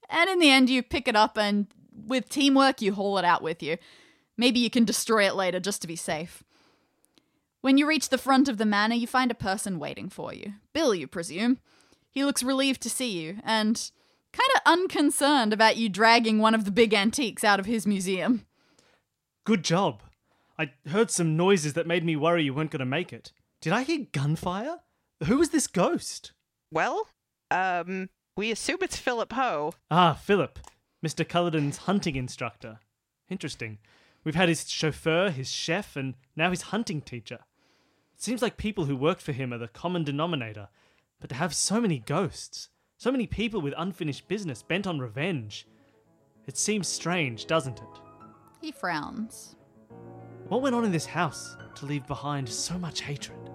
And 0.09 0.29
in 0.29 0.39
the 0.39 0.49
end, 0.49 0.69
you 0.69 0.81
pick 0.81 1.07
it 1.07 1.15
up 1.15 1.37
and 1.37 1.67
with 1.93 2.29
teamwork, 2.29 2.81
you 2.81 2.93
haul 2.93 3.17
it 3.17 3.25
out 3.25 3.43
with 3.43 3.61
you. 3.61 3.77
Maybe 4.37 4.59
you 4.59 4.69
can 4.69 4.85
destroy 4.85 5.27
it 5.27 5.35
later 5.35 5.59
just 5.59 5.81
to 5.81 5.87
be 5.87 5.97
safe. 5.97 6.43
When 7.61 7.77
you 7.77 7.87
reach 7.87 8.09
the 8.09 8.17
front 8.17 8.47
of 8.47 8.57
the 8.57 8.65
manor, 8.65 8.95
you 8.95 9.07
find 9.07 9.31
a 9.31 9.35
person 9.35 9.79
waiting 9.79 10.09
for 10.09 10.33
you. 10.33 10.53
Bill, 10.73 10.95
you 10.95 11.07
presume. 11.07 11.59
He 12.09 12.23
looks 12.23 12.41
relieved 12.41 12.81
to 12.81 12.89
see 12.89 13.19
you 13.19 13.39
and 13.43 13.91
kind 14.31 14.49
of 14.55 14.61
unconcerned 14.65 15.53
about 15.53 15.77
you 15.77 15.89
dragging 15.89 16.39
one 16.39 16.55
of 16.55 16.65
the 16.65 16.71
big 16.71 16.93
antiques 16.93 17.43
out 17.43 17.59
of 17.59 17.65
his 17.65 17.85
museum. 17.85 18.45
Good 19.45 19.63
job. 19.63 20.01
I 20.57 20.71
heard 20.89 21.11
some 21.11 21.37
noises 21.37 21.73
that 21.73 21.87
made 21.87 22.05
me 22.05 22.15
worry 22.15 22.43
you 22.43 22.53
weren't 22.53 22.71
going 22.71 22.79
to 22.79 22.85
make 22.85 23.11
it. 23.11 23.31
Did 23.61 23.73
I 23.73 23.83
hear 23.83 24.07
gunfire? 24.11 24.79
Who 25.25 25.37
was 25.37 25.49
this 25.49 25.67
ghost? 25.67 26.31
Well, 26.71 27.07
um, 27.51 28.09
we 28.37 28.51
assume 28.51 28.77
it's 28.81 28.97
Philip 28.97 29.33
Ho. 29.33 29.73
Ah, 29.91 30.13
Philip, 30.13 30.59
Mr. 31.05 31.27
Culloden's 31.27 31.77
hunting 31.77 32.15
instructor. 32.15 32.79
Interesting. 33.29 33.79
We've 34.23 34.35
had 34.35 34.49
his 34.49 34.69
chauffeur, 34.69 35.29
his 35.29 35.51
chef, 35.51 35.95
and 35.95 36.15
now 36.35 36.49
his 36.51 36.63
hunting 36.63 37.01
teacher. 37.01 37.39
It 38.19 38.23
seems 38.23 38.41
like 38.41 38.57
people 38.57 38.83
who 38.83 38.97
work 38.97 39.21
for 39.21 39.31
him 39.31 39.53
are 39.53 39.57
the 39.57 39.69
common 39.69 40.03
denominator. 40.03 40.67
But 41.21 41.29
to 41.29 41.37
have 41.37 41.55
so 41.55 41.79
many 41.79 41.99
ghosts, 41.99 42.67
so 42.97 43.13
many 43.13 43.25
people 43.25 43.61
with 43.61 43.73
unfinished 43.77 44.27
business 44.27 44.61
bent 44.61 44.85
on 44.85 44.99
revenge, 44.99 45.65
it 46.45 46.57
seems 46.57 46.89
strange, 46.89 47.45
doesn't 47.45 47.79
it? 47.79 48.01
He 48.59 48.73
frowns. 48.73 49.55
What 50.49 50.61
went 50.61 50.75
on 50.75 50.83
in 50.83 50.91
this 50.91 51.05
house 51.05 51.55
to 51.75 51.85
leave 51.85 52.05
behind 52.07 52.49
so 52.49 52.77
much 52.77 52.99
hatred? 52.99 53.48